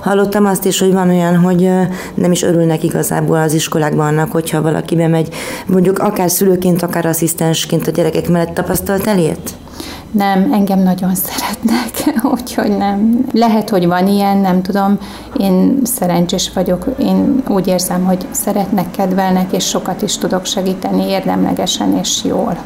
Hallottam 0.01 0.47
azt 0.47 0.65
is, 0.65 0.79
hogy 0.79 0.93
van 0.93 1.09
olyan, 1.09 1.37
hogy 1.37 1.71
nem 2.15 2.33
is 2.33 2.43
örülnek 2.43 2.83
igazából 2.83 3.37
az 3.37 3.53
iskolákban 3.55 4.07
annak, 4.07 4.33
hogyha 4.33 4.62
valaki 4.62 4.97
bemegy, 4.97 5.35
mondjuk 5.67 5.99
akár 5.99 6.31
szülőként, 6.31 6.83
akár 6.83 7.07
asszisztensként 7.07 7.87
a 7.87 7.91
gyerekek 7.91 8.29
mellett 8.29 8.55
tapasztalt 8.55 9.07
elért? 9.07 9.55
Nem, 10.12 10.53
engem 10.53 10.79
nagyon 10.79 11.14
szeretnek, 11.14 12.14
úgyhogy 12.35 12.77
nem. 12.77 13.25
Lehet, 13.33 13.70
hogy 13.70 13.87
van 13.87 14.09
ilyen, 14.09 14.37
nem 14.37 14.62
tudom. 14.62 14.98
Én 15.37 15.79
szerencsés 15.85 16.51
vagyok, 16.55 16.87
én 16.98 17.42
úgy 17.48 17.66
érzem, 17.66 18.05
hogy 18.05 18.27
szeretnek, 18.31 18.90
kedvelnek, 18.90 19.53
és 19.53 19.68
sokat 19.68 20.03
is 20.03 20.18
tudok 20.18 20.44
segíteni 20.44 21.09
érdemlegesen 21.09 21.98
és 21.98 22.25
jól. 22.25 22.57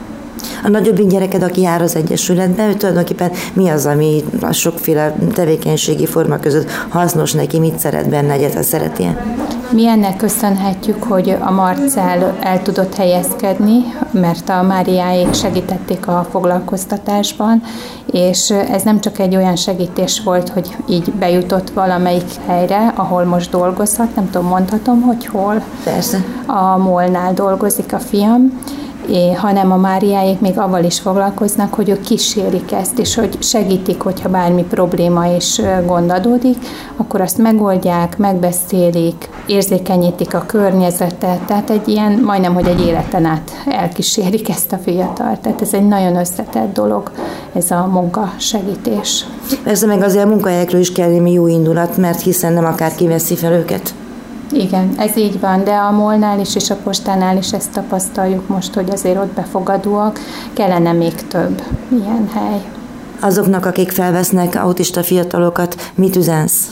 A 0.65 0.69
nagyobbik 0.69 1.07
gyereked, 1.07 1.43
aki 1.43 1.61
jár 1.61 1.83
az 1.83 1.97
Egyesületbe, 1.97 2.69
ő 2.69 2.75
tulajdonképpen 2.75 3.31
mi 3.53 3.69
az, 3.69 3.87
ami 3.87 4.25
a 4.41 4.53
sokféle 4.53 5.15
tevékenységi 5.33 6.07
forma 6.07 6.39
között 6.39 6.71
hasznos 6.89 7.33
neki, 7.33 7.59
mit 7.59 7.79
szeret 7.79 8.09
benne, 8.09 8.33
egyet, 8.33 8.63
szereti 8.63 9.03
-e? 9.03 9.37
Mi 9.71 9.87
ennek 9.87 10.17
köszönhetjük, 10.17 11.03
hogy 11.03 11.37
a 11.41 11.51
Marcel 11.51 12.37
el 12.41 12.63
tudott 12.63 12.95
helyezkedni, 12.95 13.79
mert 14.11 14.49
a 14.49 14.63
Máriáék 14.63 15.35
segítették 15.35 16.07
a 16.07 16.27
foglalkoztatásban, 16.31 17.63
és 18.07 18.51
ez 18.51 18.83
nem 18.83 19.01
csak 19.01 19.19
egy 19.19 19.37
olyan 19.37 19.57
segítés 19.57 20.23
volt, 20.25 20.49
hogy 20.49 20.77
így 20.89 21.13
bejutott 21.13 21.71
valamelyik 21.71 22.31
helyre, 22.47 22.93
ahol 22.97 23.25
most 23.25 23.51
dolgozhat, 23.51 24.15
nem 24.15 24.31
tudom, 24.31 24.47
mondhatom, 24.47 25.01
hogy 25.01 25.27
hol. 25.27 25.63
Persze. 25.85 26.25
A 26.47 26.77
Molnál 26.77 27.35
dolgozik 27.35 27.93
a 27.93 27.99
fiam, 27.99 28.61
hanem 29.37 29.73
a 29.73 29.77
Máriáék 29.77 30.41
még 30.41 30.59
avval 30.59 30.85
is 30.85 31.01
foglalkoznak, 31.01 31.75
hogy 31.75 31.89
ők 31.89 32.01
kísérik 32.01 32.73
ezt, 32.73 32.99
és 32.99 33.15
hogy 33.15 33.43
segítik, 33.43 34.01
hogyha 34.01 34.29
bármi 34.29 34.63
probléma 34.63 35.35
és 35.35 35.63
gond 35.87 36.11
adódik, 36.11 36.57
akkor 36.97 37.21
azt 37.21 37.39
megoldják, 37.39 38.19
megbeszélik, 38.19 39.29
érzékenyítik 39.47 40.35
a 40.35 40.45
környezetet, 40.47 41.41
tehát 41.41 41.71
egy 41.71 41.89
ilyen, 41.89 42.13
majdnem, 42.13 42.55
hogy 42.55 42.67
egy 42.67 42.87
életen 42.87 43.25
át 43.25 43.51
elkísérik 43.67 44.49
ezt 44.49 44.73
a 44.73 44.77
fiatal. 44.77 45.39
Tehát 45.43 45.61
ez 45.61 45.75
egy 45.75 45.87
nagyon 45.89 46.17
összetett 46.17 46.73
dolog, 46.73 47.11
ez 47.53 47.71
a 47.71 47.87
munkasegítés. 47.93 49.27
Persze 49.65 49.87
meg 49.87 50.03
azért 50.03 50.25
a 50.25 50.29
munkahelyekről 50.29 50.81
is 50.81 50.93
kell 50.93 51.09
némi 51.09 51.33
jó 51.33 51.47
indulat, 51.47 51.97
mert 51.97 52.21
hiszen 52.21 52.53
nem 52.53 52.65
akárki 52.65 53.07
veszi 53.07 53.37
fel 53.37 53.53
őket. 53.53 53.95
Igen, 54.53 54.95
ez 54.99 55.17
így 55.17 55.41
van, 55.41 55.65
de 55.65 55.75
a 55.75 55.91
molnál 55.91 56.41
is 56.41 56.55
és 56.55 56.71
a 56.71 56.77
postánál 56.77 57.37
is 57.37 57.53
ezt 57.53 57.73
tapasztaljuk 57.73 58.49
most, 58.49 58.75
hogy 58.75 58.91
azért 58.91 59.19
ott 59.19 59.35
befogadóak, 59.35 60.19
kellene 60.53 60.93
még 60.93 61.15
több 61.27 61.63
ilyen 61.91 62.29
hely. 62.35 62.65
Azoknak, 63.21 63.67
akik 63.67 63.91
felvesznek 63.91 64.55
autista 64.55 65.03
fiatalokat, 65.03 65.91
mit 65.95 66.17
üzensz? 66.17 66.71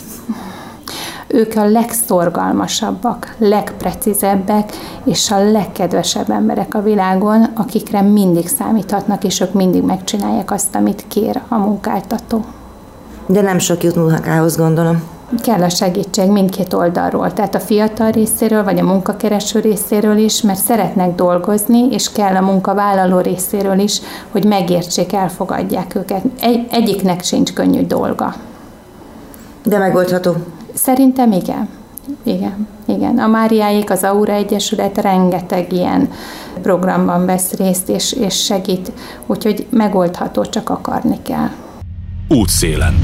Ők 1.26 1.56
a 1.56 1.68
legszorgalmasabbak, 1.68 3.34
legprecízebbek 3.38 4.72
és 5.04 5.30
a 5.30 5.50
legkedvesebb 5.50 6.30
emberek 6.30 6.74
a 6.74 6.82
világon, 6.82 7.42
akikre 7.54 8.00
mindig 8.00 8.48
számíthatnak, 8.48 9.24
és 9.24 9.40
ők 9.40 9.52
mindig 9.52 9.82
megcsinálják 9.82 10.50
azt, 10.50 10.74
amit 10.74 11.04
kér 11.08 11.40
a 11.48 11.56
munkáltató. 11.56 12.44
De 13.26 13.40
nem 13.40 13.58
sok 13.58 13.82
jut 13.82 13.96
munkához, 13.96 14.56
gondolom 14.56 15.13
kell 15.42 15.62
a 15.62 15.68
segítség 15.68 16.30
mindkét 16.30 16.72
oldalról, 16.72 17.32
tehát 17.32 17.54
a 17.54 17.60
fiatal 17.60 18.10
részéről, 18.10 18.64
vagy 18.64 18.78
a 18.78 18.84
munkakereső 18.84 19.60
részéről 19.60 20.16
is, 20.16 20.42
mert 20.42 20.58
szeretnek 20.58 21.14
dolgozni, 21.14 21.88
és 21.90 22.12
kell 22.12 22.37
a 22.37 22.40
munkavállaló 22.40 23.18
részéről 23.18 23.78
is, 23.78 24.00
hogy 24.30 24.44
megértsék, 24.44 25.12
elfogadják 25.12 25.94
őket. 25.94 26.22
Egy, 26.40 26.66
egyiknek 26.70 27.22
sincs 27.22 27.52
könnyű 27.52 27.87
dolga. 27.87 28.34
De 29.64 29.78
megoldható? 29.78 30.34
Szerintem 30.74 31.32
igen. 31.32 31.68
Igen, 32.22 32.68
igen. 32.87 33.18
A 33.18 33.26
Máriáik, 33.26 33.90
az 33.90 34.02
Aura 34.02 34.32
Egyesület 34.32 34.98
rengeteg 34.98 35.72
ilyen 35.72 36.10
programban 36.62 37.26
vesz 37.26 37.52
részt 37.52 37.88
és, 37.88 38.12
és 38.12 38.44
segít, 38.44 38.92
úgyhogy 39.26 39.66
megoldható, 39.70 40.44
csak 40.44 40.70
akarni 40.70 41.18
kell. 41.22 41.48
Útszélen. 42.28 42.94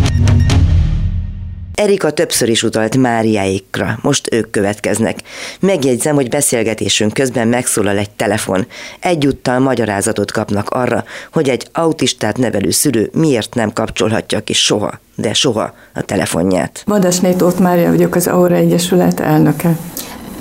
Erika 1.80 2.10
többször 2.10 2.48
is 2.48 2.62
utalt 2.62 2.96
Máriáikra, 2.96 3.98
most 4.02 4.32
ők 4.32 4.50
következnek. 4.50 5.18
Megjegyzem, 5.60 6.14
hogy 6.14 6.28
beszélgetésünk 6.28 7.12
közben 7.12 7.48
megszólal 7.48 7.96
egy 7.96 8.10
telefon. 8.10 8.66
Egyúttal 9.00 9.58
magyarázatot 9.58 10.32
kapnak 10.32 10.70
arra, 10.70 11.04
hogy 11.32 11.48
egy 11.48 11.68
autistát 11.72 12.38
nevelő 12.38 12.70
szülő 12.70 13.10
miért 13.12 13.54
nem 13.54 13.72
kapcsolhatja 13.72 14.40
ki 14.40 14.52
soha, 14.52 15.00
de 15.14 15.32
soha 15.32 15.74
a 15.94 16.02
telefonját. 16.02 16.82
Vadasné 16.86 17.32
Tóth 17.32 17.60
Mária 17.60 17.88
vagyok, 17.88 18.14
az 18.14 18.26
Aura 18.26 18.54
Egyesület 18.54 19.20
elnöke. 19.20 19.76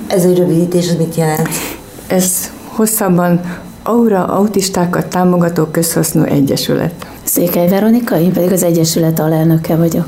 Ez 0.07 0.23
egy 0.23 0.37
rövidítés, 0.37 0.87
ez 0.87 0.95
mit 0.95 1.15
jelent? 1.15 1.49
Ez 2.07 2.51
hosszabban 2.65 3.61
Aura 3.83 4.25
Autistákat 4.25 5.07
Támogató 5.07 5.65
Közhasznú 5.65 6.23
Egyesület. 6.23 7.07
Székely 7.23 7.67
Veronika, 7.67 8.19
én 8.19 8.33
pedig 8.33 8.51
az 8.51 8.63
Egyesület 8.63 9.19
alelnöke 9.19 9.75
vagyok. 9.75 10.07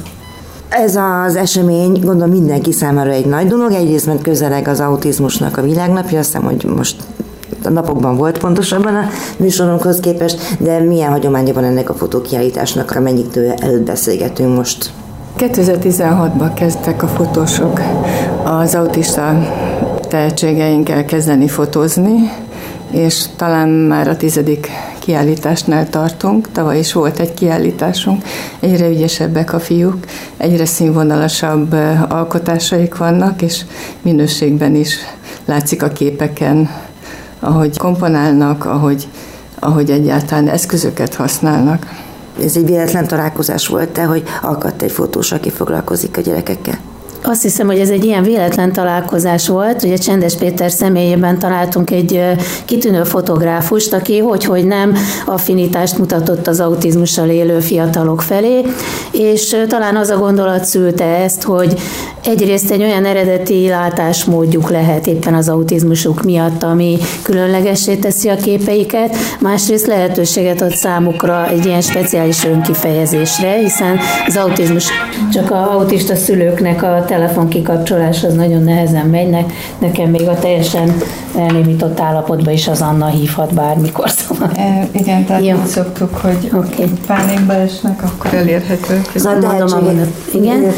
Ez 0.71 0.95
az 0.95 1.35
esemény 1.35 1.99
gondolom 2.01 2.29
mindenki 2.29 2.71
számára 2.71 3.09
egy 3.09 3.25
nagy 3.25 3.47
dolog, 3.47 3.71
egyrészt 3.71 4.05
mert 4.05 4.21
közeleg 4.21 4.67
az 4.67 4.79
autizmusnak 4.79 5.57
a 5.57 5.61
világnapja, 5.61 6.19
azt 6.19 6.31
hiszem, 6.31 6.43
hogy 6.43 6.65
most 6.75 6.95
a 7.63 7.69
napokban 7.69 8.15
volt 8.15 8.37
pontosabban 8.37 8.95
a 8.95 9.09
műsorunkhoz 9.37 9.99
képest, 9.99 10.57
de 10.59 10.79
milyen 10.79 11.11
hagyománya 11.11 11.53
van 11.53 11.63
ennek 11.63 11.89
a 11.89 11.93
fotókiállításnak, 11.93 12.95
amennyit 12.95 13.37
előtt 13.37 13.85
beszélgetünk 13.85 14.55
most? 14.55 14.91
2016-ban 15.37 16.51
kezdtek 16.55 17.03
a 17.03 17.07
fotósok 17.07 17.81
az 18.43 18.75
autista 18.75 19.47
tehetségeinkkel 20.07 21.05
kezdeni 21.05 21.47
fotózni, 21.47 22.31
és 22.91 23.25
talán 23.35 23.69
már 23.69 24.07
a 24.07 24.17
tizedik 24.17 24.69
kiállításnál 25.01 25.89
tartunk. 25.89 26.51
Tavaly 26.51 26.79
is 26.79 26.93
volt 26.93 27.19
egy 27.19 27.33
kiállításunk, 27.33 28.23
egyre 28.59 28.89
ügyesebbek 28.89 29.53
a 29.53 29.59
fiúk, 29.59 30.05
egyre 30.37 30.65
színvonalasabb 30.65 31.73
alkotásaik 32.09 32.97
vannak, 32.97 33.41
és 33.41 33.61
minőségben 34.01 34.75
is 34.75 34.95
látszik 35.45 35.83
a 35.83 35.87
képeken, 35.87 36.69
ahogy 37.39 37.77
komponálnak, 37.77 38.65
ahogy, 38.65 39.07
ahogy 39.59 39.89
egyáltalán 39.89 40.47
eszközöket 40.47 41.15
használnak. 41.15 41.85
Ez 42.43 42.55
egy 42.55 42.65
véletlen 42.65 43.07
találkozás 43.07 43.67
volt, 43.67 43.89
te, 43.89 44.03
hogy 44.03 44.23
akadt 44.41 44.81
egy 44.81 44.91
fotós, 44.91 45.31
aki 45.31 45.49
foglalkozik 45.49 46.17
a 46.17 46.21
gyerekekkel? 46.21 46.90
Azt 47.23 47.41
hiszem, 47.41 47.67
hogy 47.67 47.79
ez 47.79 47.89
egy 47.89 48.05
ilyen 48.05 48.23
véletlen 48.23 48.73
találkozás 48.73 49.47
volt. 49.47 49.83
Ugye 49.83 49.95
Csendes 49.95 50.35
Péter 50.35 50.71
személyében 50.71 51.39
találtunk 51.39 51.91
egy 51.91 52.21
kitűnő 52.65 53.03
fotográfust, 53.03 53.93
aki 53.93 54.17
hogy-hogy 54.17 54.65
nem 54.65 54.95
affinitást 55.25 55.97
mutatott 55.97 56.47
az 56.47 56.59
autizmussal 56.59 57.29
élő 57.29 57.59
fiatalok 57.59 58.21
felé, 58.21 58.61
és 59.11 59.55
talán 59.67 59.95
az 59.95 60.09
a 60.09 60.17
gondolat 60.17 60.65
szülte 60.65 61.05
ezt, 61.05 61.43
hogy 61.43 61.79
egyrészt 62.23 62.71
egy 62.71 62.81
olyan 62.81 63.05
eredeti 63.05 63.67
látásmódjuk 63.67 64.69
lehet 64.69 65.07
éppen 65.07 65.33
az 65.33 65.49
autizmusuk 65.49 66.23
miatt, 66.23 66.63
ami 66.63 66.97
különlegessé 67.21 67.95
teszi 67.95 68.29
a 68.29 68.35
képeiket, 68.35 69.15
másrészt 69.39 69.87
lehetőséget 69.87 70.61
ad 70.61 70.71
számukra 70.71 71.47
egy 71.47 71.65
ilyen 71.65 71.81
speciális 71.81 72.45
önkifejezésre, 72.45 73.53
hiszen 73.53 73.99
az 74.27 74.35
autizmus 74.35 74.89
csak 75.33 75.51
a 75.51 75.71
autista 75.71 76.15
szülőknek 76.15 76.83
a 76.83 77.05
telefon 77.11 77.47
kikapcsolás 77.47 78.23
az 78.23 78.33
nagyon 78.33 78.63
nehezen 78.63 79.05
megy, 79.05 79.45
nekem 79.79 80.09
még 80.09 80.27
a 80.27 80.39
teljesen 80.39 80.95
elnémított 81.37 81.99
állapotban 81.99 82.53
is 82.53 82.67
az 82.67 82.81
Anna 82.81 83.07
hívhat 83.07 83.53
bármikor. 83.53 84.09
Szóval. 84.09 84.51
E, 84.55 84.87
igen, 84.91 85.25
tehát 85.25 85.45
ja. 85.45 85.63
szoktuk, 85.65 86.15
hogy 86.15 86.49
okay. 86.53 86.91
pánikba 87.07 87.53
esnek, 87.53 88.03
akkor 88.03 88.33
elérhető. 88.33 89.01
Szóval 89.15 89.41
igen. 90.33 90.73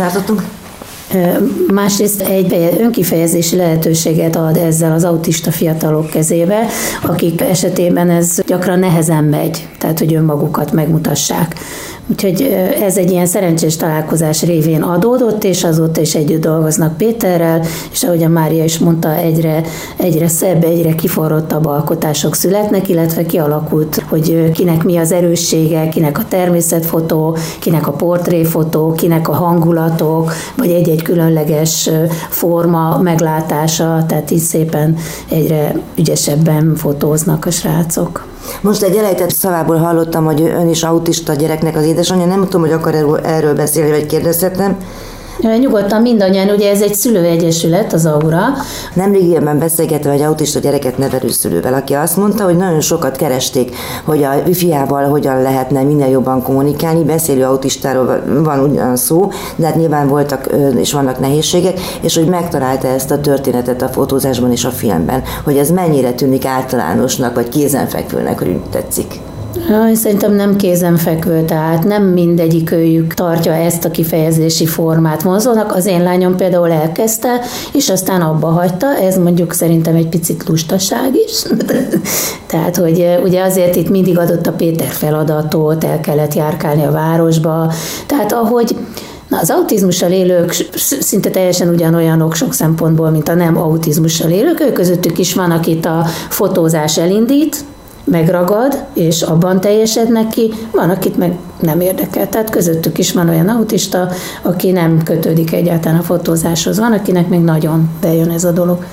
Másrészt 1.74 2.22
egy 2.22 2.78
önkifejezési 2.80 3.56
lehetőséget 3.56 4.36
ad 4.36 4.58
ezzel 4.58 4.92
az 4.92 5.04
autista 5.04 5.52
fiatalok 5.52 6.10
kezébe, 6.10 6.66
akik 7.02 7.42
esetében 7.42 8.10
ez 8.10 8.40
gyakran 8.46 8.80
nehezen 8.80 9.24
megy, 9.24 9.68
tehát 9.78 10.00
hogy 10.00 10.14
önmagukat 10.14 10.72
megmutassák. 10.72 11.56
Úgyhogy 12.08 12.42
ez 12.82 12.98
egy 12.98 13.12
ilyen 13.12 13.26
szerencsés 13.26 13.76
találkozás 13.76 14.44
révén 14.44 14.82
adódott, 14.82 15.44
és 15.44 15.64
azóta 15.64 16.02
is 16.02 16.16
együtt 16.16 16.42
dolgoznak 16.42 16.98
Péterrel, 16.98 17.62
és 17.92 18.04
ahogy 18.04 18.24
a 18.24 18.28
Mária 18.28 18.64
is 18.64 18.78
mondta, 18.78 19.16
egyre, 19.16 19.64
egyre 19.98 20.28
szebb, 20.28 20.64
egyre 20.64 20.96
kiforrottabb 20.96 21.66
alkotások 21.66 22.36
születnek, 22.36 22.90
illetve 22.90 23.26
kialakult, 23.26 24.04
hogy 24.10 24.52
kinek 24.52 24.84
mi 24.84 24.98
az 24.98 25.12
erőssége, 25.12 25.90
kinek 25.90 26.18
a 26.18 26.26
természetfotó, 26.28 27.38
kinek 27.60 27.88
a 27.88 27.92
portréfotó, 27.92 28.92
kinek 28.92 29.30
a 29.30 29.34
hangulatok, 29.34 30.34
vagy 30.58 30.70
egy-egy 30.70 31.02
különleges 31.02 31.90
forma 32.30 32.98
meglátása, 32.98 34.06
tehát 34.08 34.32
így 34.32 34.40
szépen 34.40 34.96
egyre 35.30 35.76
ügyesebben 35.96 36.76
fotóznak 36.76 37.46
a 37.46 37.52
srácok. 37.52 38.33
Most 38.62 38.84
egy 38.84 38.96
elejtett 38.96 39.32
szavából 39.32 39.78
hallottam, 39.78 40.26
hogy 40.26 40.42
ön 40.42 40.70
is 40.70 40.84
autista 40.84 41.34
gyereknek 41.34 41.76
az 41.76 41.84
édesanyja, 41.84 42.26
nem 42.26 42.44
tudom, 42.44 42.62
hogy 42.62 42.72
akar 42.72 43.22
erről, 43.24 43.56
beszélni, 43.56 43.92
vagy 43.92 44.06
kérdezhetem. 44.06 44.78
Nyugodtan 45.44 46.02
mindannyian, 46.02 46.50
ugye 46.50 46.70
ez 46.70 46.82
egy 46.82 46.94
szülőegyesület, 46.94 47.94
az 47.94 48.06
Aura. 48.06 48.42
Nemrégiben 48.94 49.60
beszélgetve 49.60 50.12
egy 50.12 50.22
autista 50.22 50.60
gyereket 50.60 50.98
nevelő 50.98 51.30
szülővel, 51.30 51.74
aki 51.74 51.94
azt 51.94 52.18
mondta, 52.18 52.44
hogy 52.44 52.58
nagyon 52.58 52.82
sokat 52.82 53.16
keresték, 53.16 53.76
hogy 54.04 54.24
a 54.24 54.32
fiával 54.54 55.04
hogyan 55.10 55.42
lehetne 55.42 55.82
minél 55.82 56.08
jobban 56.08 56.44
kommunikálni. 56.44 57.04
Beszélő 57.04 57.44
autistáról 57.44 58.24
van 58.44 58.60
ugyan 58.60 58.96
szó, 58.96 59.32
de 59.56 59.66
hát 59.66 59.76
nyilván 59.76 60.08
voltak 60.08 60.50
és 60.76 60.94
vannak 60.94 61.20
nehézségek, 61.20 61.80
és 62.02 62.16
hogy 62.16 62.28
megtalálta 62.28 62.88
ezt 62.88 63.12
a 63.12 63.20
történetet 63.20 63.82
a 63.82 63.88
fotózásban 63.88 64.52
és 64.52 64.66
a 64.66 64.70
filmben, 64.70 65.24
hogy 65.44 65.58
ez 65.58 65.70
mennyire 65.70 66.12
tűnik 66.12 66.46
általánosnak, 66.46 67.36
vagy 67.36 67.50
kézenfekvőnek, 67.50 68.38
hogy 68.40 68.48
úgy 68.48 68.70
tetszik. 68.70 69.20
Szerintem 69.94 70.34
nem 70.34 70.56
kézenfekvő, 70.56 71.44
tehát 71.46 71.84
nem 71.84 72.04
mindegyik 72.04 72.72
őjük 72.72 73.14
tartja 73.14 73.54
ezt 73.54 73.86
a 73.86 73.92
kifejezési 73.92 74.66
formát 74.66 75.22
vonzónak. 75.22 75.76
Az 75.76 75.86
én 75.86 76.04
lányom 76.04 76.36
például 76.36 76.72
elkezdte, 76.72 77.42
és 77.74 77.90
aztán 77.90 78.22
abba 78.22 78.48
hagyta, 78.48 78.98
ez 78.98 79.18
mondjuk 79.18 79.54
szerintem 79.54 79.96
egy 79.96 80.08
picit 80.08 80.48
lustaság 80.48 81.16
is. 81.16 81.44
tehát, 82.52 82.76
hogy 82.76 83.20
ugye 83.24 83.44
azért 83.44 83.76
itt 83.76 83.90
mindig 83.90 84.18
adott 84.18 84.48
a 84.48 84.52
Péter 84.52 84.88
feladatot, 84.88 85.84
el 85.84 86.00
kellett 86.00 86.34
járkálni 86.34 86.84
a 86.84 86.92
városba, 86.92 87.74
tehát 88.08 88.34
ahogy 88.34 88.76
Na, 89.28 89.40
az 89.40 89.50
autizmussal 89.50 90.12
élők 90.12 90.56
szinte 91.00 91.30
teljesen 91.30 91.70
ugyanolyanok 91.70 92.36
sok 92.36 92.54
szempontból, 92.54 93.10
mint 93.10 93.30
a 93.30 93.34
nem 93.34 93.58
autizmussal 93.58 94.30
élők. 94.30 94.60
Ők 94.60 94.74
közöttük 94.74 95.18
is 95.18 95.34
van, 95.34 95.52
akit 95.52 95.86
a 95.86 96.06
fotózás 96.30 96.98
elindít, 96.98 97.64
megragad, 98.04 98.84
és 98.94 99.22
abban 99.22 99.60
teljesednek 99.62 100.28
ki, 100.28 100.54
van, 100.72 100.90
akit 100.90 101.18
meg 101.18 101.38
nem 101.60 101.82
érdekel. 101.82 102.30
Tehát 102.30 102.50
közöttük 102.50 102.98
is 102.98 103.12
van 103.12 103.30
olyan 103.30 103.50
autista, 103.50 104.10
aki 104.42 104.72
nem 104.72 105.04
kötődik 105.04 105.54
egyáltalán 105.54 106.00
a 106.00 106.04
fotózáshoz. 106.04 106.80
Van, 106.80 106.94
akinek 106.94 107.30
még 107.30 107.40
nagyon 107.40 107.90
bejön 108.02 108.30
ez 108.30 108.44
a 108.44 108.52
dolog. 108.52 108.86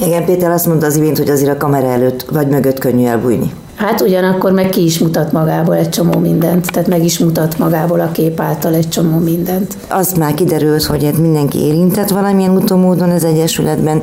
Igen, 0.00 0.24
Péter 0.24 0.50
azt 0.50 0.66
mondta 0.66 0.86
az 0.86 0.96
imént, 0.96 1.18
hogy 1.18 1.28
azért 1.28 1.50
a 1.50 1.56
kamera 1.56 1.86
előtt 1.86 2.26
vagy 2.30 2.48
mögött 2.48 2.78
könnyű 2.78 3.06
elbújni. 3.06 3.52
Hát 3.76 4.00
ugyanakkor 4.00 4.52
meg 4.52 4.68
ki 4.68 4.84
is 4.84 4.98
mutat 4.98 5.32
magából 5.32 5.74
egy 5.74 5.88
csomó 5.88 6.18
mindent, 6.18 6.72
tehát 6.72 6.88
meg 6.88 7.04
is 7.04 7.18
mutat 7.18 7.58
magából 7.58 8.00
a 8.00 8.10
kép 8.12 8.40
által 8.40 8.74
egy 8.74 8.88
csomó 8.88 9.18
mindent. 9.18 9.76
Azt 9.88 10.16
már 10.16 10.34
kiderült, 10.34 10.84
hogy 10.84 11.04
hát 11.04 11.18
mindenki 11.18 11.58
érintett 11.58 12.08
valamilyen 12.08 12.56
utomódon 12.56 13.10
az 13.10 13.24
Egyesületben, 13.24 14.02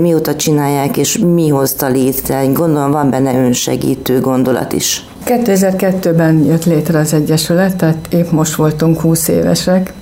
mióta 0.00 0.36
csinálják, 0.36 0.96
és 0.96 1.18
mi 1.18 1.48
hozta 1.48 1.88
létre. 1.88 2.46
Gondolom 2.46 2.90
van 2.90 3.10
benne 3.10 3.34
önsegítő 3.34 4.20
gondolat 4.20 4.72
is. 4.72 5.06
2002-ben 5.26 6.44
jött 6.44 6.64
létre 6.64 6.98
az 6.98 7.12
Egyesület, 7.12 7.76
tehát 7.76 8.06
épp 8.10 8.30
most 8.30 8.54
voltunk 8.54 9.00
20 9.00 9.28
évesek, 9.28 9.92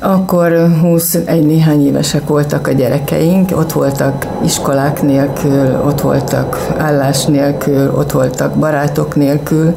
akkor 0.00 0.68
21 0.80 1.46
néhány 1.46 1.86
évesek 1.86 2.26
voltak 2.26 2.66
a 2.66 2.72
gyerekeink, 2.72 3.50
ott 3.56 3.72
voltak 3.72 4.26
iskolák 4.44 5.02
nélkül, 5.02 5.82
ott 5.86 6.00
voltak 6.00 6.74
állás 6.76 7.24
nélkül, 7.24 7.94
ott 7.96 8.10
voltak 8.10 8.54
barátok 8.54 9.16
nélkül, 9.16 9.74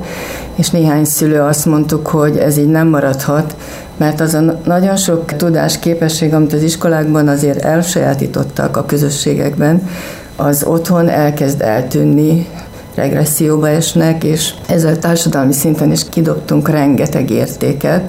és 0.55 0.69
néhány 0.69 1.05
szülő 1.05 1.39
azt 1.39 1.65
mondtuk, 1.65 2.07
hogy 2.07 2.37
ez 2.37 2.57
így 2.57 2.69
nem 2.69 2.87
maradhat, 2.87 3.55
mert 3.97 4.19
az 4.19 4.33
a 4.33 4.59
nagyon 4.65 4.95
sok 4.95 5.25
tudás, 5.35 5.79
képesség, 5.79 6.33
amit 6.33 6.53
az 6.53 6.63
iskolákban 6.63 7.27
azért 7.27 7.63
elsajátítottak 7.63 8.77
a 8.77 8.85
közösségekben, 8.85 9.89
az 10.35 10.63
otthon 10.63 11.09
elkezd 11.09 11.61
eltűnni, 11.61 12.47
regresszióba 12.95 13.69
esnek, 13.69 14.23
és 14.23 14.53
ezzel 14.67 14.99
társadalmi 14.99 15.53
szinten 15.53 15.91
is 15.91 16.09
kidobtunk 16.09 16.69
rengeteg 16.69 17.29
értéket, 17.29 18.03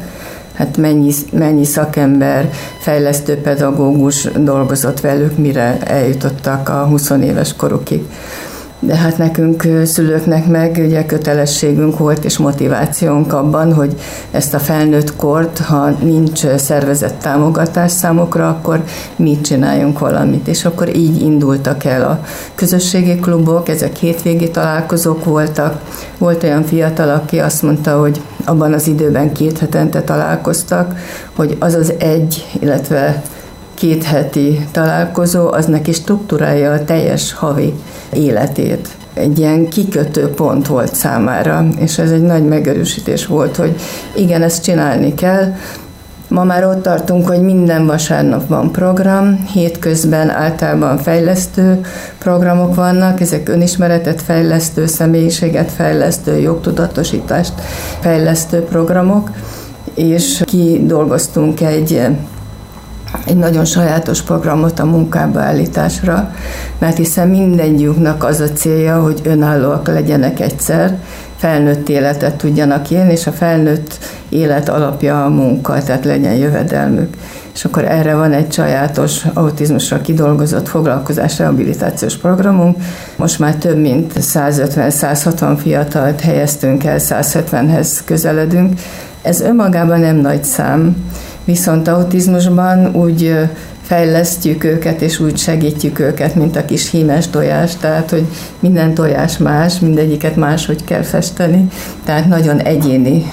hát 0.62 0.76
mennyi, 0.76 1.12
mennyi 1.32 1.64
szakember, 1.64 2.50
fejlesztő 2.78 3.36
pedagógus 3.36 4.24
dolgozott 4.24 5.00
velük, 5.00 5.36
mire 5.36 5.78
eljutottak 5.80 6.68
a 6.68 6.86
20 6.86 7.10
éves 7.10 7.56
korukig 7.56 8.02
de 8.84 8.96
hát 8.96 9.18
nekünk 9.18 9.66
szülőknek 9.84 10.46
meg 10.46 10.82
ugye 10.86 11.06
kötelességünk 11.06 11.98
volt 11.98 12.24
és 12.24 12.38
motivációnk 12.38 13.32
abban, 13.32 13.74
hogy 13.74 14.00
ezt 14.30 14.54
a 14.54 14.58
felnőtt 14.58 15.16
kort, 15.16 15.58
ha 15.58 15.88
nincs 15.88 16.46
szervezett 16.56 17.18
támogatás 17.20 17.90
számokra, 17.90 18.48
akkor 18.48 18.84
mi 19.16 19.40
csináljunk 19.40 19.98
valamit. 19.98 20.48
És 20.48 20.64
akkor 20.64 20.96
így 20.96 21.22
indultak 21.22 21.84
el 21.84 22.02
a 22.02 22.24
közösségi 22.54 23.14
klubok, 23.14 23.68
ezek 23.68 23.96
hétvégi 23.96 24.50
találkozók 24.50 25.24
voltak. 25.24 25.80
Volt 26.18 26.42
olyan 26.42 26.64
fiatal, 26.64 27.10
aki 27.10 27.38
azt 27.38 27.62
mondta, 27.62 28.00
hogy 28.00 28.20
abban 28.44 28.72
az 28.72 28.86
időben 28.86 29.32
két 29.32 29.58
hetente 29.58 30.02
találkoztak, 30.02 30.94
hogy 31.36 31.56
az 31.58 31.74
az 31.74 31.92
egy, 31.98 32.46
illetve 32.60 33.22
két 33.82 34.04
heti 34.04 34.66
találkozó, 34.70 35.52
az 35.52 35.66
neki 35.66 35.92
struktúrálja 35.92 36.72
a 36.72 36.84
teljes 36.84 37.32
havi 37.32 37.74
életét. 38.12 38.88
Egy 39.14 39.38
ilyen 39.38 39.68
kikötő 39.68 40.28
pont 40.28 40.66
volt 40.66 40.94
számára, 40.94 41.66
és 41.78 41.98
ez 41.98 42.10
egy 42.10 42.22
nagy 42.22 42.44
megerősítés 42.44 43.26
volt, 43.26 43.56
hogy 43.56 43.74
igen, 44.16 44.42
ezt 44.42 44.62
csinálni 44.62 45.14
kell, 45.14 45.54
Ma 46.28 46.44
már 46.44 46.64
ott 46.66 46.82
tartunk, 46.82 47.28
hogy 47.28 47.40
minden 47.40 47.86
vasárnap 47.86 48.48
van 48.48 48.72
program, 48.72 49.44
hétközben 49.52 50.30
általában 50.30 50.98
fejlesztő 50.98 51.80
programok 52.18 52.74
vannak, 52.74 53.20
ezek 53.20 53.48
önismeretet 53.48 54.22
fejlesztő, 54.22 54.86
személyiséget 54.86 55.70
fejlesztő, 55.70 56.38
jogtudatosítást 56.38 57.52
fejlesztő 58.00 58.60
programok, 58.60 59.30
és 59.94 60.42
kidolgoztunk 60.46 61.60
egy 61.60 62.00
egy 63.26 63.36
nagyon 63.36 63.64
sajátos 63.64 64.22
programot 64.22 64.78
a 64.78 64.84
munkába 64.84 65.40
állításra, 65.40 66.34
mert 66.78 66.96
hiszen 66.96 67.28
mindegyiknek 67.28 68.24
az 68.24 68.40
a 68.40 68.48
célja, 68.48 69.02
hogy 69.02 69.20
önállóak 69.24 69.86
legyenek 69.86 70.40
egyszer, 70.40 70.98
felnőtt 71.36 71.88
életet 71.88 72.34
tudjanak 72.34 72.90
élni, 72.90 73.12
és 73.12 73.26
a 73.26 73.32
felnőtt 73.32 73.98
élet 74.28 74.68
alapja 74.68 75.24
a 75.24 75.28
munka, 75.28 75.82
tehát 75.82 76.04
legyen 76.04 76.34
jövedelmük. 76.34 77.16
És 77.54 77.64
akkor 77.64 77.84
erre 77.84 78.14
van 78.14 78.32
egy 78.32 78.52
sajátos 78.52 79.24
autizmusra 79.34 80.00
kidolgozott 80.00 80.68
foglalkozás 80.68 81.38
rehabilitációs 81.38 82.16
programunk. 82.16 82.76
Most 83.16 83.38
már 83.38 83.54
több 83.54 83.78
mint 83.78 84.12
150-160 84.16 85.56
fiatalt 85.62 86.20
helyeztünk 86.20 86.84
el, 86.84 86.98
170-hez 87.00 87.88
közeledünk. 88.04 88.80
Ez 89.22 89.40
önmagában 89.40 90.00
nem 90.00 90.16
nagy 90.16 90.44
szám, 90.44 90.96
Viszont 91.44 91.88
autizmusban 91.88 92.94
úgy 92.94 93.38
fejlesztjük 93.82 94.64
őket, 94.64 95.00
és 95.00 95.20
úgy 95.20 95.38
segítjük 95.38 95.98
őket, 95.98 96.34
mint 96.34 96.56
a 96.56 96.64
kis 96.64 96.90
hímes 96.90 97.28
tojás, 97.28 97.76
tehát, 97.76 98.10
hogy 98.10 98.24
minden 98.60 98.94
tojás 98.94 99.38
más, 99.38 99.78
mindegyiket 99.78 100.36
máshogy 100.36 100.84
kell 100.84 101.02
festeni, 101.02 101.68
tehát 102.04 102.26
nagyon 102.28 102.58
egyéni 102.58 103.24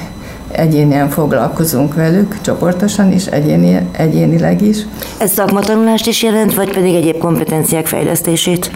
egyénien 0.52 1.10
foglalkozunk 1.10 1.94
velük, 1.94 2.42
csoportosan 2.42 3.12
is, 3.12 3.26
egyéni, 3.26 3.88
egyénileg 3.92 4.62
is. 4.62 4.78
Ez 5.18 5.32
szakmatanulást 5.32 6.08
is 6.08 6.24
jelent, 6.24 6.56
vagy 6.56 6.74
pedig 6.74 6.96
egyéb 6.96 7.18
kompetenciák 7.18 7.88
fejlesztését? 7.88 8.72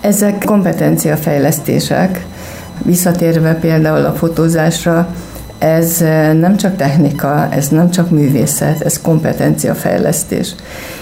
Ezek 0.00 0.44
kompetenciafejlesztések. 0.44 2.26
Visszatérve 2.84 3.54
például 3.54 4.04
a 4.04 4.12
fotózásra, 4.12 5.14
ez 5.60 5.98
nem 6.40 6.56
csak 6.56 6.76
technika, 6.76 7.48
ez 7.50 7.68
nem 7.68 7.90
csak 7.90 8.10
művészet, 8.10 8.80
ez 8.80 9.00
kompetenciafejlesztés. 9.00 10.54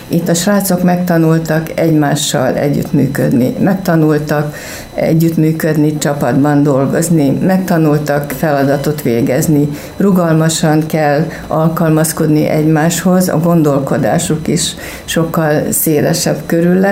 Itt 0.09 0.29
a 0.29 0.35
srácok 0.35 0.83
megtanultak 0.83 1.71
egymással 1.75 2.55
együttműködni, 2.55 3.55
megtanultak 3.61 4.55
együttműködni, 4.95 5.99
csapatban 5.99 6.63
dolgozni, 6.63 7.31
megtanultak 7.31 8.31
feladatot 8.31 9.03
végezni, 9.03 9.69
rugalmasan 9.97 10.87
kell 10.87 11.27
alkalmazkodni 11.47 12.47
egymáshoz, 12.47 13.29
a 13.29 13.41
gondolkodásuk 13.41 14.49
is 14.49 14.75
sokkal 15.05 15.73
szélesebb 15.73 16.39
körül 16.47 16.87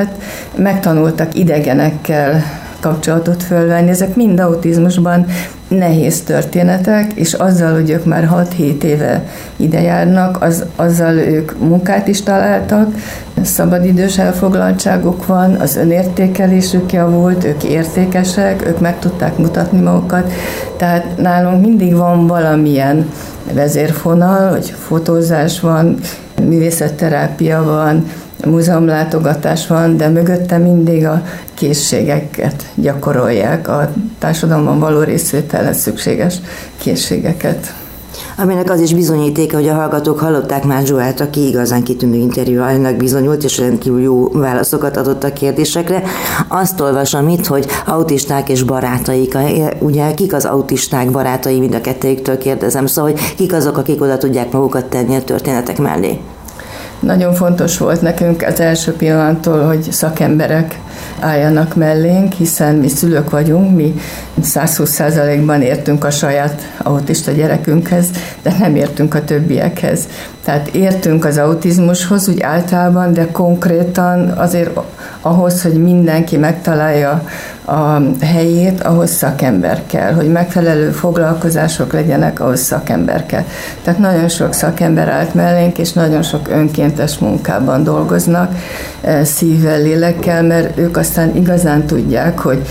megtanultak 0.56 1.34
idegenekkel 1.34 2.42
kapcsolatot 2.80 3.42
fölvenni. 3.42 3.90
Ezek 3.90 4.16
mind 4.16 4.40
autizmusban 4.40 5.26
nehéz 5.68 6.22
történetek, 6.22 7.12
és 7.12 7.32
azzal, 7.32 7.74
hogy 7.74 7.90
ők 7.90 8.04
már 8.04 8.28
6-7 8.58 8.82
éve 8.82 9.24
ide 9.56 9.80
járnak, 9.80 10.42
az, 10.42 10.64
azzal 10.76 11.14
ők 11.14 11.58
munkát 11.58 12.08
is 12.08 12.22
találtak, 12.22 12.94
szabadidős 13.42 14.18
elfoglaltságuk 14.18 15.26
van, 15.26 15.54
az 15.54 15.76
önértékelésük 15.76 16.92
javult, 16.92 17.44
ők 17.44 17.64
értékesek, 17.64 18.66
ők 18.66 18.80
meg 18.80 18.98
tudták 18.98 19.38
mutatni 19.38 19.80
magukat, 19.80 20.32
tehát 20.76 21.16
nálunk 21.16 21.60
mindig 21.60 21.96
van 21.96 22.26
valamilyen 22.26 23.10
vezérfonal, 23.52 24.50
hogy 24.50 24.74
fotózás 24.86 25.60
van, 25.60 25.98
művészetterápia 26.42 27.62
van, 27.62 28.06
múzeumlátogatás 28.44 29.66
van, 29.66 29.96
de 29.96 30.08
mögötte 30.08 30.58
mindig 30.58 31.06
a 31.06 31.22
készségeket 31.56 32.70
gyakorolják, 32.74 33.68
a 33.68 33.92
társadalomban 34.18 34.78
való 34.78 35.02
részvételhez 35.02 35.78
szükséges 35.78 36.34
készségeket. 36.78 37.74
Aminek 38.38 38.70
az 38.70 38.80
is 38.80 38.94
bizonyítéka, 38.94 39.56
hogy 39.56 39.68
a 39.68 39.74
hallgatók 39.74 40.18
hallották 40.18 40.64
már 40.64 40.86
Zsoát, 40.86 41.20
aki 41.20 41.48
igazán 41.48 41.82
kitűnő 41.82 42.16
interjú 42.16 42.60
alanynak 42.60 42.96
bizonyult, 42.96 43.44
és 43.44 43.58
rendkívül 43.58 44.00
jó 44.00 44.28
válaszokat 44.28 44.96
adott 44.96 45.24
a 45.24 45.32
kérdésekre. 45.32 46.02
Azt 46.48 46.80
olvasom 46.80 47.28
itt, 47.28 47.46
hogy 47.46 47.66
autisták 47.86 48.48
és 48.48 48.62
barátaik, 48.62 49.38
ugye 49.78 50.14
kik 50.14 50.34
az 50.34 50.44
autisták 50.44 51.10
barátai, 51.10 51.58
mind 51.58 51.74
a 51.74 51.80
kettőjüktől 51.80 52.38
kérdezem, 52.38 52.86
szóval 52.86 53.10
hogy 53.10 53.34
kik 53.36 53.52
azok, 53.52 53.76
akik 53.76 54.02
oda 54.02 54.16
tudják 54.16 54.52
magukat 54.52 54.84
tenni 54.84 55.16
a 55.16 55.22
történetek 55.22 55.78
mellé. 55.78 56.20
Nagyon 57.00 57.34
fontos 57.34 57.78
volt 57.78 58.00
nekünk 58.00 58.42
az 58.42 58.60
első 58.60 58.92
pillanattól, 58.92 59.66
hogy 59.66 59.92
szakemberek 59.92 60.80
álljanak 61.20 61.74
mellénk, 61.74 62.32
hiszen 62.32 62.74
mi 62.74 62.88
szülők 62.88 63.30
vagyunk, 63.30 63.74
mi 63.76 63.94
120%-ban 64.42 65.62
értünk 65.62 66.04
a 66.04 66.10
saját 66.10 66.60
autista 66.82 67.32
gyerekünkhez, 67.32 68.06
de 68.42 68.56
nem 68.58 68.76
értünk 68.76 69.14
a 69.14 69.24
többiekhez. 69.24 70.08
Tehát 70.44 70.68
értünk 70.68 71.24
az 71.24 71.38
autizmushoz 71.38 72.28
úgy 72.28 72.40
általában, 72.40 73.12
de 73.12 73.26
konkrétan 73.30 74.28
azért 74.28 74.78
ahhoz, 75.20 75.62
hogy 75.62 75.82
mindenki 75.82 76.36
megtalálja 76.36 77.24
a 77.66 78.00
helyét, 78.20 78.82
ahhoz 78.82 79.10
szakember 79.10 79.82
kell, 79.86 80.12
hogy 80.12 80.28
megfelelő 80.28 80.90
foglalkozások 80.90 81.92
legyenek, 81.92 82.40
ahhoz 82.40 82.60
szakember 82.60 83.26
kell. 83.26 83.44
Tehát 83.82 84.00
nagyon 84.00 84.28
sok 84.28 84.52
szakember 84.52 85.08
állt 85.08 85.34
mellénk, 85.34 85.78
és 85.78 85.92
nagyon 85.92 86.22
sok 86.22 86.48
önkéntes 86.48 87.18
munkában 87.18 87.84
dolgoznak, 87.84 88.54
eh, 89.00 89.24
szívvel, 89.24 89.80
lélekkel, 89.82 90.42
mert 90.42 90.78
ők 90.78 90.96
aztán 90.96 91.36
igazán 91.36 91.86
tudják, 91.86 92.38
hogy 92.38 92.66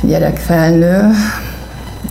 gyerek 0.00 0.36
felnő, 0.36 1.10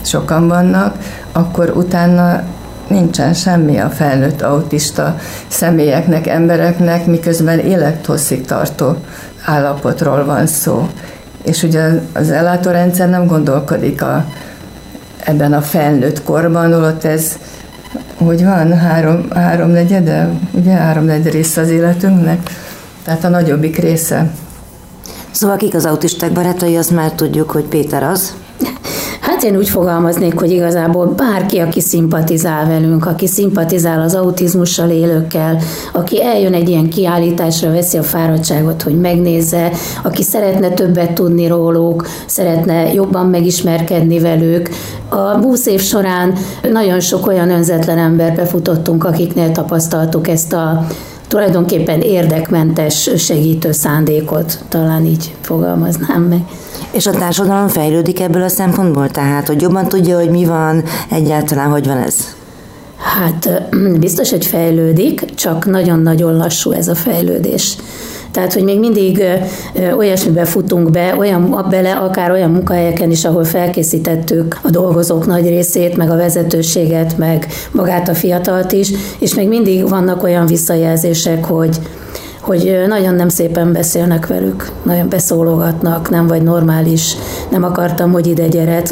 sokan 0.02 0.48
vannak, 0.48 0.96
akkor 1.32 1.72
utána 1.76 2.42
nincsen 2.88 3.34
semmi 3.34 3.78
a 3.78 3.88
felnőtt 3.88 4.42
autista 4.42 5.16
személyeknek, 5.48 6.26
embereknek, 6.26 7.06
miközben 7.06 7.58
élethosszig 7.58 8.44
tartó 8.44 8.96
állapotról 9.44 10.24
van 10.24 10.46
szó. 10.46 10.88
És 11.48 11.62
ugye 11.62 11.90
az 12.12 12.30
ellátórendszer 12.30 13.08
nem 13.08 13.26
gondolkodik 13.26 14.02
a, 14.02 14.24
ebben 15.24 15.52
a 15.52 15.60
felnőtt 15.60 16.22
korban, 16.22 16.72
ott 16.72 17.04
ez, 17.04 17.38
hogy 18.16 18.44
van, 18.44 18.78
három, 18.78 19.30
háromnegyede, 19.30 20.28
ugye 20.52 20.72
háromnegyed 20.72 21.32
része 21.32 21.60
az 21.60 21.68
életünknek, 21.68 22.50
tehát 23.04 23.24
a 23.24 23.28
nagyobbik 23.28 23.76
része. 23.76 24.30
Szóval 25.30 25.56
kik 25.56 25.74
az 25.74 25.84
autisták 25.84 26.32
barátai, 26.32 26.76
azt 26.76 26.90
már 26.90 27.12
tudjuk, 27.12 27.50
hogy 27.50 27.64
Péter 27.64 28.02
az. 28.02 28.34
Hát 29.38 29.46
én 29.46 29.56
úgy 29.56 29.68
fogalmaznék, 29.68 30.38
hogy 30.38 30.50
igazából 30.50 31.06
bárki, 31.06 31.58
aki 31.58 31.80
szimpatizál 31.80 32.66
velünk, 32.66 33.06
aki 33.06 33.26
szimpatizál 33.26 34.00
az 34.00 34.14
autizmussal 34.14 34.90
élőkkel, 34.90 35.58
aki 35.92 36.24
eljön 36.24 36.54
egy 36.54 36.68
ilyen 36.68 36.88
kiállításra, 36.88 37.70
veszi 37.70 37.98
a 37.98 38.02
fáradtságot, 38.02 38.82
hogy 38.82 39.00
megnézze, 39.00 39.72
aki 40.02 40.22
szeretne 40.22 40.68
többet 40.68 41.12
tudni 41.12 41.46
róluk, 41.46 42.06
szeretne 42.26 42.92
jobban 42.92 43.26
megismerkedni 43.26 44.18
velük. 44.18 44.68
A 45.08 45.16
20 45.16 45.66
év 45.66 45.80
során 45.80 46.32
nagyon 46.72 47.00
sok 47.00 47.26
olyan 47.26 47.50
önzetlen 47.50 47.98
emberbe 47.98 48.44
futottunk, 48.46 49.04
akiknél 49.04 49.52
tapasztaltuk 49.52 50.28
ezt 50.28 50.52
a 50.52 50.86
tulajdonképpen 51.28 52.00
érdekmentes 52.00 53.10
segítő 53.16 53.72
szándékot, 53.72 54.58
talán 54.68 55.04
így 55.04 55.34
fogalmaznám 55.40 56.22
meg. 56.22 56.40
És 56.90 57.06
a 57.06 57.10
társadalom 57.10 57.68
fejlődik 57.68 58.20
ebből 58.20 58.42
a 58.42 58.48
szempontból? 58.48 59.08
Tehát, 59.08 59.46
hogy 59.46 59.60
jobban 59.60 59.88
tudja, 59.88 60.18
hogy 60.18 60.30
mi 60.30 60.44
van, 60.44 60.84
egyáltalán 61.10 61.70
hogy 61.70 61.86
van 61.86 61.96
ez? 61.96 62.36
Hát 62.98 63.62
biztos, 63.98 64.30
hogy 64.30 64.46
fejlődik, 64.46 65.34
csak 65.34 65.66
nagyon-nagyon 65.66 66.36
lassú 66.36 66.70
ez 66.70 66.88
a 66.88 66.94
fejlődés. 66.94 67.76
Tehát, 68.30 68.52
hogy 68.52 68.64
még 68.64 68.78
mindig 68.78 69.22
olyasmibe 69.96 70.44
futunk 70.44 70.90
be, 70.90 71.14
olyan 71.18 71.66
bele, 71.70 71.92
akár 71.92 72.30
olyan 72.30 72.50
munkahelyeken 72.50 73.10
is, 73.10 73.24
ahol 73.24 73.44
felkészítettük 73.44 74.58
a 74.62 74.70
dolgozók 74.70 75.26
nagy 75.26 75.48
részét, 75.48 75.96
meg 75.96 76.10
a 76.10 76.16
vezetőséget, 76.16 77.18
meg 77.18 77.46
magát 77.72 78.08
a 78.08 78.14
fiatalt 78.14 78.72
is, 78.72 78.90
és 79.18 79.34
még 79.34 79.48
mindig 79.48 79.88
vannak 79.88 80.22
olyan 80.22 80.46
visszajelzések, 80.46 81.44
hogy 81.44 81.78
hogy 82.40 82.84
nagyon 82.86 83.14
nem 83.14 83.28
szépen 83.28 83.72
beszélnek 83.72 84.26
velük, 84.26 84.70
nagyon 84.82 85.08
beszólogatnak, 85.08 86.10
nem 86.10 86.26
vagy 86.26 86.42
normális, 86.42 87.16
nem 87.50 87.64
akartam, 87.64 88.12
hogy 88.12 88.26
ide 88.26 88.48
gyere. 88.48 88.82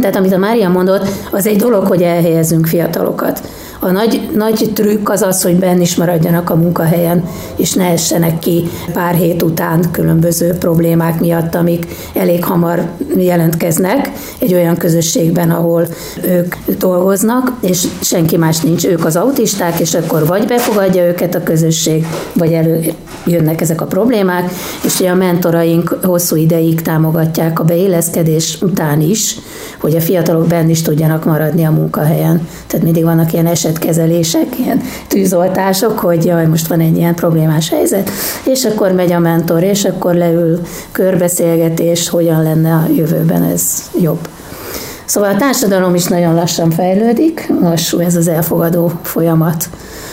Tehát 0.00 0.16
amit 0.16 0.32
a 0.32 0.38
Mária 0.38 0.68
mondott, 0.68 1.08
az 1.30 1.46
egy 1.46 1.56
dolog, 1.56 1.86
hogy 1.86 2.02
elhelyezünk 2.02 2.66
fiatalokat. 2.66 3.40
A 3.82 3.90
nagy, 3.90 4.28
nagy 4.34 4.70
trükk 4.74 5.08
az 5.08 5.22
az, 5.22 5.42
hogy 5.42 5.56
benn 5.56 5.80
is 5.80 5.96
maradjanak 5.96 6.50
a 6.50 6.56
munkahelyen, 6.56 7.24
és 7.56 7.72
ne 7.72 7.84
essenek 7.84 8.38
ki 8.38 8.68
pár 8.92 9.14
hét 9.14 9.42
után 9.42 9.90
különböző 9.90 10.52
problémák 10.52 11.20
miatt, 11.20 11.54
amik 11.54 11.86
elég 12.14 12.44
hamar 12.44 12.88
jelentkeznek 13.16 14.10
egy 14.38 14.54
olyan 14.54 14.76
közösségben, 14.76 15.50
ahol 15.50 15.86
ők 16.22 16.54
dolgoznak, 16.78 17.52
és 17.60 17.86
senki 18.00 18.36
más 18.36 18.60
nincs, 18.60 18.86
ők 18.86 19.04
az 19.04 19.16
autisták, 19.16 19.80
és 19.80 19.94
akkor 19.94 20.26
vagy 20.26 20.46
befogadja 20.46 21.06
őket 21.06 21.34
a 21.34 21.42
közösség, 21.42 22.06
vagy 22.32 22.52
előjönnek 22.52 23.60
ezek 23.60 23.80
a 23.80 23.86
problémák, 23.86 24.50
és 24.84 25.00
ugye 25.00 25.10
a 25.10 25.14
mentoraink 25.14 25.98
hosszú 26.02 26.36
ideig 26.36 26.82
támogatják 26.82 27.60
a 27.60 27.64
beéleszkedés 27.64 28.58
után 28.62 29.00
is, 29.00 29.36
hogy 29.80 29.96
a 29.96 30.00
fiatalok 30.00 30.46
benn 30.46 30.68
is 30.68 30.82
tudjanak 30.82 31.24
maradni 31.24 31.64
a 31.64 31.70
munkahelyen. 31.70 32.48
Tehát 32.66 32.84
mindig 32.84 33.04
vannak 33.04 33.32
ilyen 33.32 33.46
esetkezelések, 33.70 34.58
ilyen 34.58 34.80
tűzoltások, 35.08 35.98
hogy 35.98 36.24
jaj, 36.24 36.46
most 36.46 36.66
van 36.66 36.80
egy 36.80 36.96
ilyen 36.96 37.14
problémás 37.14 37.70
helyzet, 37.70 38.10
és 38.44 38.64
akkor 38.64 38.92
megy 38.92 39.12
a 39.12 39.18
mentor, 39.18 39.62
és 39.62 39.84
akkor 39.84 40.14
leül 40.14 40.60
körbeszélgetés, 40.92 42.08
hogyan 42.08 42.42
lenne 42.42 42.72
a 42.72 42.86
jövőben 42.96 43.42
ez 43.42 43.90
jobb. 44.00 44.28
Szóval 45.04 45.34
a 45.34 45.36
társadalom 45.36 45.94
is 45.94 46.04
nagyon 46.04 46.34
lassan 46.34 46.70
fejlődik, 46.70 47.52
lassú 47.60 47.98
ez 47.98 48.16
az 48.16 48.28
elfogadó 48.28 48.92
folyamat, 49.02 49.68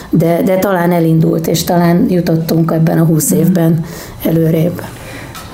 de, 0.09 0.41
de 0.45 0.57
talán 0.57 0.91
elindult, 0.91 1.47
és 1.47 1.63
talán 1.63 2.05
jutottunk 2.09 2.71
ebben 2.71 2.97
a 2.97 3.05
húsz 3.05 3.31
évben 3.31 3.85
előrébb. 4.25 4.81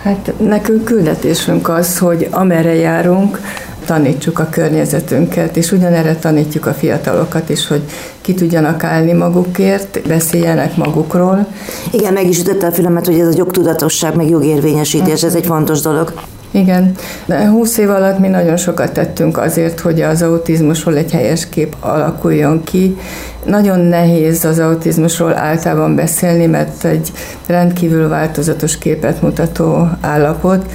Hát 0.01 0.33
nekünk 0.39 0.83
küldetésünk 0.83 1.69
az, 1.69 1.97
hogy 1.97 2.27
amerre 2.31 2.73
járunk, 2.73 3.39
tanítsuk 3.85 4.39
a 4.39 4.47
környezetünket, 4.49 5.57
és 5.57 5.71
ugyanerre 5.71 6.15
tanítjuk 6.15 6.65
a 6.65 6.73
fiatalokat 6.73 7.49
is, 7.49 7.67
hogy 7.67 7.81
ki 8.21 8.33
tudjanak 8.33 8.83
állni 8.83 9.13
magukért, 9.13 10.07
beszéljenek 10.07 10.75
magukról. 10.75 11.47
Igen, 11.91 12.13
meg 12.13 12.27
is 12.27 12.39
ütötte 12.39 12.67
a 12.67 12.71
fülemet, 12.71 13.05
hogy 13.05 13.19
ez 13.19 13.27
a 13.27 13.37
jogtudatosság, 13.37 14.15
meg 14.15 14.29
jogérvényesítés, 14.29 15.23
ez 15.23 15.35
egy 15.35 15.45
fontos 15.45 15.81
dolog. 15.81 16.13
Igen, 16.55 16.91
de 17.25 17.47
20 17.47 17.77
év 17.77 17.89
alatt 17.89 18.19
mi 18.19 18.27
nagyon 18.27 18.57
sokat 18.57 18.91
tettünk 18.91 19.37
azért, 19.37 19.79
hogy 19.79 20.01
az 20.01 20.21
autizmusról 20.21 20.97
egy 20.97 21.11
helyes 21.11 21.49
kép 21.49 21.75
alakuljon 21.79 22.63
ki. 22.63 22.97
Nagyon 23.45 23.79
nehéz 23.79 24.45
az 24.45 24.59
autizmusról 24.59 25.37
általában 25.37 25.95
beszélni, 25.95 26.45
mert 26.45 26.83
egy 26.83 27.11
rendkívül 27.45 28.07
változatos 28.07 28.77
képet 28.77 29.21
mutató 29.21 29.89
állapot. 30.01 30.71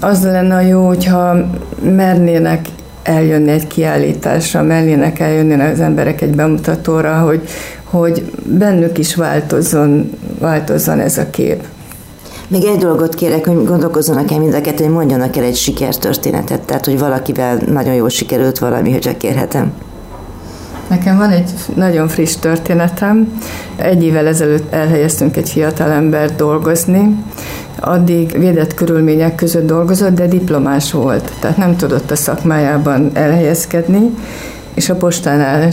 Az 0.00 0.22
lenne 0.22 0.62
jó, 0.62 0.86
hogyha 0.86 1.36
mernének 1.82 2.66
eljönni 3.02 3.50
egy 3.50 3.66
kiállításra, 3.66 4.62
mernének 4.62 5.18
eljönni 5.18 5.60
az 5.60 5.80
emberek 5.80 6.20
egy 6.20 6.34
bemutatóra, 6.34 7.18
hogy, 7.18 7.48
hogy 7.84 8.32
bennük 8.44 8.98
is 8.98 9.14
változzon, 9.14 10.10
változzon 10.38 11.00
ez 11.00 11.18
a 11.18 11.30
kép. 11.30 11.62
Még 12.50 12.64
egy 12.64 12.78
dolgot 12.78 13.14
kérek, 13.14 13.46
hogy 13.46 13.64
gondolkozzanak 13.64 14.30
el 14.30 14.38
mind 14.38 14.54
a 14.54 14.60
kettő, 14.60 14.84
hogy 14.84 14.92
mondjanak 14.92 15.36
el 15.36 15.44
egy 15.44 15.56
sikertörténetet, 15.56 16.60
tehát 16.60 16.84
hogy 16.84 16.98
valakivel 16.98 17.58
nagyon 17.66 17.94
jól 17.94 18.08
sikerült 18.08 18.58
valami, 18.58 18.90
hogy 18.90 19.00
csak 19.00 19.18
kérhetem. 19.18 19.72
Nekem 20.88 21.16
van 21.16 21.30
egy 21.30 21.50
nagyon 21.74 22.08
friss 22.08 22.36
történetem. 22.36 23.40
Egy 23.76 24.04
évvel 24.04 24.26
ezelőtt 24.26 24.72
elhelyeztünk 24.72 25.36
egy 25.36 25.50
fiatalember 25.50 26.36
dolgozni, 26.36 27.24
addig 27.80 28.38
védett 28.38 28.74
körülmények 28.74 29.34
között 29.34 29.66
dolgozott, 29.66 30.14
de 30.14 30.26
diplomás 30.26 30.92
volt, 30.92 31.32
tehát 31.40 31.56
nem 31.56 31.76
tudott 31.76 32.10
a 32.10 32.16
szakmájában 32.16 33.10
elhelyezkedni, 33.12 34.10
és 34.74 34.88
a 34.88 34.94
postánál 34.94 35.70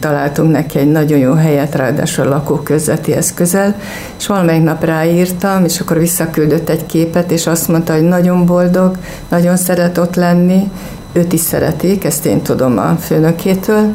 találtunk 0.00 0.50
neki 0.50 0.78
egy 0.78 0.90
nagyon 0.90 1.18
jó 1.18 1.32
helyet, 1.32 1.74
ráadásul 1.74 2.26
a 2.26 2.28
lakóközletihez 2.28 3.34
közel, 3.34 3.76
és 4.18 4.26
valamelyik 4.26 4.62
nap 4.62 4.84
ráírtam, 4.84 5.64
és 5.64 5.80
akkor 5.80 5.98
visszaküldött 5.98 6.68
egy 6.68 6.86
képet, 6.86 7.30
és 7.30 7.46
azt 7.46 7.68
mondta, 7.68 7.92
hogy 7.92 8.02
nagyon 8.02 8.46
boldog, 8.46 8.96
nagyon 9.28 9.56
szeret 9.56 9.98
ott 9.98 10.14
lenni, 10.14 10.70
őt 11.12 11.32
is 11.32 11.40
szeretik, 11.40 12.04
ezt 12.04 12.26
én 12.26 12.42
tudom 12.42 12.78
a 12.78 12.96
főnökétől, 13.00 13.94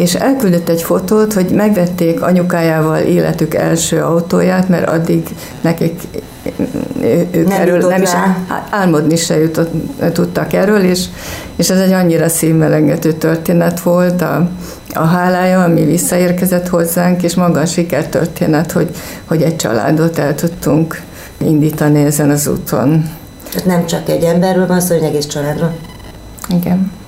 és 0.00 0.14
elküldött 0.14 0.68
egy 0.68 0.82
fotót, 0.82 1.32
hogy 1.32 1.50
megvették 1.50 2.22
anyukájával 2.22 2.98
életük 2.98 3.54
első 3.54 4.02
autóját, 4.02 4.68
mert 4.68 4.88
addig 4.88 5.28
nekik 5.60 6.00
ők 7.30 7.48
nem 7.48 7.60
erről 7.60 7.88
nem 7.88 8.02
is 8.02 8.10
álmodni 8.70 9.16
se 9.16 9.38
jutott, 9.38 9.72
tudtak 10.12 10.52
erről, 10.52 10.82
és, 10.82 11.04
és 11.56 11.70
ez 11.70 11.78
egy 11.78 11.92
annyira 11.92 12.28
szívmelengető 12.28 13.12
történet 13.12 13.80
volt, 13.80 14.22
a, 14.22 14.48
a 14.94 15.04
hálája, 15.04 15.62
ami 15.62 15.84
visszaérkezett 15.84 16.68
hozzánk, 16.68 17.22
és 17.22 17.34
maga 17.34 17.60
a 17.60 17.66
sikertörténet, 17.66 18.72
hogy, 18.72 18.90
hogy 19.24 19.42
egy 19.42 19.56
családot 19.56 20.18
el 20.18 20.34
tudtunk 20.34 21.00
indítani 21.38 22.04
ezen 22.04 22.30
az 22.30 22.46
úton. 22.46 23.10
Tehát 23.50 23.66
nem 23.66 23.86
csak 23.86 24.08
egy 24.08 24.22
emberről 24.22 24.66
van 24.66 24.80
szó, 24.80 24.94
hogy 24.94 25.04
egész 25.04 25.26
családról. 25.26 25.76
Igen. 26.48 26.98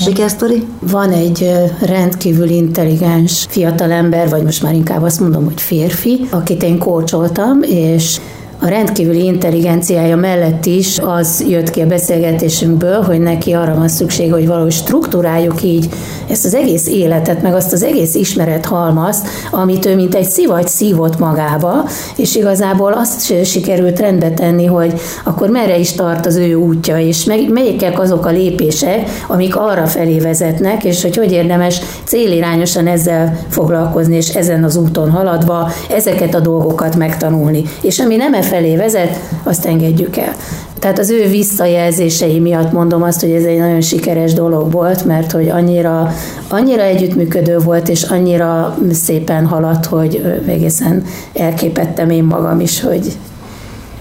Sikersztori? 0.00 0.66
Van 0.78 1.10
egy 1.10 1.50
rendkívül 1.80 2.48
intelligens 2.48 3.46
fiatalember, 3.48 4.28
vagy 4.28 4.42
most 4.42 4.62
már 4.62 4.74
inkább 4.74 5.02
azt 5.02 5.20
mondom, 5.20 5.44
hogy 5.44 5.60
férfi, 5.60 6.26
akit 6.30 6.62
én 6.62 6.78
kócsoltam, 6.78 7.62
és 7.62 8.20
a 8.62 8.68
rendkívüli 8.68 9.24
intelligenciája 9.24 10.16
mellett 10.16 10.66
is 10.66 10.98
az 10.98 11.44
jött 11.48 11.70
ki 11.70 11.80
a 11.80 11.86
beszélgetésünkből, 11.86 13.02
hogy 13.02 13.20
neki 13.20 13.52
arra 13.52 13.74
van 13.74 13.88
szüksége, 13.88 14.32
hogy 14.32 14.46
valahogy 14.46 14.72
struktúráljuk 14.72 15.62
így 15.62 15.88
ezt 16.28 16.44
az 16.44 16.54
egész 16.54 16.86
életet, 16.86 17.42
meg 17.42 17.54
azt 17.54 17.72
az 17.72 17.82
egész 17.82 18.14
ismeret 18.14 18.64
halmazt, 18.64 19.28
amit 19.50 19.86
ő 19.86 19.94
mint 19.94 20.14
egy 20.14 20.28
szivagy 20.28 20.68
szívott 20.68 21.18
magába, 21.18 21.88
és 22.16 22.36
igazából 22.36 22.92
azt 22.92 23.44
sikerült 23.44 23.98
rendbe 23.98 24.30
tenni, 24.30 24.66
hogy 24.66 24.92
akkor 25.24 25.48
merre 25.48 25.78
is 25.78 25.92
tart 25.92 26.26
az 26.26 26.36
ő 26.36 26.54
útja, 26.54 26.98
és 26.98 27.24
melyikek 27.24 28.00
azok 28.00 28.26
a 28.26 28.30
lépések, 28.30 29.10
amik 29.26 29.56
arra 29.56 29.86
felé 29.86 30.18
vezetnek, 30.18 30.84
és 30.84 31.02
hogy 31.02 31.16
hogy 31.16 31.32
érdemes 31.32 31.80
célirányosan 32.04 32.86
ezzel 32.86 33.38
foglalkozni, 33.48 34.16
és 34.16 34.28
ezen 34.28 34.64
az 34.64 34.76
úton 34.76 35.10
haladva 35.10 35.70
ezeket 35.90 36.34
a 36.34 36.40
dolgokat 36.40 36.96
megtanulni. 36.96 37.62
És 37.80 37.98
ami 37.98 38.16
nem 38.16 38.34
e 38.34 38.42
felé 38.50 38.76
vezet, 38.76 39.20
azt 39.42 39.66
engedjük 39.66 40.16
el. 40.16 40.34
Tehát 40.78 40.98
az 40.98 41.10
ő 41.10 41.28
visszajelzései 41.28 42.38
miatt 42.38 42.72
mondom 42.72 43.02
azt, 43.02 43.20
hogy 43.20 43.30
ez 43.30 43.44
egy 43.44 43.58
nagyon 43.58 43.80
sikeres 43.80 44.32
dolog 44.32 44.72
volt, 44.72 45.04
mert 45.04 45.32
hogy 45.32 45.48
annyira, 45.48 46.12
annyira 46.48 46.82
együttműködő 46.82 47.58
volt, 47.58 47.88
és 47.88 48.02
annyira 48.02 48.78
szépen 48.92 49.46
haladt, 49.46 49.86
hogy 49.86 50.40
egészen 50.46 51.04
elképettem 51.34 52.10
én 52.10 52.24
magam 52.24 52.60
is, 52.60 52.80
hogy, 52.80 53.12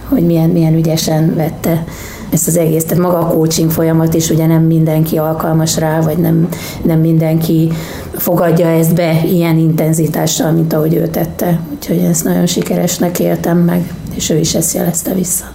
hogy 0.10 0.26
milyen, 0.26 0.50
milyen 0.50 0.74
ügyesen 0.74 1.36
vette 1.36 1.84
ezt 2.30 2.48
az 2.48 2.58
egész, 2.58 2.84
tehát 2.84 3.04
maga 3.04 3.18
a 3.18 3.28
coaching 3.28 3.72
folyamat 3.72 4.14
is 4.14 4.30
ugye 4.30 4.46
nem 4.46 4.64
mindenki 4.64 5.18
alkalmas 5.18 5.78
rá, 5.78 6.02
vagy 6.02 6.18
nem, 6.18 6.48
nem 6.84 7.00
mindenki 7.00 7.72
fogadja 8.12 8.68
ezt 8.68 8.96
be 8.96 9.22
ilyen 9.26 9.58
intenzitással, 9.58 10.52
mint 10.52 10.74
ahogy 10.74 10.94
ő 10.94 11.08
tette. 11.08 11.60
Úgyhogy 11.74 11.98
ezt 11.98 12.24
nagyon 12.24 12.46
sikeresnek 12.46 13.20
éltem 13.20 13.58
meg, 13.58 13.94
és 14.20 14.30
ő 14.30 14.38
is 14.38 14.56
ezt 14.56 14.74
jelezte 14.74 15.14
vissza. 15.14 15.46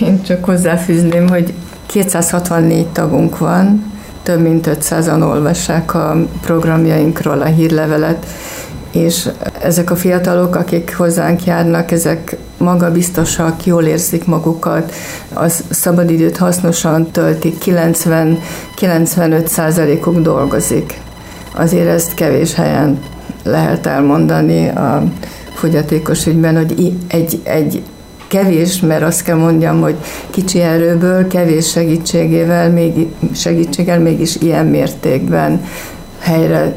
Én 0.00 0.22
csak 0.22 0.44
hozzáfűzném, 0.44 1.28
hogy 1.28 1.52
264 1.86 2.86
tagunk 2.86 3.38
van, 3.38 3.92
több 4.22 4.40
mint 4.40 4.66
500-an 4.66 5.22
olvassák 5.22 5.94
a 5.94 6.16
programjainkról 6.40 7.40
a 7.40 7.44
hírlevelet, 7.44 8.26
és 8.90 9.28
ezek 9.62 9.90
a 9.90 9.96
fiatalok, 9.96 10.54
akik 10.54 10.96
hozzánk 10.96 11.44
járnak, 11.44 11.90
ezek 11.90 12.36
magabiztosak, 12.56 13.66
jól 13.66 13.84
érzik 13.84 14.24
magukat, 14.24 14.92
az 15.32 15.64
szabadidőt 15.70 16.36
hasznosan 16.36 17.10
töltik, 17.10 17.64
90-95 17.64 19.46
százalékuk 19.46 20.18
dolgozik. 20.18 21.00
Azért 21.54 21.88
ezt 21.88 22.14
kevés 22.14 22.54
helyen 22.54 22.98
lehet 23.44 23.86
elmondani 23.86 24.68
a 24.68 25.02
fogyatékos 25.54 26.26
ügyben, 26.26 26.56
hogy 26.56 26.92
egy, 27.08 27.40
egy 27.44 27.82
kevés, 28.28 28.80
mert 28.80 29.02
azt 29.02 29.22
kell 29.22 29.36
mondjam, 29.36 29.80
hogy 29.80 29.96
kicsi 30.30 30.60
erőből, 30.60 31.26
kevés 31.26 31.70
segítségével, 31.70 32.70
még, 32.70 33.06
segítséggel 33.34 34.00
mégis 34.00 34.36
ilyen 34.36 34.66
mértékben 34.66 35.64
helyre 36.18 36.76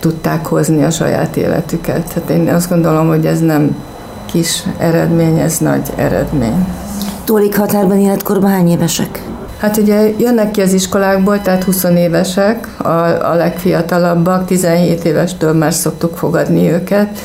tudták 0.00 0.46
hozni 0.46 0.84
a 0.84 0.90
saját 0.90 1.36
életüket. 1.36 2.12
Hát 2.12 2.30
én 2.30 2.48
azt 2.48 2.68
gondolom, 2.68 3.08
hogy 3.08 3.26
ez 3.26 3.40
nem 3.40 3.76
kis 4.26 4.62
eredmény, 4.78 5.38
ez 5.38 5.58
nagy 5.58 5.90
eredmény. 5.96 6.66
Tólik 7.24 7.56
határban 7.56 7.98
életkorban 7.98 8.50
hány 8.50 8.68
évesek? 8.68 9.33
Hát 9.64 9.76
ugye 9.76 10.10
jönnek 10.18 10.50
ki 10.50 10.60
az 10.60 10.72
iskolákból, 10.72 11.40
tehát 11.40 11.64
20 11.64 11.84
évesek, 11.84 12.68
a, 12.78 12.88
a 13.30 13.34
legfiatalabbak, 13.34 14.46
17 14.46 15.04
évestől 15.04 15.52
már 15.52 15.72
szoktuk 15.72 16.16
fogadni 16.16 16.70
őket, 16.70 17.18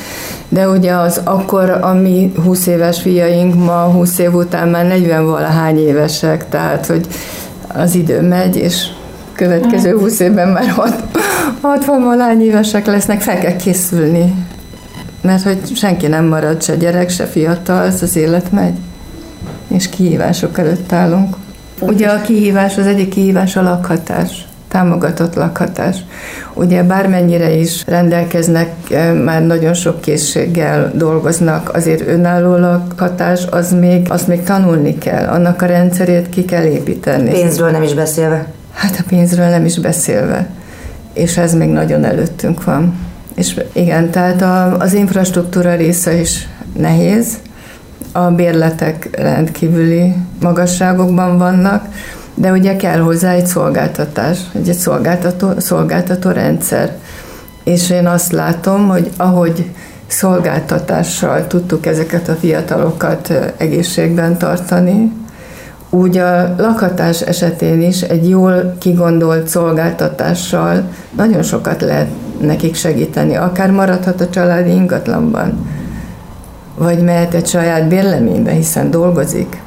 de 0.49 0.69
ugye 0.69 0.93
az 0.93 1.21
akkor, 1.23 1.69
ami 1.69 2.31
20 2.43 2.67
éves 2.67 3.01
fiaink 3.01 3.55
ma 3.55 3.73
20 3.73 4.17
év 4.17 4.33
után 4.33 4.67
már 4.67 4.87
40 4.87 5.25
valahány 5.25 5.77
évesek, 5.77 6.49
tehát 6.49 6.85
hogy 6.85 7.07
az 7.67 7.95
idő 7.95 8.21
megy, 8.21 8.55
és 8.55 8.87
következő 9.33 9.97
20 9.97 10.19
évben 10.19 10.47
már 10.49 10.73
60 11.61 12.03
valahány 12.03 12.41
évesek 12.41 12.85
lesznek, 12.85 13.21
fel 13.21 13.39
kell 13.39 13.55
készülni. 13.55 14.33
Mert 15.21 15.43
hogy 15.43 15.75
senki 15.75 16.07
nem 16.07 16.25
marad, 16.25 16.63
se 16.63 16.75
gyerek, 16.75 17.09
se 17.09 17.25
fiatal, 17.25 17.85
ez 17.85 18.01
az 18.01 18.15
élet 18.15 18.51
megy. 18.51 18.75
És 19.67 19.89
kihívások 19.89 20.57
előtt 20.57 20.91
állunk. 20.91 21.35
Ugye 21.79 22.07
a 22.07 22.21
kihívás, 22.21 22.77
az 22.77 22.85
egyik 22.85 23.09
kihívás 23.09 23.55
a 23.55 23.61
lakhatás 23.61 24.47
támogatott 24.69 25.35
lakhatás. 25.35 25.97
Ugye 26.53 26.83
bármennyire 26.83 27.51
is 27.51 27.83
rendelkeznek, 27.87 28.69
eh, 28.89 29.13
már 29.13 29.45
nagyon 29.45 29.73
sok 29.73 30.01
készséggel 30.01 30.91
dolgoznak, 30.95 31.75
azért 31.75 32.07
önálló 32.07 32.55
lakhatás, 32.55 33.45
az 33.49 33.73
még, 33.73 34.07
azt 34.09 34.27
még 34.27 34.43
tanulni 34.43 34.97
kell, 34.97 35.27
annak 35.27 35.61
a 35.61 35.65
rendszerét 35.65 36.29
ki 36.29 36.45
kell 36.45 36.63
építeni. 36.63 37.31
Pénzről 37.31 37.69
nem 37.69 37.83
is 37.83 37.93
beszélve. 37.93 38.47
Hát 38.73 38.95
a 38.99 39.03
pénzről 39.07 39.49
nem 39.49 39.65
is 39.65 39.79
beszélve. 39.79 40.47
És 41.13 41.37
ez 41.37 41.53
még 41.53 41.69
nagyon 41.69 42.03
előttünk 42.03 42.63
van. 42.63 42.93
És 43.35 43.59
igen, 43.71 44.09
tehát 44.09 44.41
a, 44.41 44.77
az 44.77 44.93
infrastruktúra 44.93 45.75
része 45.75 46.19
is 46.19 46.47
nehéz, 46.77 47.37
a 48.11 48.31
bérletek 48.31 49.09
rendkívüli 49.11 50.13
magasságokban 50.41 51.37
vannak, 51.37 51.85
de 52.33 52.51
ugye 52.51 52.75
kell 52.75 52.99
hozzá 52.99 53.31
egy 53.31 53.45
szolgáltatás, 53.45 54.39
egy 54.55 54.73
szolgáltató, 54.73 55.59
szolgáltató 55.59 56.29
rendszer. 56.29 56.97
És 57.63 57.89
én 57.89 58.07
azt 58.07 58.31
látom, 58.31 58.87
hogy 58.87 59.09
ahogy 59.17 59.69
szolgáltatással 60.07 61.47
tudtuk 61.47 61.85
ezeket 61.85 62.27
a 62.27 62.35
fiatalokat 62.35 63.53
egészségben 63.57 64.37
tartani, 64.37 65.11
úgy 65.89 66.17
a 66.17 66.55
lakhatás 66.57 67.21
esetén 67.21 67.81
is 67.81 68.01
egy 68.01 68.29
jól 68.29 68.75
kigondolt 68.79 69.47
szolgáltatással 69.47 70.83
nagyon 71.15 71.43
sokat 71.43 71.81
lehet 71.81 72.07
nekik 72.41 72.75
segíteni. 72.75 73.35
Akár 73.35 73.71
maradhat 73.71 74.21
a 74.21 74.29
családi 74.29 74.69
ingatlanban, 74.69 75.67
vagy 76.79 77.03
mehet 77.03 77.33
egy 77.33 77.47
saját 77.47 77.87
bérleménybe, 77.87 78.51
hiszen 78.51 78.91
dolgozik. 78.91 79.61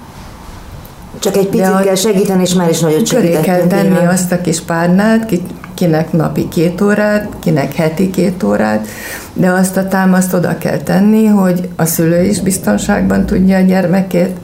Csak 1.18 1.36
egy 1.36 1.48
picit 1.48 1.80
kell 1.84 1.94
segíteni, 1.94 2.42
és 2.42 2.54
már 2.54 2.70
is 2.70 2.80
nagyot 2.80 3.06
segítettünk. 3.06 3.44
kell 3.44 3.66
tenni 3.66 4.06
azt 4.06 4.32
a 4.32 4.40
kis 4.40 4.60
párnát, 4.60 5.32
kinek 5.74 6.12
napi 6.12 6.48
két 6.48 6.80
órát, 6.80 7.28
kinek 7.40 7.74
heti 7.74 8.10
két 8.10 8.42
órát, 8.42 8.86
de 9.32 9.50
azt 9.50 9.76
a 9.76 9.88
támaszt 9.88 10.34
oda 10.34 10.58
kell 10.58 10.78
tenni, 10.78 11.26
hogy 11.26 11.68
a 11.76 11.84
szülő 11.84 12.22
is 12.22 12.40
biztonságban 12.40 13.26
tudja 13.26 13.56
a 13.56 13.60
gyermekét 13.60 14.36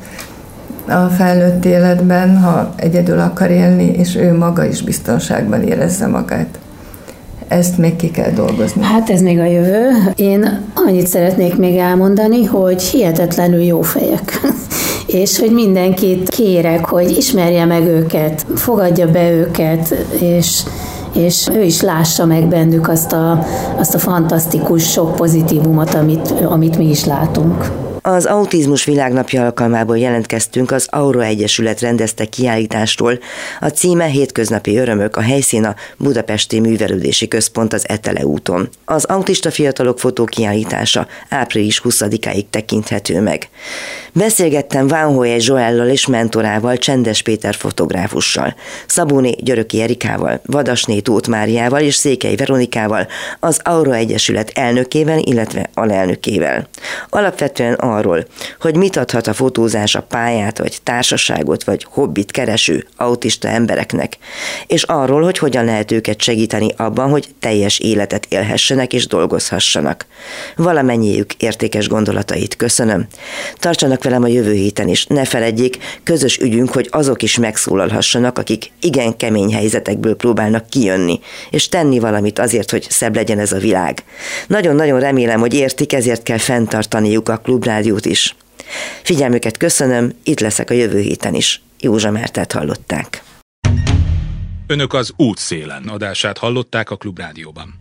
a 0.88 1.06
felnőtt 1.06 1.64
életben, 1.64 2.38
ha 2.38 2.72
egyedül 2.76 3.18
akar 3.18 3.50
élni, 3.50 3.84
és 3.84 4.16
ő 4.16 4.36
maga 4.36 4.64
is 4.64 4.82
biztonságban 4.82 5.62
érezze 5.62 6.06
magát 6.06 6.58
ezt 7.48 7.78
még 7.78 7.96
ki 7.96 8.10
kell 8.10 8.30
dolgozni. 8.30 8.82
Hát 8.82 9.10
ez 9.10 9.20
még 9.20 9.38
a 9.38 9.44
jövő. 9.44 9.90
Én 10.16 10.60
annyit 10.74 11.06
szeretnék 11.06 11.56
még 11.56 11.76
elmondani, 11.76 12.44
hogy 12.44 12.82
hihetetlenül 12.82 13.62
jó 13.62 13.80
fejek. 13.80 14.40
és 15.06 15.38
hogy 15.38 15.52
mindenkit 15.52 16.28
kérek, 16.28 16.84
hogy 16.84 17.16
ismerje 17.16 17.64
meg 17.64 17.86
őket, 17.86 18.46
fogadja 18.54 19.10
be 19.10 19.30
őket, 19.30 19.94
és 20.20 20.62
és 21.12 21.48
ő 21.52 21.62
is 21.62 21.80
lássa 21.80 22.24
meg 22.24 22.46
bennük 22.46 22.88
azt 22.88 23.12
a, 23.12 23.46
azt 23.76 23.94
a 23.94 23.98
fantasztikus 23.98 24.90
sok 24.90 25.14
pozitívumot, 25.14 25.94
amit, 25.94 26.30
amit 26.30 26.78
mi 26.78 26.88
is 26.88 27.04
látunk. 27.04 27.70
Az 28.08 28.26
Autizmus 28.26 28.84
Világnapja 28.84 29.44
alkalmából 29.44 29.98
jelentkeztünk 29.98 30.70
az 30.70 30.86
Aura 30.90 31.24
Egyesület 31.24 31.80
rendezte 31.80 32.24
kiállításról. 32.24 33.18
A 33.60 33.68
címe 33.68 34.04
Hétköznapi 34.04 34.76
Örömök, 34.76 35.16
a 35.16 35.20
helyszín 35.20 35.64
a 35.64 35.74
Budapesti 35.96 36.60
Művelődési 36.60 37.28
Központ 37.28 37.72
az 37.72 37.88
Etele 37.88 38.24
úton. 38.24 38.68
Az 38.84 39.04
autista 39.04 39.50
fiatalok 39.50 39.98
fotókiállítása 39.98 41.06
április 41.28 41.80
20-áig 41.84 42.44
tekinthető 42.50 43.20
meg. 43.20 43.48
Beszélgettem 44.12 44.88
Vánhoye 44.88 45.36
Joellal 45.38 45.88
és 45.88 46.06
mentorával, 46.06 46.76
Csendes 46.76 47.22
Péter 47.22 47.54
fotográfussal, 47.54 48.54
Szabóni 48.86 49.30
Györöki 49.30 49.80
Erikával, 49.80 50.40
Vadasné 50.44 51.00
Tóth 51.00 51.28
Máriával 51.28 51.80
és 51.80 51.94
Székely 51.94 52.34
Veronikával, 52.36 53.06
az 53.40 53.60
Aura 53.64 53.94
Egyesület 53.94 54.50
elnökével, 54.54 55.18
illetve 55.18 55.70
alelnökével. 55.74 56.68
Alapvetően 57.08 57.74
arról, 57.98 58.26
hogy 58.60 58.76
mit 58.76 58.96
adhat 58.96 59.26
a 59.26 59.32
fotózás 59.32 59.94
a 59.94 60.02
pályát, 60.02 60.58
vagy 60.58 60.78
társaságot, 60.82 61.64
vagy 61.64 61.86
hobbit 61.90 62.30
kereső 62.30 62.86
autista 62.96 63.48
embereknek, 63.48 64.16
és 64.66 64.82
arról, 64.82 65.22
hogy 65.22 65.38
hogyan 65.38 65.64
lehet 65.64 65.90
őket 65.90 66.22
segíteni 66.22 66.74
abban, 66.76 67.10
hogy 67.10 67.28
teljes 67.40 67.78
életet 67.78 68.26
élhessenek 68.28 68.92
és 68.92 69.06
dolgozhassanak. 69.06 70.06
Valamennyiük 70.56 71.34
értékes 71.34 71.88
gondolatait 71.88 72.56
köszönöm. 72.56 73.06
Tartsanak 73.56 74.04
velem 74.04 74.22
a 74.22 74.26
jövő 74.26 74.52
héten 74.52 74.88
is, 74.88 75.06
ne 75.06 75.24
feledjék, 75.24 75.78
közös 76.02 76.38
ügyünk, 76.38 76.72
hogy 76.72 76.88
azok 76.90 77.22
is 77.22 77.38
megszólalhassanak, 77.38 78.38
akik 78.38 78.70
igen 78.80 79.16
kemény 79.16 79.52
helyzetekből 79.52 80.16
próbálnak 80.16 80.68
kijönni, 80.68 81.20
és 81.50 81.68
tenni 81.68 81.98
valamit 81.98 82.38
azért, 82.38 82.70
hogy 82.70 82.86
szebb 82.90 83.14
legyen 83.14 83.38
ez 83.38 83.52
a 83.52 83.58
világ. 83.58 84.04
Nagyon-nagyon 84.46 85.00
remélem, 85.00 85.40
hogy 85.40 85.54
értik, 85.54 85.92
ezért 85.92 86.22
kell 86.22 86.38
fenntartaniuk 86.38 87.28
a 87.28 87.36
klubrádiót 87.78 88.06
is. 88.06 88.36
Figyelmüket 89.02 89.56
köszönöm, 89.56 90.12
itt 90.22 90.40
leszek 90.40 90.70
a 90.70 90.74
jövő 90.74 91.00
héten 91.00 91.34
is. 91.34 91.62
Józsa 91.80 92.10
Mertet 92.10 92.52
hallották. 92.52 93.22
Önök 94.66 94.92
az 94.94 95.12
útszélen 95.16 95.88
adását 95.88 96.38
hallották 96.38 96.90
a 96.90 96.96
Klubrádióban. 96.96 97.78